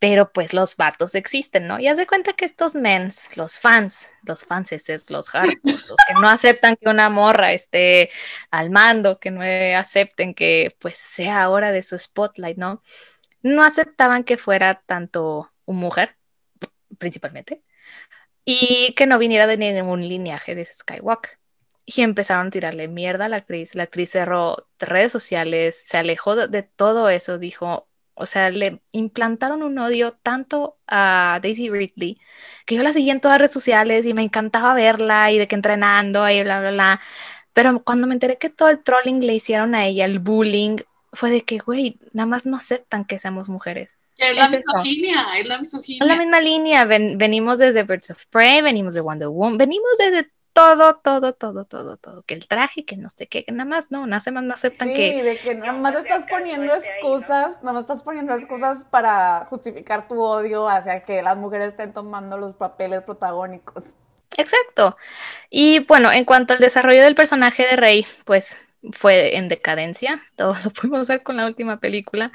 [0.00, 1.78] pero pues los vatos existen, ¿no?
[1.78, 6.14] Y haz de cuenta que estos mens, los fans, los fanses, los hardcore, los que
[6.14, 8.10] no aceptan que una morra esté
[8.50, 9.42] al mando, que no
[9.78, 12.82] acepten que pues sea hora de su spotlight, ¿no?
[13.42, 16.16] No aceptaban que fuera tanto una mujer,
[16.98, 17.62] principalmente,
[18.44, 21.38] y que no viniera de ningún lineaje de Skywalker.
[21.84, 23.74] Y empezaron a tirarle mierda a la actriz.
[23.74, 27.89] La actriz cerró redes sociales, se alejó de todo eso, dijo,
[28.20, 32.20] o sea, le implantaron un odio tanto a Daisy Ridley
[32.66, 35.48] que yo la seguía en todas las redes sociales y me encantaba verla y de
[35.48, 37.00] que entrenando y bla, bla, bla.
[37.52, 40.78] Pero cuando me enteré que todo el trolling le hicieron a ella, el bullying,
[41.12, 43.98] fue de que, güey, nada más no aceptan que seamos mujeres.
[44.16, 45.98] Es la misoginia, es la misoginia.
[46.02, 50.30] Es la misma línea, venimos desde Birds of Prey, venimos de Wonder Woman, venimos desde
[50.52, 52.22] todo, todo, todo, todo, todo.
[52.22, 54.88] Que el traje, que no sé qué, que nada más no, nada más no aceptan
[54.88, 55.12] que.
[55.12, 60.08] Sí, de que nada más estás poniendo excusas, nada más estás poniendo excusas para justificar
[60.08, 63.84] tu odio hacia que las mujeres estén tomando los papeles protagónicos.
[64.36, 64.96] Exacto.
[65.50, 68.58] Y bueno, en cuanto al desarrollo del personaje de Rey, pues
[68.92, 72.32] fue en decadencia, todo lo pudimos ver con la última película,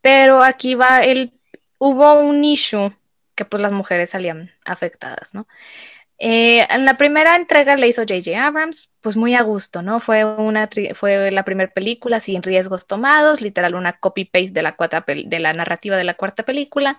[0.00, 1.32] pero aquí va el,
[1.78, 2.92] hubo un issue
[3.34, 5.46] que pues las mujeres salían afectadas, ¿no?
[6.24, 8.46] Eh, en la primera entrega le hizo J.J.
[8.46, 9.98] Abrams, pues muy a gusto, ¿no?
[9.98, 15.38] Fue, una fue la primera película sin riesgos tomados, literal una copy-paste de, la de
[15.40, 16.96] la narrativa de la cuarta película.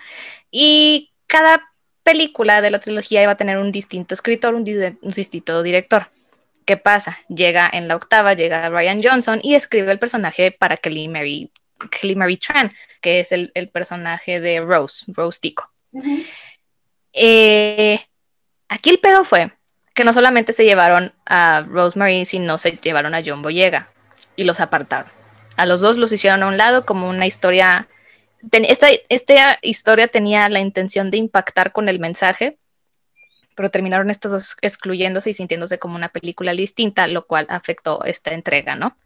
[0.52, 1.72] Y cada
[2.04, 6.08] película de la trilogía iba a tener un distinto escritor, un, distinto director.
[6.66, 7.18] ¿Qué pasa?
[7.30, 11.50] Llega en la octava, llega Ryan Johnson y escribe el personaje para Kelly Mary,
[11.92, 15.72] Kelly Mary Tran, que es el, personaje de Rose, Rose Tico.
[17.14, 18.02] eh,
[18.68, 19.52] Aquí el pedo fue
[19.94, 23.90] que no solamente se llevaron a Rosemary, sino se llevaron a John Boyega
[24.36, 25.12] y los apartaron.
[25.56, 27.88] A los dos los hicieron a un lado como una historia.
[28.52, 32.58] Esta, esta historia tenía la intención de impactar con el mensaje,
[33.56, 38.34] pero terminaron estos dos excluyéndose y sintiéndose como una película distinta, lo cual afectó esta
[38.34, 38.98] entrega, ¿no?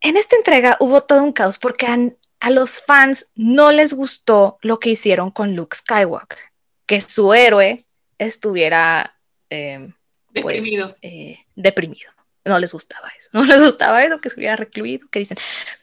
[0.00, 1.98] En esta entrega hubo todo un caos porque a,
[2.38, 6.38] a los fans no les gustó lo que hicieron con Luke Skywalker,
[6.86, 7.85] que su héroe
[8.18, 9.16] estuviera
[9.50, 9.92] em,
[10.32, 10.96] pues, deprimido.
[11.02, 12.10] Eh, deprimido.
[12.44, 15.38] No les gustaba eso, no les gustaba eso, que estuviera recluido, que dicen,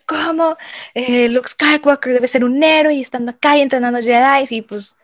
[0.06, 0.58] ¿cómo
[0.94, 4.46] eh, Luke Skywalker debe ser un héroe y estando acá y entrenando Jedi?
[4.50, 4.96] Y pues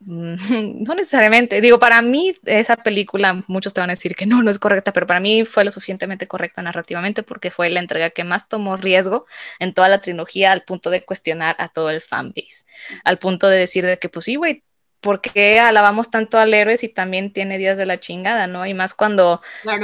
[0.00, 1.60] no necesariamente.
[1.60, 4.92] Digo, para mí esa película, muchos te van a decir que no, no es correcta,
[4.94, 8.78] pero para mí fue lo suficientemente correcta narrativamente porque fue la entrega que más tomó
[8.78, 9.26] riesgo
[9.58, 12.64] en toda la trilogía al punto de cuestionar a todo el fanbase,
[13.04, 14.64] al punto de decir de que pues sí, güey,
[15.00, 18.66] ¿por qué alabamos tanto al héroe si también tiene días de la chingada, no?
[18.66, 19.40] Y más cuando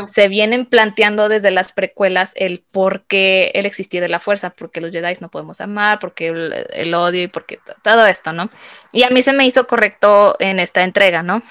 [0.09, 4.81] se vienen planteando desde las precuelas el por qué él existía de la fuerza, porque
[4.81, 8.51] los Jedi no podemos amar, porque el, odio y porque todo esto, ¿no?
[8.93, 11.43] Y a mí se me hizo correcto en esta entrega, ¿no?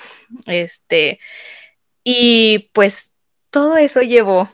[0.46, 1.20] Este,
[2.04, 3.12] y pues
[3.50, 4.50] todo eso llevó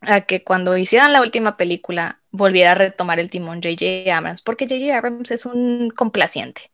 [0.00, 4.16] a que cuando hicieran la última película volviera a retomar el timón J.J.
[4.16, 4.96] Abrams, porque J.J.
[4.96, 6.71] Abrams es un complaciente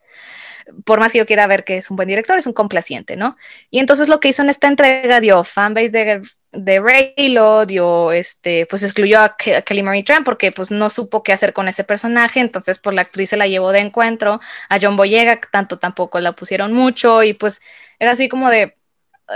[0.84, 3.36] por más que yo quiera ver que es un buen director, es un complaciente, ¿no?
[3.70, 8.66] Y entonces lo que hizo en esta entrega dio fanbase de, de Raylo, dio, este,
[8.66, 12.40] pues excluyó a, Kelly Marie Tran porque pues no supo qué hacer con ese personaje,
[12.40, 16.32] entonces pues la actriz se la llevó de encuentro, a John Boyega tanto tampoco la
[16.32, 17.60] pusieron mucho y pues
[17.98, 18.76] era así como de,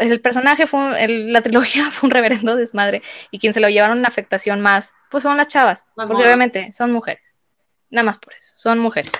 [0.00, 4.08] el personaje fue, la trilogía fue un reverendo desmadre y quien se lo llevaron una
[4.08, 7.36] afectación más, pues son las chavas, porque obviamente son mujeres,
[7.90, 9.12] nada más por eso, son mujeres.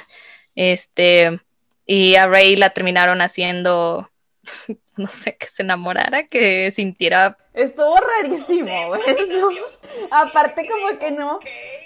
[0.55, 1.41] Este,
[1.87, 4.11] y a Rey la terminaron haciendo,
[4.97, 7.37] no sé, que se enamorara, que sintiera...
[7.55, 9.51] Estuvo rarísimo eso.
[10.11, 11.39] Aparte como que no,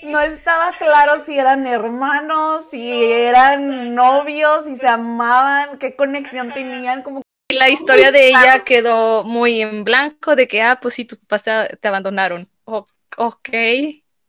[0.04, 7.02] no estaba claro si eran hermanos, si eran novios, si se amaban, qué conexión tenían,
[7.02, 11.18] como la historia de ella quedó muy en blanco de que, ah, pues sí, tus
[11.18, 11.44] papás
[11.80, 12.48] te, abandonaron.
[12.64, 13.48] ok.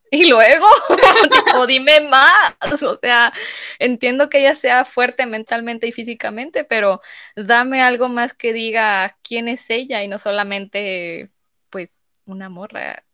[0.10, 0.66] Y luego,
[1.46, 2.82] tipo, dime más.
[2.82, 3.32] O sea,
[3.78, 7.02] entiendo que ella sea fuerte mentalmente y físicamente, pero
[7.36, 11.30] dame algo más que diga quién es ella y no solamente,
[11.70, 13.04] pues, una morra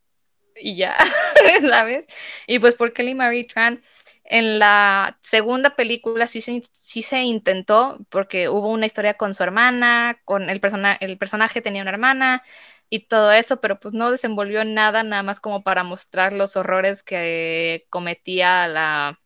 [0.56, 0.96] y ya,
[1.68, 2.06] ¿sabes?
[2.46, 3.82] Y pues por Kelly Marie Tran,
[4.24, 9.42] en la segunda película sí se, sí se intentó, porque hubo una historia con su
[9.42, 12.42] hermana, con el, persona, el personaje tenía una hermana,
[12.90, 17.02] y todo eso, pero pues no desenvolvió nada, nada más como para mostrar los horrores
[17.02, 19.20] que cometía la,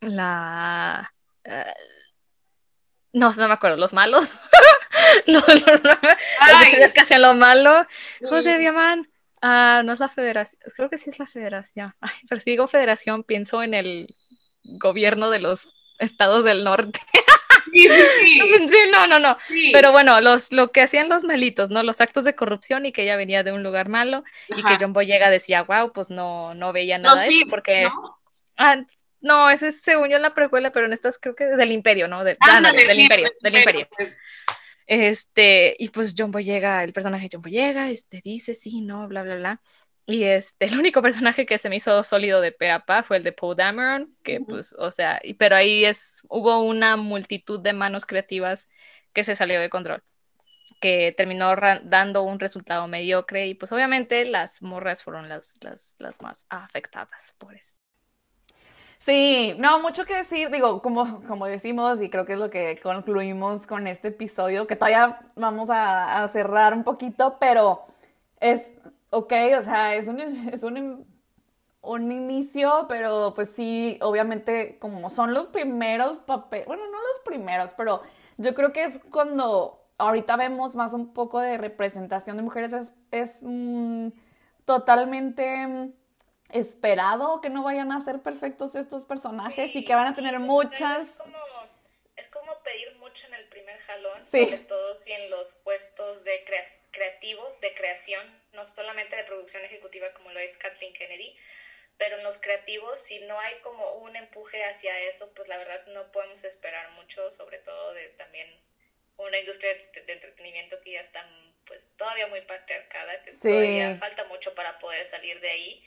[0.00, 1.12] la,
[1.46, 1.72] uh,
[3.12, 4.34] no, no me acuerdo, los malos,
[5.26, 7.86] los, que hacían lo malo,
[8.22, 9.10] José Diamán,
[9.42, 12.68] ah, no es la federación, creo que sí es la federación, Ay, pero si digo
[12.68, 14.14] federación pienso en el
[14.62, 15.68] gobierno de los
[15.98, 17.00] estados del norte.
[18.68, 19.36] Sí, no, no, no.
[19.72, 21.82] Pero bueno, los, lo que hacían los malitos, ¿no?
[21.82, 24.92] Los actos de corrupción y que ella venía de un lugar malo y que John
[24.92, 27.84] Boyega decía, wow, pues no, no veía nada de eso porque...
[27.84, 28.18] ¿no?
[28.56, 28.82] Ah,
[29.20, 32.22] no, ese se unió en la precuela, pero en estas creo que del imperio, ¿no?
[32.24, 32.36] del
[32.98, 33.88] imperio, del imperio.
[33.96, 34.14] Pues.
[34.86, 39.22] Este, y pues John Boyega, el personaje de John Boyega, este, dice, sí, no, bla,
[39.22, 39.60] bla, bla.
[40.08, 43.18] Y este, el único personaje que se me hizo sólido de pe a pa fue
[43.18, 47.74] el de Poe Dameron, que pues, o sea, pero ahí es, hubo una multitud de
[47.74, 48.70] manos creativas
[49.12, 50.02] que se salió de control,
[50.80, 56.22] que terminó dando un resultado mediocre y pues obviamente las morras fueron las, las, las
[56.22, 57.78] más afectadas por esto.
[59.00, 62.80] Sí, no, mucho que decir, digo, como, como decimos, y creo que es lo que
[62.82, 67.82] concluimos con este episodio, que todavía vamos a, a cerrar un poquito, pero
[68.40, 68.62] es
[69.10, 70.20] ok, o sea, es un,
[70.52, 71.06] es un,
[71.80, 77.74] un inicio, pero pues sí, obviamente como son los primeros papeles, bueno, no los primeros,
[77.74, 78.02] pero
[78.36, 82.92] yo creo que es cuando ahorita vemos más un poco de representación de mujeres, es,
[83.10, 84.08] es mm,
[84.64, 85.92] totalmente mm,
[86.50, 91.16] esperado que no vayan a ser perfectos estos personajes y que van a tener muchas
[92.18, 96.44] es como pedir mucho en el primer jalón, sobre todo si en los puestos de
[96.90, 101.36] creativos, de creación, no solamente de producción ejecutiva como lo es Kathleen Kennedy,
[101.96, 105.84] pero en los creativos, si no hay como un empuje hacia eso, pues la verdad
[105.88, 108.48] no podemos esperar mucho, sobre todo de también
[109.16, 111.28] una industria de entretenimiento que ya está
[111.66, 115.84] pues todavía muy patriarcada, que todavía falta mucho para poder salir de ahí.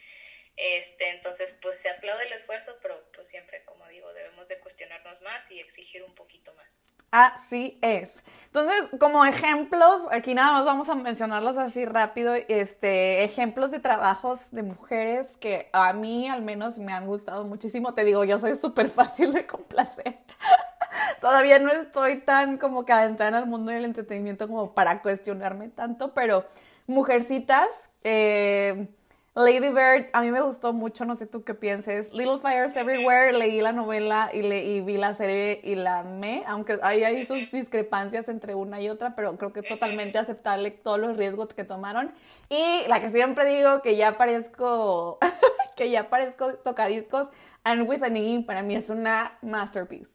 [0.57, 5.21] Este, entonces, pues se aplaude el esfuerzo, pero pues siempre, como digo, debemos de cuestionarnos
[5.21, 6.77] más y exigir un poquito más.
[7.11, 8.13] Así es.
[8.45, 14.51] Entonces, como ejemplos, aquí nada más vamos a mencionarlos así rápido, este, ejemplos de trabajos
[14.51, 17.93] de mujeres que a mí al menos me han gustado muchísimo.
[17.93, 20.19] Te digo, yo soy súper fácil de complacer.
[21.21, 26.13] Todavía no estoy tan como que adentrada al mundo del entretenimiento como para cuestionarme tanto,
[26.13, 26.45] pero
[26.87, 28.87] mujercitas, eh,
[29.33, 32.11] Lady Bird, a mí me gustó mucho, no sé tú qué pienses.
[32.11, 36.79] Little Fires Everywhere, leí la novela y, le, vi la serie y la amé, aunque
[36.83, 40.99] ahí hay sus discrepancias entre una y otra, pero creo que es totalmente aceptable todos
[40.99, 42.11] los riesgos que tomaron.
[42.49, 45.17] Y la que siempre digo que ya parezco,
[45.77, 47.29] que ya parezco tocadiscos,
[47.63, 50.11] And With an E, para mí es una masterpiece.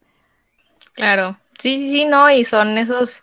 [0.93, 3.23] Claro, Sí, sí, sí, no, y son esos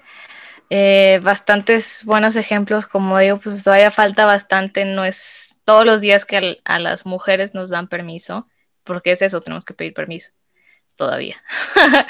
[0.69, 6.25] eh, bastantes buenos ejemplos, como digo, pues todavía falta bastante, no es todos los días
[6.25, 8.47] que a las mujeres nos dan permiso,
[8.83, 10.31] porque es eso, tenemos que pedir permiso
[10.95, 11.41] todavía.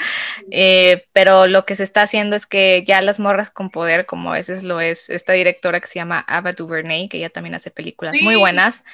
[0.50, 4.30] Eh, pero lo que se está haciendo es que ya las morras con poder, como
[4.30, 7.70] a veces lo es esta directora que se llama Ava DuVernay, que ella también hace
[7.70, 8.84] películas muy buenas,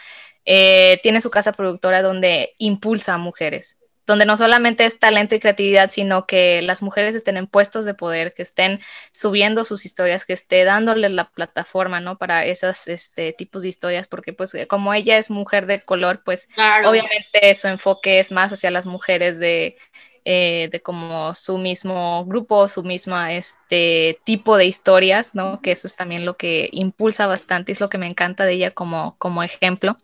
[0.44, 3.79] eh, tiene su casa productora donde impulsa a mujeres
[4.10, 7.94] donde no solamente es talento y creatividad, sino que las mujeres estén en puestos de
[7.94, 8.80] poder, que estén
[9.12, 12.18] subiendo sus historias, que esté dándole la plataforma, ¿no?
[12.18, 16.48] Para esos este, tipos de historias, porque pues como ella es mujer de color, pues
[16.84, 19.76] obviamente su enfoque es más hacia las mujeres de,
[20.24, 25.60] eh, de como su mismo grupo, su misma este tipo de historias, ¿no?
[25.60, 28.70] Que eso es también lo que impulsa bastante, es lo que me encanta de ella
[28.72, 29.96] como, como ejemplo.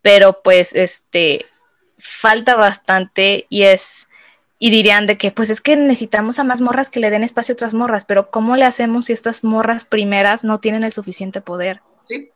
[0.00, 1.44] Pero pues este
[1.98, 4.08] falta bastante y es,
[4.58, 7.52] y dirían de que pues es que necesitamos a más morras que le den espacio
[7.52, 11.40] a otras morras, pero ¿cómo le hacemos si estas morras primeras no tienen el suficiente
[11.40, 11.80] poder?
[12.08, 12.30] Sí.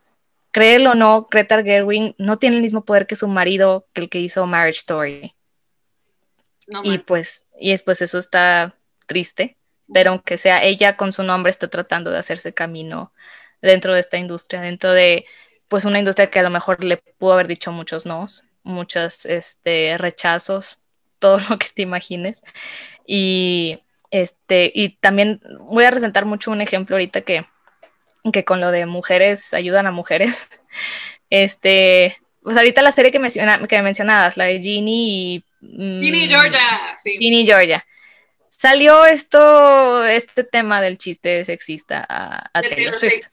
[0.51, 4.09] Créelo o no, Greta Gerwig no tiene el mismo poder que su marido, que el
[4.09, 5.35] que hizo Marriage Story.
[6.83, 9.57] y pues, y después eso está triste,
[9.93, 13.13] pero aunque sea ella con su nombre está tratando de hacerse camino
[13.61, 15.25] dentro de esta industria, dentro de
[15.67, 18.27] pues una industria que a lo mejor le pudo haber dicho muchos no,
[18.63, 20.79] muchos este, rechazos,
[21.19, 22.41] todo lo que te imagines.
[23.05, 27.45] Y, este, y también voy a presentar mucho un ejemplo ahorita que,
[28.31, 30.47] que con lo de mujeres ayudan a mujeres.
[31.33, 35.45] Este, pues ahorita la serie que, menciona, que mencionabas, la de Ginny y...
[35.61, 37.85] Ginny Georgia, Ginny Georgia.
[38.49, 43.27] Salió esto, este tema del chiste sexista a, a Taylor Swift.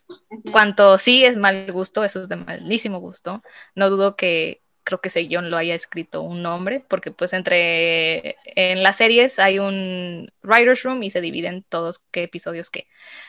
[0.52, 3.42] Cuanto sí es mal gusto, eso es de malísimo gusto.
[3.74, 8.36] No dudo que, creo que ese guion lo haya escrito un hombre, porque pues entre
[8.46, 12.88] en las series hay un writer's room y se dividen todos qué episodios que.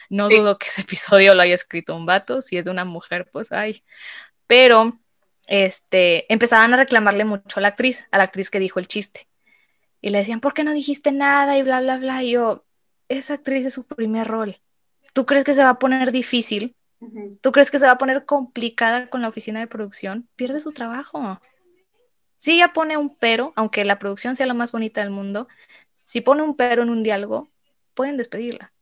[0.10, 3.30] No dudo que ese episodio lo haya escrito un vato, si es de una mujer,
[3.30, 3.84] pues hay.
[4.48, 4.98] Pero
[5.48, 9.28] este, empezaban a reclamarle mucho a la actriz, a la actriz que dijo el chiste.
[10.00, 11.58] Y le decían, ¿por qué no dijiste nada?
[11.58, 12.24] Y bla, bla, bla.
[12.24, 12.64] Y yo,
[13.10, 14.62] esa actriz es su primer rol.
[15.12, 16.78] ¿Tú crees que se va a poner difícil
[17.42, 20.28] ¿Tú crees que se va a poner complicada con la oficina de producción?
[20.36, 21.40] Pierde su trabajo.
[22.38, 25.48] Si ella pone un pero, aunque la producción sea la más bonita del mundo,
[26.04, 27.50] si pone un pero en un diálogo,
[27.94, 28.74] pueden despedirla.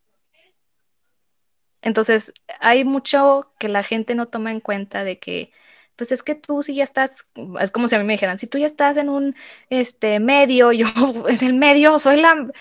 [1.81, 5.51] Entonces, hay mucho que la gente no toma en cuenta de que,
[5.95, 7.27] pues es que tú si ya estás,
[7.61, 9.35] es como si a mí me dijeran, si tú ya estás en un
[9.69, 10.87] este, medio, yo
[11.29, 12.51] en el medio soy la,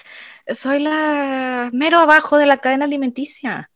[0.55, 3.71] soy la mero abajo de la cadena alimenticia.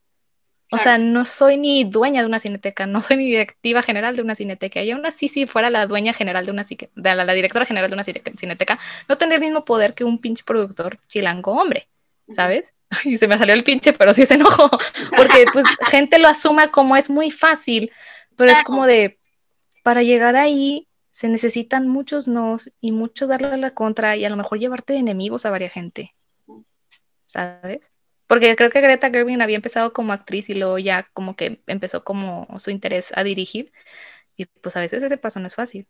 [0.72, 4.22] O sea, no soy ni dueña de una cineteca, no soy ni directiva general de
[4.22, 4.82] una cineteca.
[4.82, 7.94] Y aún así, si fuera la dueña general de una de la, directora general de
[7.94, 11.88] una cineteca, no tendría el mismo poder que un pinche productor chilango hombre,
[12.34, 12.72] ¿sabes?
[13.04, 14.68] Y se me salió el pinche, pero sí se enojó.
[15.16, 17.90] Porque pues gente lo asuma como es muy fácil,
[18.36, 19.18] pero es como de,
[19.82, 24.30] para llegar ahí se necesitan muchos nos y muchos darle a la contra y a
[24.30, 26.14] lo mejor llevarte de enemigos a varias gente,
[27.26, 27.90] ¿sabes?
[28.30, 32.04] Porque creo que Greta Gerwig había empezado como actriz y luego ya como que empezó
[32.04, 33.72] como su interés a dirigir.
[34.36, 35.88] Y pues a veces ese paso no es fácil.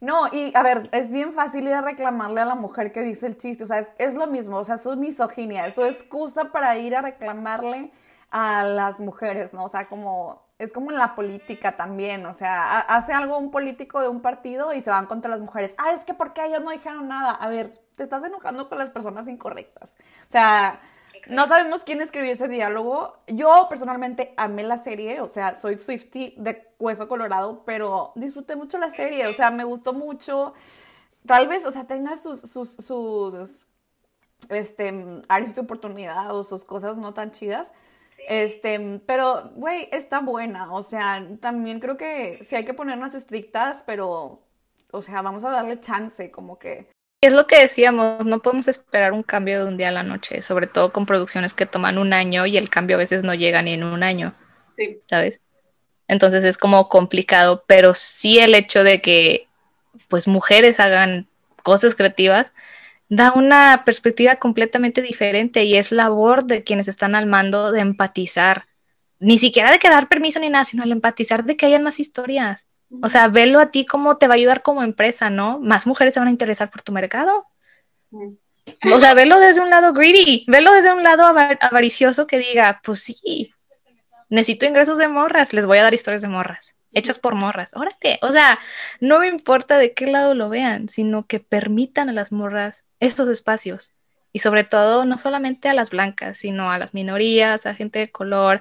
[0.00, 3.26] No, y a ver, es bien fácil ir a reclamarle a la mujer que dice
[3.26, 6.94] el chiste, o sea, es, lo mismo, o sea, es misoginia, es excusa para ir
[6.94, 7.90] a reclamarle
[8.30, 9.64] a las mujeres, ¿no?
[9.64, 14.00] O sea, como, es como en la política también, o sea, hace algo un político
[14.00, 16.70] de un partido y se van contra las mujeres, ah, es que porque ellos no
[16.70, 19.90] dijeron nada, a ver, te estás enojando con las personas incorrectas.
[20.30, 20.80] O sea,
[21.28, 23.16] no sabemos quién escribió ese diálogo.
[23.26, 28.78] Yo personalmente amé la serie, o sea, soy Swifty de hueso colorado, pero disfruté mucho
[28.78, 30.54] la serie, o sea, me gustó mucho.
[31.26, 33.66] Tal vez, o sea, tenga sus, sus, sus
[34.50, 37.72] este, áreas de oportunidad o sus cosas no tan chidas.
[38.28, 40.72] Este, pero, güey, está buena.
[40.72, 44.44] O sea, también creo que sí hay que ponernos estrictas, pero,
[44.92, 46.88] o sea, vamos a darle chance, como que
[47.20, 50.40] es lo que decíamos, no podemos esperar un cambio de un día a la noche,
[50.42, 53.60] sobre todo con producciones que toman un año y el cambio a veces no llega
[53.62, 54.34] ni en un año.
[54.76, 55.00] Sí.
[55.06, 55.40] ¿Sabes?
[56.08, 59.48] Entonces es como complicado, pero sí el hecho de que
[60.08, 61.28] pues mujeres hagan
[61.62, 62.52] cosas creativas
[63.10, 68.66] da una perspectiva completamente diferente y es labor de quienes están al mando de empatizar,
[69.18, 72.00] ni siquiera de que dar permiso ni nada, sino el empatizar de que hayan más
[72.00, 72.66] historias.
[73.02, 75.60] O sea, velo a ti cómo te va a ayudar como empresa, ¿no?
[75.60, 77.46] Más mujeres se van a interesar por tu mercado.
[78.92, 83.00] O sea, velo desde un lado greedy, velo desde un lado avaricioso que diga, pues
[83.00, 83.52] sí,
[84.28, 88.18] necesito ingresos de morras, les voy a dar historias de morras, hechas por morras, órale.
[88.22, 88.58] O sea,
[89.00, 93.28] no me importa de qué lado lo vean, sino que permitan a las morras estos
[93.28, 93.92] espacios
[94.32, 98.10] y sobre todo no solamente a las blancas, sino a las minorías, a gente de
[98.10, 98.60] color.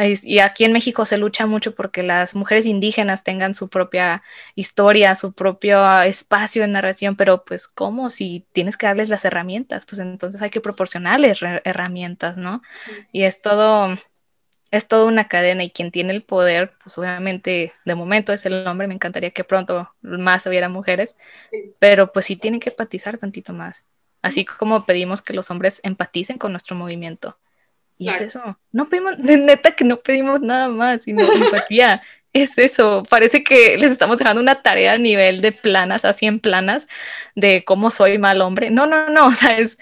[0.00, 4.22] Y aquí en México se lucha mucho porque las mujeres indígenas tengan su propia
[4.54, 8.08] historia, su propio espacio de narración, pero pues ¿cómo?
[8.08, 12.62] Si tienes que darles las herramientas, pues entonces hay que proporcionarles herramientas, ¿no?
[13.10, 13.98] Y es todo,
[14.70, 18.66] es toda una cadena y quien tiene el poder, pues obviamente de momento es el
[18.68, 21.16] hombre, me encantaría que pronto más hubiera mujeres,
[21.80, 23.84] pero pues sí tienen que empatizar tantito más.
[24.22, 27.38] Así como pedimos que los hombres empaticen con nuestro movimiento.
[27.98, 28.58] Y es eso.
[28.72, 32.02] No pedimos, neta que no pedimos nada más, sino empatía.
[32.32, 33.02] es eso.
[33.10, 36.86] Parece que les estamos dejando una tarea a nivel de planas, así en planas,
[37.34, 38.70] de cómo soy mal hombre.
[38.70, 39.26] No, no, no.
[39.28, 39.78] O sea, es.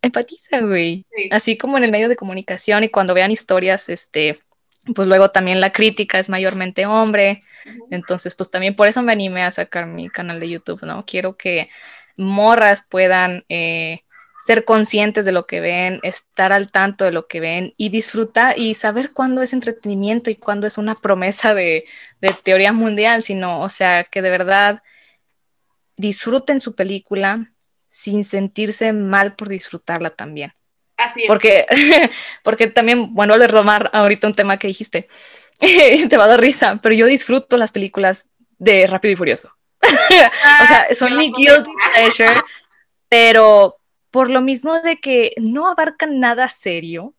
[0.00, 1.04] Empatiza, güey.
[1.30, 4.40] Así como en el medio de comunicación y cuando vean historias, este,
[4.94, 7.42] pues luego también la crítica es mayormente hombre.
[7.90, 11.04] Entonces, pues también por eso me animé a sacar mi canal de YouTube, ¿no?
[11.04, 11.68] Quiero que
[12.16, 14.04] morras puedan eh,
[14.38, 18.58] ser conscientes de lo que ven, estar al tanto de lo que ven y disfrutar
[18.58, 21.86] y saber cuándo es entretenimiento y cuándo es una promesa de,
[22.44, 24.82] teoría mundial, sino, o sea, que de verdad
[25.96, 27.52] disfruten su película
[27.90, 30.54] sin sentirse mal por disfrutarla también.
[30.96, 31.26] Así es.
[31.26, 31.66] Porque,
[32.44, 35.08] porque también, bueno, le romar ahorita un tema que dijiste,
[35.58, 38.28] te va a dar risa, pero yo disfruto las películas
[38.58, 39.52] de Rápido y Furioso.
[39.82, 42.40] o sea, ah, son mi guilty pleasure,
[43.08, 43.77] pero
[44.10, 47.14] por lo mismo de que no abarcan nada serio,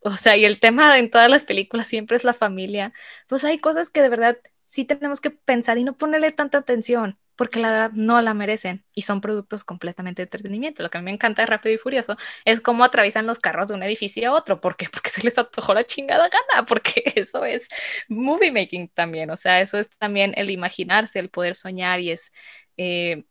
[0.00, 2.92] o sea, y el tema en todas las películas siempre es la familia,
[3.26, 7.18] pues hay cosas que de verdad sí tenemos que pensar y no ponerle tanta atención
[7.36, 10.82] porque la verdad no la merecen y son productos completamente de entretenimiento.
[10.82, 13.68] Lo que a mí me encanta de Rápido y Furioso es cómo atraviesan los carros
[13.68, 14.60] de un edificio a otro.
[14.60, 14.88] ¿Por qué?
[14.92, 17.68] Porque se les antojó la chingada gana, porque eso es
[18.08, 22.32] movie making también, o sea, eso es también el imaginarse, el poder soñar y es...
[22.76, 23.24] Eh,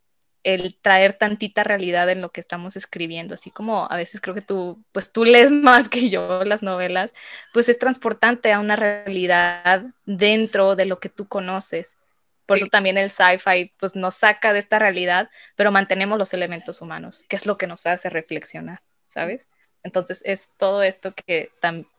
[0.45, 4.41] el traer tantita realidad en lo que estamos escribiendo, así como a veces creo que
[4.41, 7.13] tú, pues tú lees más que yo las novelas,
[7.51, 11.97] pues es transportante a una realidad dentro de lo que tú conoces.
[12.45, 16.79] Por eso también el sci-fi pues nos saca de esta realidad, pero mantenemos los elementos
[16.79, 19.47] humanos, que es lo que nos hace reflexionar, ¿sabes?
[19.81, 21.51] Entonces es todo esto que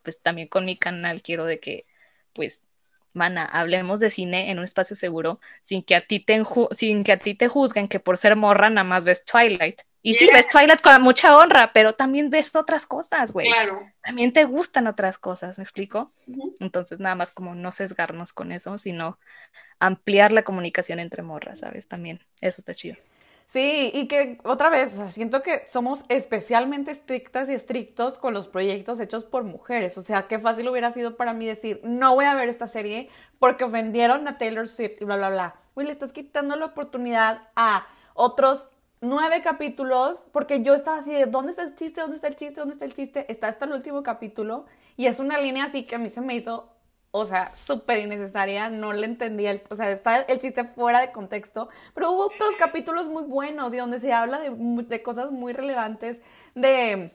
[0.04, 1.84] pues, también con mi canal quiero de que
[2.32, 2.65] pues
[3.16, 7.12] mana, hablemos de cine en un espacio seguro sin que a ti te, sin que
[7.12, 9.82] a ti te juzguen que por ser morra nada más ves Twilight.
[10.02, 13.48] Y sí, ves Twilight con mucha honra, pero también ves otras cosas, güey.
[13.48, 13.90] Claro.
[14.02, 16.12] También te gustan otras cosas, ¿me explico?
[16.60, 19.18] Entonces, nada más como no sesgarnos con eso, sino
[19.80, 21.88] ampliar la comunicación entre morras, ¿sabes?
[21.88, 22.96] También, eso está chido.
[23.48, 28.98] Sí, y que otra vez, siento que somos especialmente estrictas y estrictos con los proyectos
[28.98, 29.96] hechos por mujeres.
[29.98, 33.08] O sea, qué fácil hubiera sido para mí decir, no voy a ver esta serie
[33.38, 35.54] porque ofendieron a Taylor Swift y bla, bla, bla.
[35.74, 38.68] Uy, le estás quitando la oportunidad a otros
[39.00, 42.00] nueve capítulos porque yo estaba así de, ¿dónde está el chiste?
[42.00, 42.60] ¿Dónde está el chiste?
[42.60, 43.30] ¿Dónde está el chiste?
[43.30, 44.66] Está hasta el último capítulo
[44.96, 46.75] y es una línea así que a mí se me hizo
[47.18, 51.68] o sea, súper innecesaria, no le entendía, o sea, está el chiste fuera de contexto,
[51.94, 56.20] pero hubo otros capítulos muy buenos y donde se habla de, de cosas muy relevantes
[56.54, 57.10] de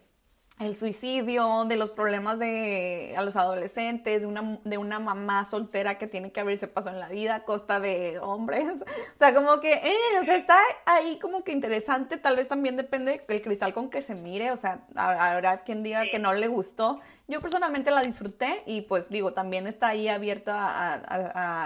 [0.62, 5.98] el suicidio, de los problemas de a los adolescentes, de una, de una mamá soltera
[5.98, 8.68] que tiene que abrirse paso en la vida a costa de hombres.
[9.16, 12.76] O sea, como que, eh, o sea, está ahí como que interesante, tal vez también
[12.76, 16.48] depende del cristal con que se mire, o sea, habrá quien diga que no le
[16.48, 17.00] gustó.
[17.28, 21.02] Yo personalmente la disfruté y pues digo, también está ahí abierta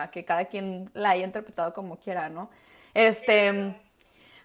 [0.03, 2.49] a, que cada quien la haya interpretado como quiera, ¿no?
[2.93, 3.75] Este...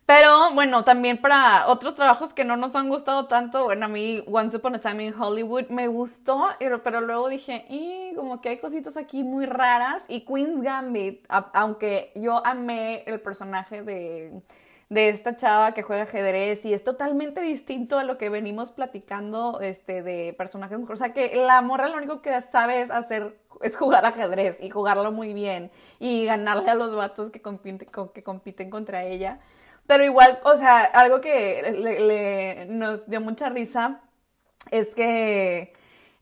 [0.07, 4.25] Pero bueno, también para otros trabajos que no nos han gustado tanto, bueno, a mí
[4.27, 6.49] Once Upon a Time in Hollywood me gustó,
[6.83, 10.03] pero luego dije, y como que hay cositas aquí muy raras.
[10.09, 14.33] Y Queen's Gambit, aunque yo amé el personaje de,
[14.91, 19.61] de esta chava que juega ajedrez y es totalmente distinto a lo que venimos platicando
[19.61, 20.79] este, de personajes.
[20.89, 24.71] O sea, que la morra lo único que sabe es hacer es jugar ajedrez y
[24.71, 29.39] jugarlo muy bien y ganarle a los vatos que compiten, que compiten contra ella.
[29.87, 34.01] Pero igual, o sea, algo que le, nos dio mucha risa
[34.71, 35.73] es que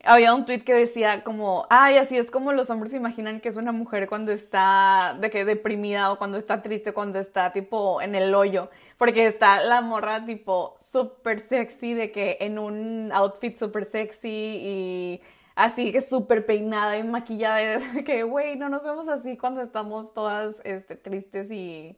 [0.04, 3.56] había un tweet que decía como, ay, así es como los hombres imaginan que es
[3.56, 8.14] una mujer cuando está de que deprimida o cuando está triste, cuando está tipo en
[8.14, 13.84] el hoyo, porque está la morra tipo súper sexy, de que en un outfit súper
[13.84, 15.20] sexy y
[15.56, 20.60] así que súper peinada y maquillada, que, güey, no nos vemos así cuando estamos todas
[20.64, 21.96] este, tristes y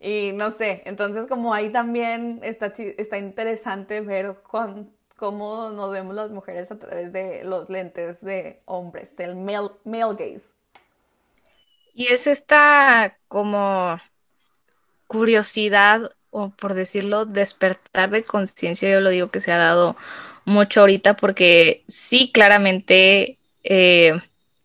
[0.00, 4.36] y no sé, entonces como ahí también está, está interesante ver
[5.18, 10.14] cómo nos vemos las mujeres a través de los lentes de hombres, del male, male
[10.14, 10.54] gaze.
[11.94, 13.98] Y es esta como
[15.06, 19.96] curiosidad o por decirlo, despertar de conciencia, yo lo digo que se ha dado
[20.44, 24.18] mucho ahorita porque sí, claramente, eh,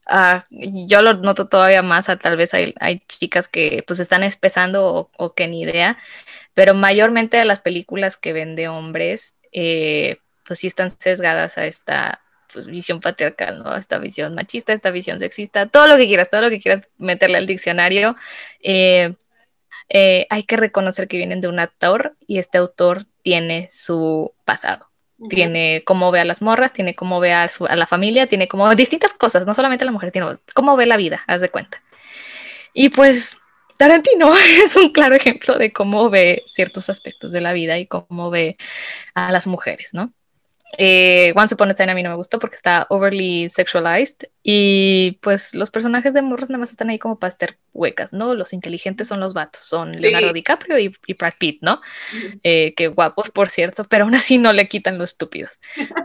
[0.08, 2.74] ah, yo lo noto todavía más, a, tal vez hay,
[3.08, 5.98] chicas que pues están empezando o, que ni idea,
[6.54, 11.66] pero mayormente de las películas que ven de hombres, eh, pues sí están sesgadas a
[11.66, 12.22] esta
[12.52, 13.76] pues, visión patriarcal, ¿no?
[13.76, 17.38] Esta visión machista, esta visión sexista, todo lo que quieras, todo lo que quieras meterle
[17.38, 18.16] al diccionario.
[18.62, 19.16] Eh,
[19.90, 24.90] eh, hay que reconocer que vienen de un autor y este autor tiene su pasado.
[25.30, 29.14] Tiene cómo ve a las morras, tiene cómo ve a, la familia, tiene como distintas
[29.14, 31.82] cosas, no solamente a la mujer, tiene cómo ve la vida, haz de cuenta.
[32.74, 33.38] Y pues
[33.78, 38.32] Tarantino es un claro ejemplo de cómo ve ciertos aspectos de la vida y cómo
[38.32, 38.58] ve
[39.14, 40.14] a las mujeres, ¿no?
[40.78, 45.20] Eh, Once Upon a Time a mí no me gustó porque está overly sexualized y
[45.22, 48.34] pues los personajes de morros nada más están ahí como para estar huecas, ¿no?
[48.34, 51.82] Los inteligentes son los vatos, son Leonardo DiCaprio y, Brad Pitt, ¿no?
[52.44, 55.60] Eh, que guapos, por cierto, pero aún así no le quitan los estúpidos.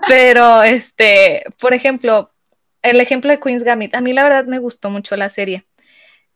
[0.07, 2.31] pero, este, por ejemplo,
[2.82, 5.66] el ejemplo de Queen's Gambit, a mí la verdad me gustó mucho la serie.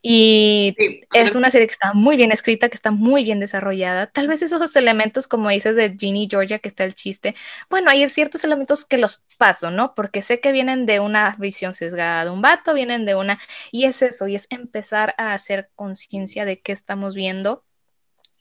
[0.04, 0.74] Y
[1.14, 4.08] es una serie que está muy bien escrita, que está muy bien desarrollada.
[4.08, 7.36] Tal vez esos elementos, como dices, de Ginny Georgia, que está el chiste,
[7.70, 9.94] bueno, hay ciertos elementos que los paso, ¿no?
[9.94, 13.38] Porque sé que vienen de una visión sesgada de un vato, vienen de una...
[13.70, 17.64] Y es eso, y es empezar a hacer conciencia de qué estamos viendo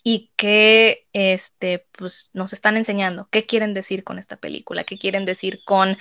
[0.03, 5.25] y qué este, pues, nos están enseñando, qué quieren decir con esta película, qué quieren
[5.25, 5.95] decir con...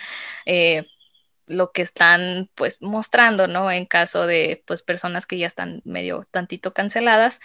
[0.47, 0.87] Eh,
[1.51, 3.71] lo que están pues mostrando, ¿no?
[3.71, 7.41] En caso de pues personas que ya están medio tantito canceladas,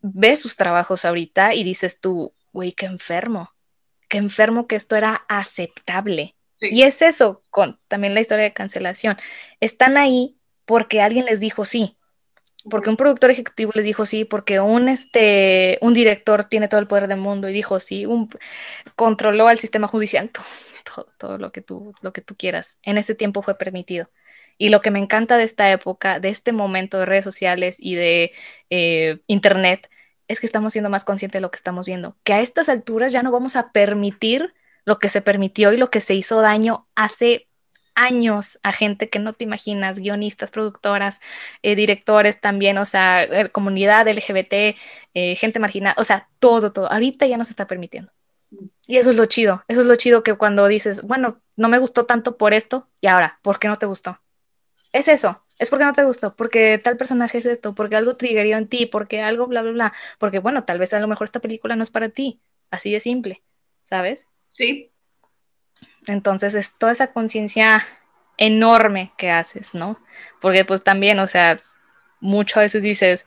[0.00, 3.50] ves sus trabajos ahorita y dices tú, güey, qué enfermo,
[4.08, 6.34] qué enfermo que esto era aceptable.
[6.60, 9.16] Y es eso con también la historia de cancelación.
[9.60, 11.96] Están ahí porque alguien les dijo sí,
[12.70, 16.86] porque un productor ejecutivo les dijo sí, porque un, este, un director tiene todo el
[16.86, 18.30] poder del mundo y dijo sí, un,
[18.96, 20.30] controló al sistema judicial
[21.18, 22.78] todo, lo, que tú, lo que tú quieras.
[22.82, 24.10] En ese tiempo fue permitido.
[24.58, 27.94] Y lo que me encanta de esta época, de este momento de redes sociales y
[27.96, 28.32] de
[28.70, 29.90] eh, Internet,
[30.28, 32.16] es que estamos siendo más conscientes de lo que estamos viendo.
[32.24, 34.54] Que a estas alturas ya no vamos a permitir
[34.84, 37.48] lo que se permitió y lo que se hizo daño hace
[37.96, 41.20] años a gente que no te imaginas, guionistas, productoras,
[41.62, 44.76] eh, directores también, o sea, eh, comunidad LGBT,
[45.36, 46.90] gente marginada, o sea, todo, todo.
[46.90, 48.13] Ahorita ya no se está permitiendo.
[48.86, 51.78] Y eso es lo chido, eso es lo chido que cuando dices, bueno, no me
[51.78, 54.20] gustó tanto por esto, y ahora, ¿por qué no te gustó?
[54.92, 58.58] Es eso, es porque no te gustó, porque tal personaje es esto, porque algo triggerió
[58.58, 61.40] en ti, porque algo bla, bla, bla, porque bueno, tal vez a lo mejor esta
[61.40, 62.40] película no es para ti,
[62.70, 63.42] así de simple,
[63.84, 64.26] ¿sabes?
[64.52, 64.90] Sí.
[66.06, 67.84] Entonces es toda esa conciencia
[68.36, 69.98] enorme que haces, ¿no?
[70.40, 71.58] Porque pues también, o sea,
[72.20, 73.26] muchas veces dices,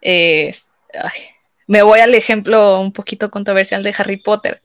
[0.00, 0.56] eh,
[0.94, 1.22] ay,
[1.66, 4.61] me voy al ejemplo un poquito controversial de Harry Potter.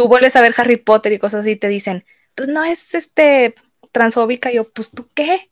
[0.00, 3.54] Tú vuelves a ver Harry Potter y cosas así te dicen, pues no es este
[3.92, 4.50] transfóbica.
[4.50, 5.50] Y yo, pues tú qué?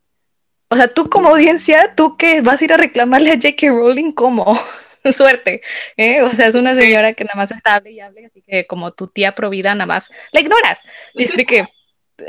[0.71, 3.69] O sea, tú como audiencia, tú qué vas a ir a reclamarle a J.K.
[3.69, 4.59] Rowling como
[5.13, 5.61] suerte.
[5.99, 6.23] ¿eh?
[6.23, 8.93] O sea, es una señora que nada más está hable y hable, así que como
[8.93, 10.81] tu tía provida nada más la ignoras.
[11.15, 11.65] Dice que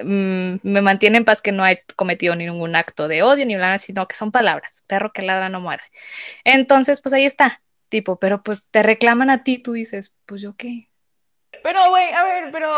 [0.03, 3.77] mm, me mantiene en paz que no he cometido ningún acto de odio ni nada,
[3.77, 4.83] sino que son palabras.
[4.87, 5.85] Perro que ladra no muerde.
[6.43, 10.57] Entonces, pues ahí está tipo, pero pues te reclaman a ti, tú dices, pues yo
[10.57, 10.89] qué.
[11.63, 12.71] Pero, güey, a ver, pero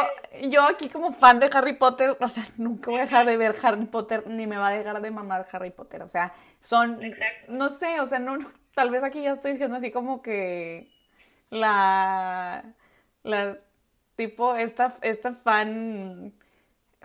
[0.49, 3.55] yo aquí como fan de Harry Potter, o sea, nunca voy a dejar de ver
[3.61, 6.33] Harry Potter, ni me va a dejar de mamar Harry Potter, o sea,
[6.63, 6.99] son,
[7.49, 8.37] no sé, o sea, no,
[8.73, 10.89] tal vez aquí ya estoy diciendo así como que
[11.49, 12.63] la,
[13.23, 13.59] la,
[14.15, 16.33] tipo, esta, esta fan,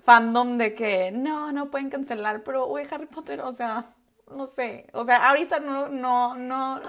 [0.04, 3.86] fandom de que, no, no pueden cancelar, pero, güey, Harry Potter, o sea,
[4.30, 6.80] no sé, o sea, ahorita no, no, no.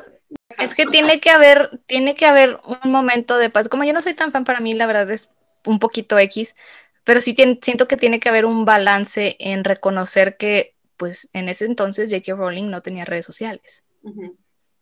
[0.57, 3.69] Es que tiene que haber, tiene que haber un momento de paz.
[3.69, 5.29] Como yo no soy tan fan para mí, la verdad es
[5.65, 6.55] un poquito X,
[7.03, 11.65] pero sí siento que tiene que haber un balance en reconocer que, pues, en ese
[11.65, 12.33] entonces J.K.
[12.35, 13.83] Rowling no tenía redes sociales.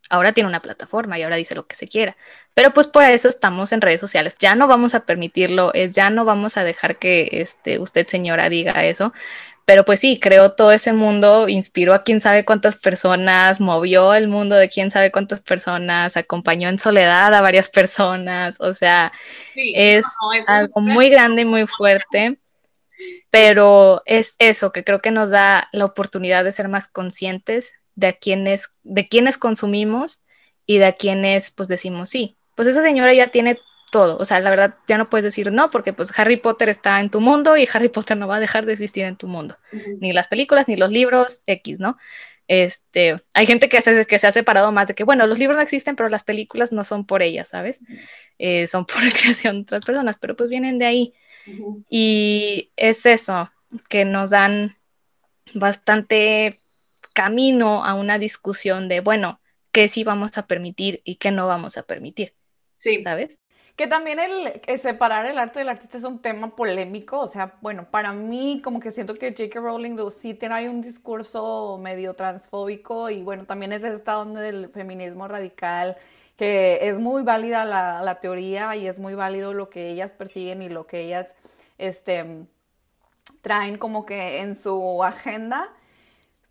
[0.09, 2.15] Ahora tiene una plataforma y ahora dice lo que se quiera.
[2.53, 4.35] Pero pues por eso estamos en redes sociales.
[4.39, 8.49] Ya no vamos a permitirlo, es ya no vamos a dejar que este, usted señora
[8.49, 9.13] diga eso.
[9.65, 14.27] Pero pues sí, creó todo ese mundo, inspiró a quién sabe cuántas personas, movió el
[14.27, 19.11] mundo de quién sabe cuántas personas, acompañó en soledad a varias personas, o sea,
[19.55, 20.05] es,
[20.45, 22.37] algo muy grande y muy fuerte,
[23.31, 28.07] pero es eso que creo que nos da la oportunidad de ser más conscientes de
[28.07, 30.21] a quienes, de quienes consumimos
[30.67, 32.37] y de a quienes pues decimos sí.
[32.55, 33.57] Pues esa señora ya tiene
[33.91, 34.17] todo.
[34.17, 37.09] O sea, la verdad ya no puedes decir no porque pues Harry Potter está en
[37.09, 39.57] tu mundo y Harry Potter no va a dejar de existir en tu mundo.
[39.99, 41.97] Ni las películas, ni los libros, X, ¿no?
[42.47, 45.57] Este, hay gente que se, que se ha separado más de que, bueno, los libros
[45.57, 47.81] no existen, pero las películas no son por ellas, ¿sabes?
[48.37, 51.13] Eh, son por creación de otras personas, pero pues vienen de ahí.
[51.89, 53.51] Y es eso,
[53.89, 54.77] que nos dan
[55.53, 56.59] bastante
[57.13, 59.39] camino a una discusión de, bueno,
[59.71, 62.33] qué sí vamos a permitir y qué no vamos a permitir.
[62.77, 63.01] Sí.
[63.01, 63.39] ¿Sabes?
[63.75, 67.85] Que también el, separar el arte del artista es un tema polémico, o sea, bueno,
[67.91, 69.59] para mí como que siento que J.K.
[69.59, 75.27] Rowling sí tiene un discurso medio transfóbico y bueno, también es esta onda del feminismo
[75.27, 75.97] radical,
[76.37, 80.61] que es muy válida la, la teoría y es muy válido lo que ellas persiguen
[80.61, 81.35] y lo que ellas
[81.77, 82.45] este,
[83.41, 85.69] traen como que en su agenda.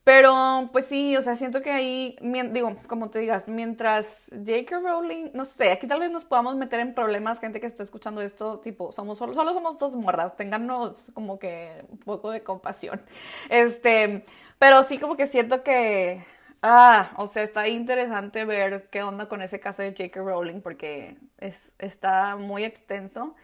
[0.05, 4.81] Pero, pues sí, o sea, siento que ahí, digo, como te digas, mientras J.K.
[4.81, 8.21] Rowling, no sé, aquí tal vez nos podamos meter en problemas, gente que está escuchando
[8.21, 13.01] esto, tipo, somos solo, solo somos dos morras, téngannos como que un poco de compasión.
[13.49, 14.25] Este,
[14.59, 16.23] pero sí como que siento que,
[16.63, 20.21] ah, o sea, está interesante ver qué onda con ese caso de J.K.
[20.21, 23.35] Rowling, porque es, está muy extenso.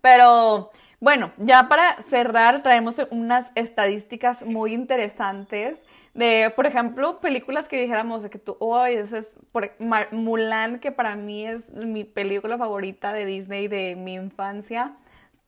[0.00, 0.70] Pero,
[1.00, 5.78] bueno, ya para cerrar, traemos unas estadísticas muy interesantes
[6.14, 9.72] de, por ejemplo, películas que dijéramos que tú, oh, ese es por,
[10.12, 14.96] Mulan, que para mí es mi película favorita de Disney de mi infancia,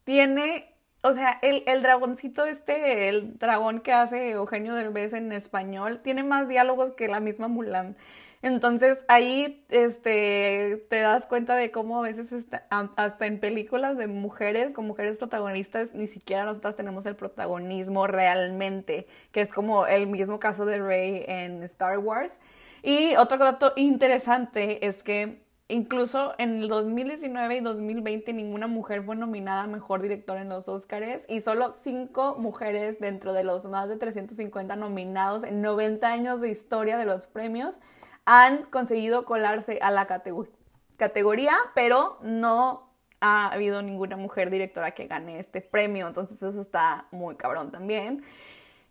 [0.04, 6.00] tiene, o sea, el, el dragoncito este, el dragón que hace Eugenio Derbez en español,
[6.02, 7.96] tiene más diálogos que la misma Mulan.
[8.42, 12.28] Entonces ahí este, te das cuenta de cómo a veces
[12.70, 19.06] hasta en películas de mujeres, con mujeres protagonistas, ni siquiera nosotras tenemos el protagonismo realmente,
[19.32, 22.38] que es como el mismo caso de Rey en Star Wars.
[22.82, 29.16] Y otro dato interesante es que incluso en el 2019 y 2020 ninguna mujer fue
[29.16, 33.88] nominada a Mejor Director en los Oscars y solo cinco mujeres dentro de los más
[33.88, 37.80] de 350 nominados en 90 años de historia de los premios
[38.26, 42.90] han conseguido colarse a la categoría, pero no
[43.20, 48.24] ha habido ninguna mujer directora que gane este premio, entonces eso está muy cabrón también.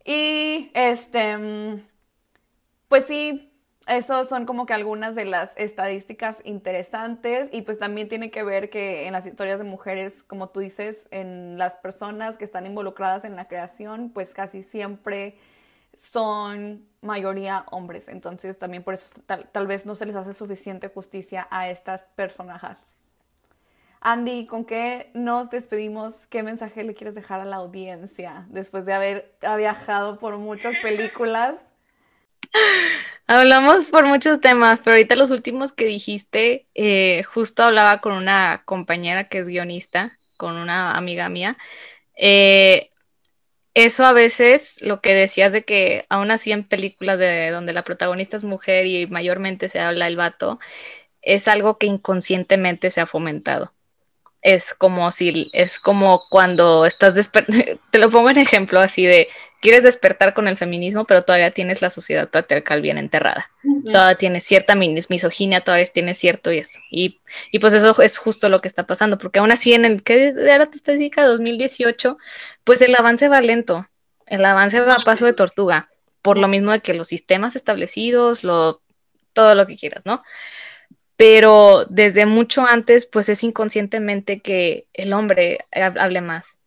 [0.03, 1.83] Y este,
[2.87, 3.51] pues sí,
[3.87, 8.69] esos son como que algunas de las estadísticas interesantes y pues también tiene que ver
[8.69, 13.25] que en las historias de mujeres, como tú dices, en las personas que están involucradas
[13.25, 15.37] en la creación, pues casi siempre
[15.97, 18.07] son mayoría hombres.
[18.07, 22.97] Entonces también por eso tal, vez no se les hace suficiente justicia a estas personajes.
[24.01, 26.13] Andy, ¿con qué nos despedimos?
[26.29, 31.55] ¿Qué mensaje le quieres dejar a la audiencia después de haber viajado por muchas películas?
[33.27, 38.61] Hablamos por muchos temas, pero ahorita los últimos que dijiste, eh, justo hablaba con una
[38.65, 41.57] compañera que es guionista, con una amiga mía.
[42.15, 42.91] Eh,
[43.75, 47.83] eso a veces, lo que decías de que aún así en películas de donde la
[47.83, 50.59] protagonista es mujer y mayormente se habla el vato,
[51.21, 53.73] es algo que inconscientemente se ha fomentado.
[54.41, 57.31] Es como si, es como cuando estás
[57.91, 59.27] te lo pongo en ejemplo así de,
[59.65, 63.49] quieres despertar con el feminismo, pero todavía tienes la sociedad patriarcal bien enterrada.
[63.83, 66.79] Todavía tienes cierta misoginia, todavía tienes cierto y eso.
[66.91, 67.19] Y,
[67.49, 70.27] y, pues eso es justo lo que está pasando, porque aún así en el, ¿qué
[70.37, 71.25] era tu estadística?
[71.25, 72.15] 2018,
[72.63, 73.89] pues el avance va lento,
[74.27, 75.89] el avance va a paso de tortuga,
[76.21, 78.83] por lo mismo de que los sistemas establecidos, lo,
[79.33, 80.21] todo lo que quieras, ¿no?
[81.17, 86.59] Pero desde mucho antes, pues es inconscientemente que el hombre hable más.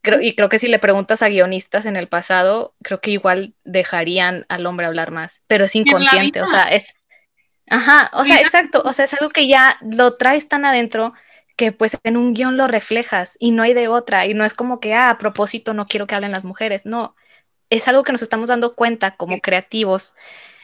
[0.00, 3.54] Creo, y creo que si le preguntas a guionistas en el pasado, creo que igual
[3.64, 6.94] dejarían al hombre hablar más, pero es inconsciente, o sea, es...
[7.70, 11.12] Ajá, o sea, exacto, o sea, es algo que ya lo traes tan adentro
[11.56, 14.54] que pues en un guion lo reflejas y no hay de otra y no es
[14.54, 17.16] como que, ah, a propósito no quiero que hablen las mujeres, no,
[17.68, 20.14] es algo que nos estamos dando cuenta como creativos,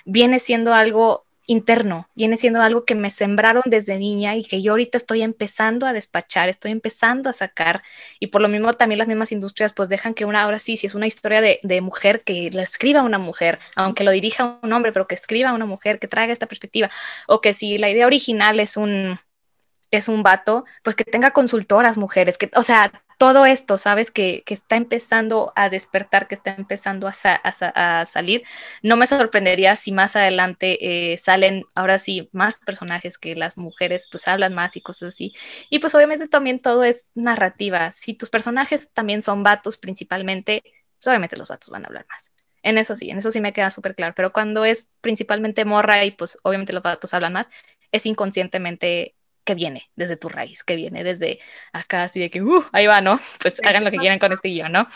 [0.04, 4.72] viene siendo algo interno, viene siendo algo que me sembraron desde niña y que yo
[4.72, 7.82] ahorita estoy empezando a despachar, estoy empezando a sacar.
[8.18, 10.86] Y por lo mismo también las mismas industrias pues dejan que una, ahora sí, si
[10.86, 14.92] es una historia de, mujer, que la escriba una mujer, aunque lo dirija un hombre,
[14.92, 16.90] pero que escriba una mujer, que traiga esta perspectiva,
[17.26, 19.18] o que si la idea original es un,
[19.90, 24.10] es un vato, pues que tenga consultoras mujeres, que, o sea, todo esto, ¿sabes?
[24.10, 28.44] Que, está empezando a despertar, que está empezando a, salir.
[28.82, 34.08] No me sorprendería si más adelante eh, salen ahora sí más personajes que las mujeres
[34.10, 35.34] pues hablan más y cosas así.
[35.70, 37.90] Y pues obviamente también todo es narrativa.
[37.90, 40.62] Si tus personajes también son vatos principalmente,
[40.98, 42.30] pues obviamente los vatos van a hablar más.
[42.62, 44.14] En eso sí, en eso sí me queda súper claro.
[44.16, 47.48] Pero cuando es principalmente morra y pues obviamente los vatos hablan más,
[47.92, 49.14] es inconscientemente
[49.44, 51.40] que viene desde tu raíz, que viene desde
[51.72, 53.20] acá, así de que, uh, ahí va, ¿no?
[53.40, 54.88] Pues hagan lo que quieran con este guion, ¿no?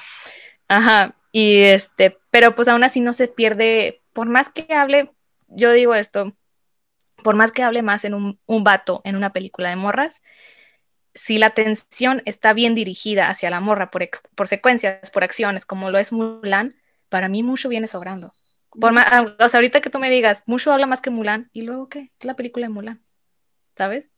[0.69, 5.13] Ajá, y este, pero pues aún así no se pierde por más que hable,
[5.49, 6.35] yo digo esto,
[7.23, 10.23] por más que hable más en un, un vato en una película de morras,
[11.15, 15.91] si la atención está bien dirigida hacia la morra por, por secuencias, por acciones, como
[15.91, 16.77] lo es Mulan,
[17.09, 18.33] para mí mucho viene sobrando.
[18.71, 21.51] Por más, ah, o sea, ahorita que tú me digas, mucho habla más que Mulan,
[21.53, 22.13] ¿y luego qué?
[22.21, 23.03] La película de Mulan,
[23.77, 24.11] ¿sabes?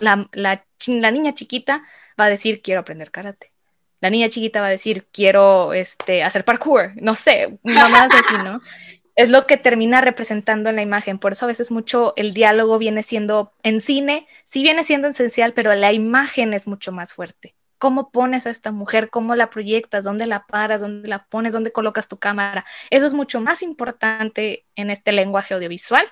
[0.00, 1.84] La, la, la niña chiquita
[2.18, 3.52] va a decir, quiero aprender karate.
[4.00, 8.60] La niña chiquita va a decir, quiero este, hacer parkour, no sé, mamás así, ¿no?
[9.16, 11.18] es lo que termina representando en la imagen.
[11.18, 15.54] Por eso a veces mucho el diálogo viene siendo en cine, sí viene siendo esencial,
[15.54, 17.56] pero la imagen es mucho más fuerte.
[17.78, 19.10] ¿Cómo pones a esta mujer?
[19.10, 20.04] ¿Cómo la proyectas?
[20.04, 20.82] ¿Dónde la paras?
[20.82, 21.54] ¿Dónde la pones?
[21.54, 22.64] ¿Dónde colocas tu cámara?
[22.90, 26.06] Eso es mucho más importante en este lenguaje audiovisual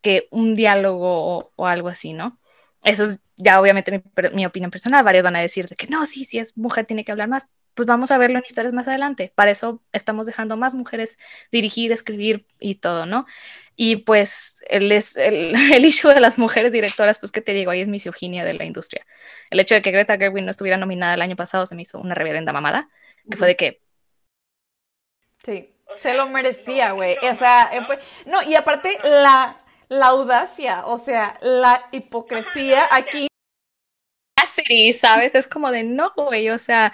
[0.00, 2.40] que un diálogo o, algo así, ¿no?
[2.84, 4.02] Eso es ya obviamente mi,
[4.32, 5.04] mi, opinión personal.
[5.04, 7.44] Varios van a decir de que no, sí, sí es mujer, tiene que hablar más
[7.74, 9.32] pues vamos a verlo en historias más adelante.
[9.34, 11.18] Para eso estamos dejando más mujeres
[11.50, 13.26] dirigir, escribir y todo, ¿no?
[13.76, 17.80] Y pues el, el, el issue de las mujeres directoras, pues qué te digo, ahí
[17.80, 19.06] es misoginia de la industria.
[19.50, 21.98] El hecho de que Greta Gerwig no estuviera nominada el año pasado se me hizo
[21.98, 22.88] una reverenda mamada,
[23.30, 23.80] que fue de que...
[25.44, 27.16] Sí, se lo merecía, güey.
[27.30, 27.98] O sea, fue...
[28.26, 29.56] No, y aparte la,
[29.92, 33.28] la audacia, o sea, la hipocresía aquí
[34.98, 35.34] ¿sabes?
[35.34, 36.92] Es como de no, güey, o sea,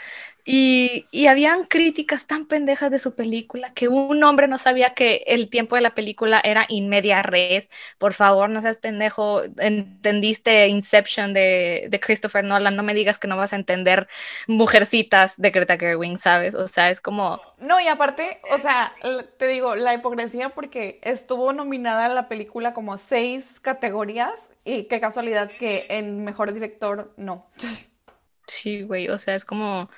[0.51, 5.23] y, y, habían críticas tan pendejas de su película que un hombre no sabía que
[5.27, 7.69] el tiempo de la película era in media res.
[7.99, 9.43] Por favor, no seas pendejo.
[9.59, 12.77] Entendiste Inception de, de Christopher Nolan.
[12.77, 14.09] No me digas que no vas a entender
[14.47, 16.55] Mujercitas de Greta Gerwig, ¿sabes?
[16.55, 17.43] O sea, es como.
[17.59, 18.95] No, y aparte, o sea,
[19.37, 25.51] te digo, la hipocresía porque estuvo nominada la película como seis categorías y qué casualidad
[25.51, 27.45] que en mejor director no.
[28.47, 29.91] Sí, güey, o sea, es como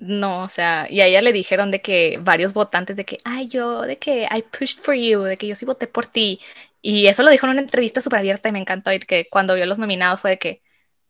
[0.00, 3.48] no, o sea, y a ella le dijeron de que varios votantes de que, ay,
[3.48, 6.40] yo, de que I pushed for you, de que yo sí voté por ti.
[6.80, 8.92] Y eso lo dijo en una entrevista súper abierta y me encantó.
[8.92, 10.62] Y que cuando vio los nominados fue de que,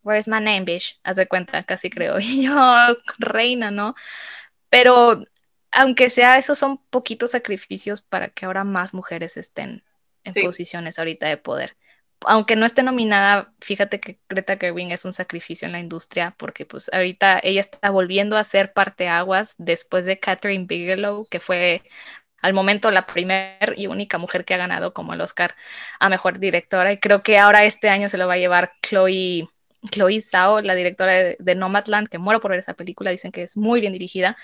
[0.03, 0.99] Where's my name, bitch?
[1.03, 2.19] Haz de cuenta, casi creo.
[2.21, 2.55] Y yo,
[3.19, 3.95] reina, ¿no?
[4.71, 5.25] Pero
[5.71, 9.85] aunque sea eso, son poquitos sacrificios para que ahora más mujeres estén
[10.25, 11.77] en posiciones ahorita de poder
[12.27, 16.67] aunque no esté nominada, fíjate que Greta Gerwig es un sacrificio en la industria porque
[16.67, 21.83] pues ahorita ella está volviendo a ser parteaguas después de Catherine Bigelow, que fue
[22.43, 25.55] al momento la primera y única mujer que ha ganado como el Oscar
[26.01, 26.93] a Mejor Directora.
[26.93, 29.49] Y creo que ahora este año se lo va a llevar Chloe,
[29.91, 33.43] Chloe Zhao, la directora de, de Nomadland, que muero por ver esa película, dicen que
[33.43, 34.37] es muy bien dirigida.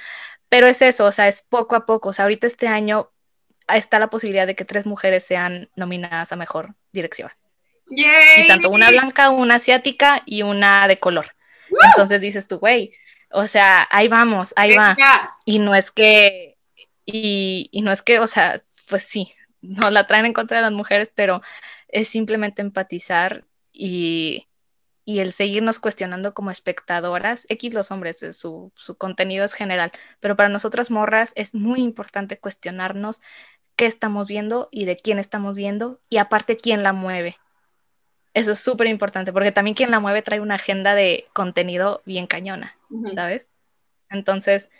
[0.49, 2.11] Pero es eso, o sea, es poco a poco.
[2.11, 3.11] O sea, ahorita este año
[3.69, 7.31] está la posibilidad de que tres mujeres sean nominadas a Mejor Dirección.
[7.91, 11.35] Y tanto una blanca, una asiática y una de color.
[11.83, 12.93] Entonces dices tú, güey,
[13.31, 14.97] o sea, ahí vamos, ahí va.
[15.45, 16.57] Y no es que,
[17.05, 20.63] y, y, no es que, o sea, pues sí, no la traen en contra de
[20.63, 21.43] las mujeres, pero
[21.89, 24.47] es simplemente empatizar y,
[25.05, 27.47] y el seguirnos cuestionando como espectadoras.
[27.49, 32.39] X los hombres, su, su contenido es general, pero para nosotras morras es muy importante
[32.39, 33.21] cuestionarnos
[33.77, 37.37] qué estamos viendo y de quién estamos viendo y aparte quién la mueve
[38.35, 42.27] eso es súper importante, porque también quien la mueve trae una agenda de contenido bien
[42.27, 42.77] cañona,
[43.15, 43.47] ¿sabes?
[44.11, 44.71] Entonces,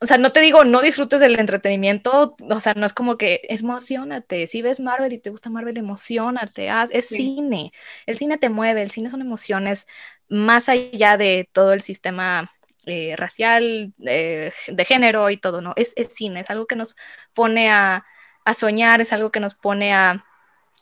[0.00, 3.40] o sea, no te digo no disfrutes del entretenimiento, o sea, no es como que
[3.48, 7.72] emocionate, si ves Marvel y te gusta Marvel, emocionate, haz, es cine,
[8.06, 9.86] el cine te mueve, el cine son emociones
[10.28, 12.52] más allá de todo el sistema
[12.86, 15.72] eh, racial, eh, de género y todo, ¿no?
[15.76, 16.96] Es, es, cine, es algo que nos
[17.34, 18.04] pone a,
[18.44, 20.24] a soñar, es algo que nos pone a,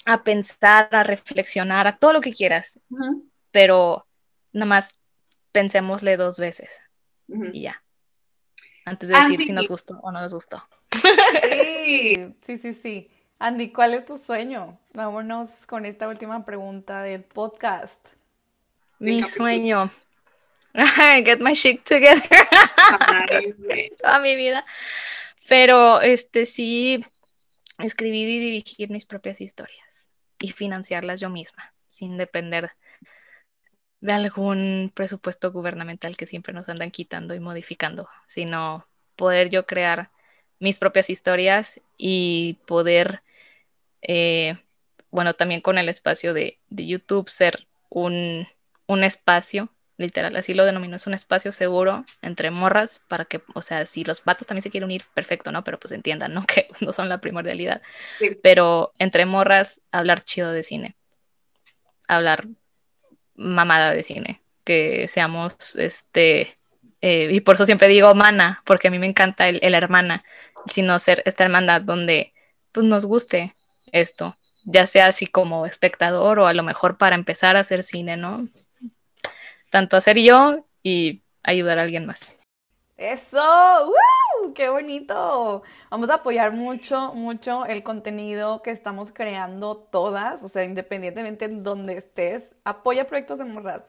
[0.09, 2.81] a pensar, a reflexionar, a todo lo que quieras,
[3.51, 4.07] pero
[4.53, 4.99] nada más
[5.53, 6.81] pensémosle dos veces
[7.53, 7.83] y ya.
[8.87, 10.67] Antes de decir si nos gustó o no nos gustó.
[11.43, 13.11] Sí, sí, sí, sí.
[13.39, 14.79] Andy, ¿cuál es tu sueño?
[14.95, 18.03] Vámonos con esta última pregunta del podcast.
[18.99, 19.91] Mi sueño.
[20.73, 22.23] Get my shit together.
[24.03, 24.65] Toda mi vida.
[25.51, 27.05] Pero este sí,
[27.79, 29.88] escribir y dirigir mis propias historias
[30.39, 32.73] y financiarlas yo misma, sin depender
[34.01, 38.87] de algún presupuesto gubernamental que siempre nos andan quitando y modificando, sino
[39.17, 40.11] poder yo crear
[40.61, 43.23] mis propias historias y poder,
[44.03, 44.59] eh,
[45.11, 48.47] bueno, también con el espacio de, de YouTube ser un,
[48.87, 53.63] un espacio literal, así lo denomino, es un espacio seguro entre morras para que, o
[53.63, 55.65] sea, si los vatos también se quieren unir, perfecto, ¿no?
[55.65, 56.47] Pero pues entiendan, ¿no?
[56.47, 57.83] Que no son la primordialidad.
[58.43, 60.97] Pero entre morras, hablar chido de cine.
[62.07, 62.47] Hablar
[63.35, 64.41] mamada de cine.
[64.65, 66.57] Que seamos, este,
[67.01, 70.25] eh, y por eso siempre digo mana, porque a mí me encanta el, el hermana,
[70.71, 72.33] sino ser esta hermandad donde
[72.73, 73.55] pues nos guste
[73.91, 78.17] esto, ya sea así como espectador o a lo mejor para empezar a hacer cine,
[78.17, 78.47] ¿no?
[79.71, 82.39] Tanto hacer yo y ayudar a alguien más.
[82.97, 83.93] Eso,
[84.57, 85.63] ¡qué bonito!
[85.89, 91.63] Vamos a apoyar mucho, mucho el contenido que estamos creando todas, o sea, independientemente en
[91.63, 93.83] donde estés, apoya proyectos de morras,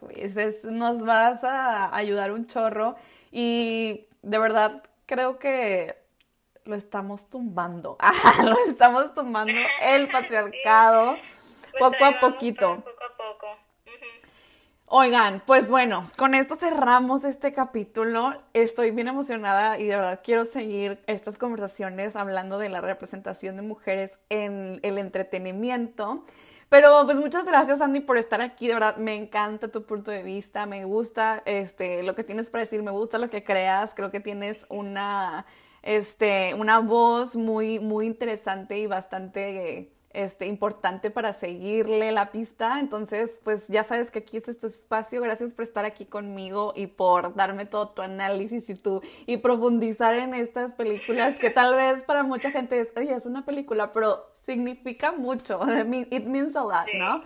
[0.64, 2.98] nos vas a ayudar un chorro
[3.32, 5.98] y de verdad creo que
[6.66, 7.98] lo estamos tumbando,
[8.44, 11.16] lo estamos tumbando el patriarcado
[11.72, 12.76] pues poco a poquito.
[12.76, 13.59] Poco a poco.
[14.92, 18.34] Oigan, pues bueno, con esto cerramos este capítulo.
[18.54, 23.62] Estoy bien emocionada y de verdad quiero seguir estas conversaciones hablando de la representación de
[23.62, 26.24] mujeres en el entretenimiento.
[26.70, 30.24] Pero pues muchas gracias Andy por estar aquí, de verdad me encanta tu punto de
[30.24, 34.10] vista, me gusta este lo que tienes para decir, me gusta lo que creas, creo
[34.10, 35.46] que tienes una
[35.84, 42.80] este una voz muy muy interesante y bastante este, importante para seguirle la pista.
[42.80, 45.22] Entonces, pues ya sabes que aquí este es tu espacio.
[45.22, 50.14] Gracias por estar aquí conmigo y por darme todo tu análisis y tu y profundizar
[50.16, 54.26] en estas películas que tal vez para mucha gente es, oye, es una película, pero
[54.46, 55.60] significa mucho.
[56.12, 57.24] It means a lot, ¿no?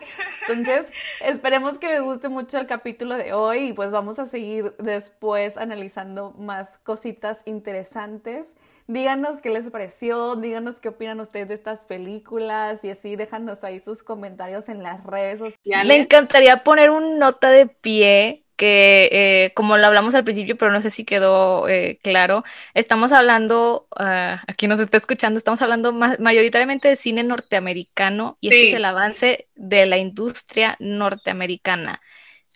[0.48, 0.85] Entonces,
[1.22, 5.57] esperemos que les guste mucho el capítulo de hoy y pues vamos a seguir después
[5.57, 8.48] analizando más cositas interesantes.
[8.88, 13.80] Díganos qué les pareció, díganos qué opinan ustedes de estas películas y así déjanos ahí
[13.80, 15.88] sus comentarios en las redes sociales.
[15.88, 20.72] Me encantaría poner un nota de pie que, eh, como lo hablamos al principio, pero
[20.72, 25.91] no sé si quedó eh, claro, estamos hablando, uh, aquí nos está escuchando, estamos hablando
[25.91, 32.02] mayoritariamente de cine norteamericano y este es el avance de la industria norteamericana.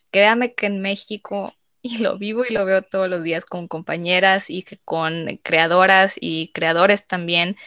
[0.10, 4.50] Créame que en México y lo vivo y lo veo todos los días con compañeras
[4.50, 7.58] y con creadoras y creadores también.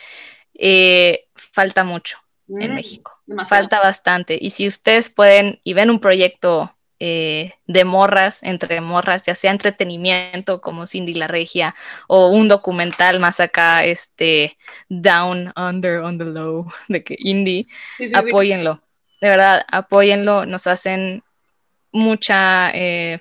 [0.55, 2.17] Eh, falta mucho
[2.49, 4.39] en mm, México, falta bastante.
[4.41, 9.51] Y si ustedes pueden y ven un proyecto eh, de morras, entre morras, ya sea
[9.51, 11.75] entretenimiento como Cindy la Regia
[12.07, 14.57] o un documental más acá, este
[14.89, 17.67] Down, Under, on the Low, de que indie,
[18.15, 18.83] apóyenlo.
[19.21, 21.23] De verdad, apóyenlo, nos hacen
[21.93, 23.21] mucha eh,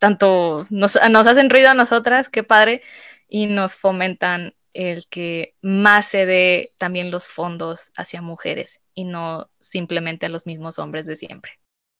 [0.00, 2.82] tanto nos, hacen ruido a nosotras, qué padre,
[3.28, 9.50] y nos fomentan el que más se dé también los fondos hacia mujeres y no
[9.60, 11.52] simplemente a los mismos hombres de siempre.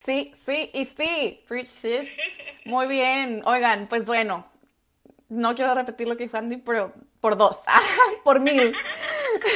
[0.05, 2.09] Sí, sí, y sí, preach sis.
[2.65, 3.43] Muy bien.
[3.45, 4.47] Oigan, pues bueno,
[5.29, 7.61] no quiero repetir lo que dijo Andy, pero por dos,
[8.25, 8.75] por mil.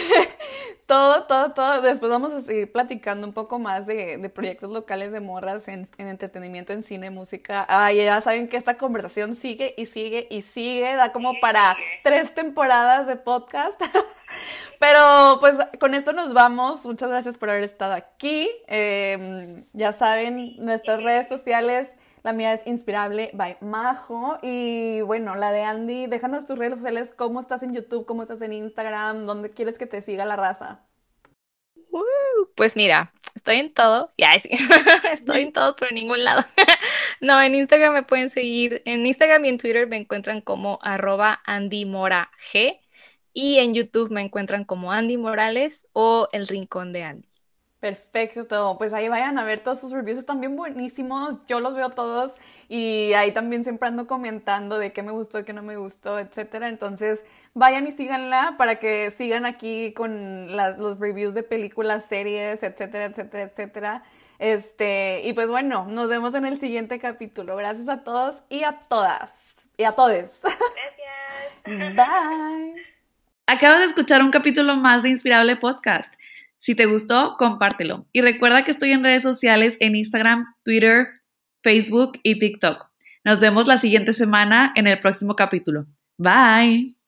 [0.87, 1.81] todo, todo, todo.
[1.81, 5.89] Después vamos a seguir platicando un poco más de, de proyectos locales de morras en,
[5.97, 7.65] en, entretenimiento, en cine, música.
[7.69, 10.95] Ay, ya saben que esta conversación sigue y sigue y sigue.
[10.95, 13.81] Da como para tres temporadas de podcast.
[14.79, 16.85] Pero pues con esto nos vamos.
[16.85, 18.51] Muchas gracias por haber estado aquí.
[18.67, 21.89] Em, ya saben, nuestras redes sociales.
[22.23, 24.39] La mía es Inspirable by Majo.
[24.43, 28.41] Y bueno, la de Andy, déjanos tus redes sociales, cómo estás en YouTube, cómo estás
[28.43, 30.81] en Instagram, dónde quieres que te siga la raza.
[32.57, 34.13] pues mira, estoy en todo.
[34.19, 34.49] Ya, sí.
[35.13, 36.45] estoy en todo, pero en ningún lado.
[37.21, 38.83] no, en Instagram me pueden seguir.
[38.87, 42.81] En Instagram y en Twitter me encuentran como arroba Andy Mora G.
[43.35, 47.29] Y en YouTube me encuentran como Andy Morales o El Rincón de Andy.
[47.81, 51.91] Perfecto, pues ahí vayan a ver todos sus reviews, están bien buenísimos, yo los veo
[51.91, 52.37] todos
[52.67, 56.71] y ahí también siempre ando comentando de qué me gustó, qué no me gustó, etcétera.
[56.71, 62.63] Entonces vayan y síganla para que sigan aquí con las, los reviews de películas, series,
[62.63, 64.05] etcétera, etcétera, etcétera.
[64.39, 67.55] Este, y pues bueno, nos vemos en el siguiente capítulo.
[67.57, 69.31] Gracias a todos y a todas.
[69.77, 70.41] Y a todes.
[71.67, 71.95] Gracias.
[71.97, 72.94] Bye.
[73.47, 76.13] Acabas de escuchar un capítulo más de Inspirable Podcast.
[76.59, 78.07] Si te gustó, compártelo.
[78.13, 81.09] Y recuerda que estoy en redes sociales en Instagram, Twitter,
[81.63, 82.87] Facebook y TikTok.
[83.23, 85.85] Nos vemos la siguiente semana en el próximo capítulo.
[86.17, 87.04] Bye.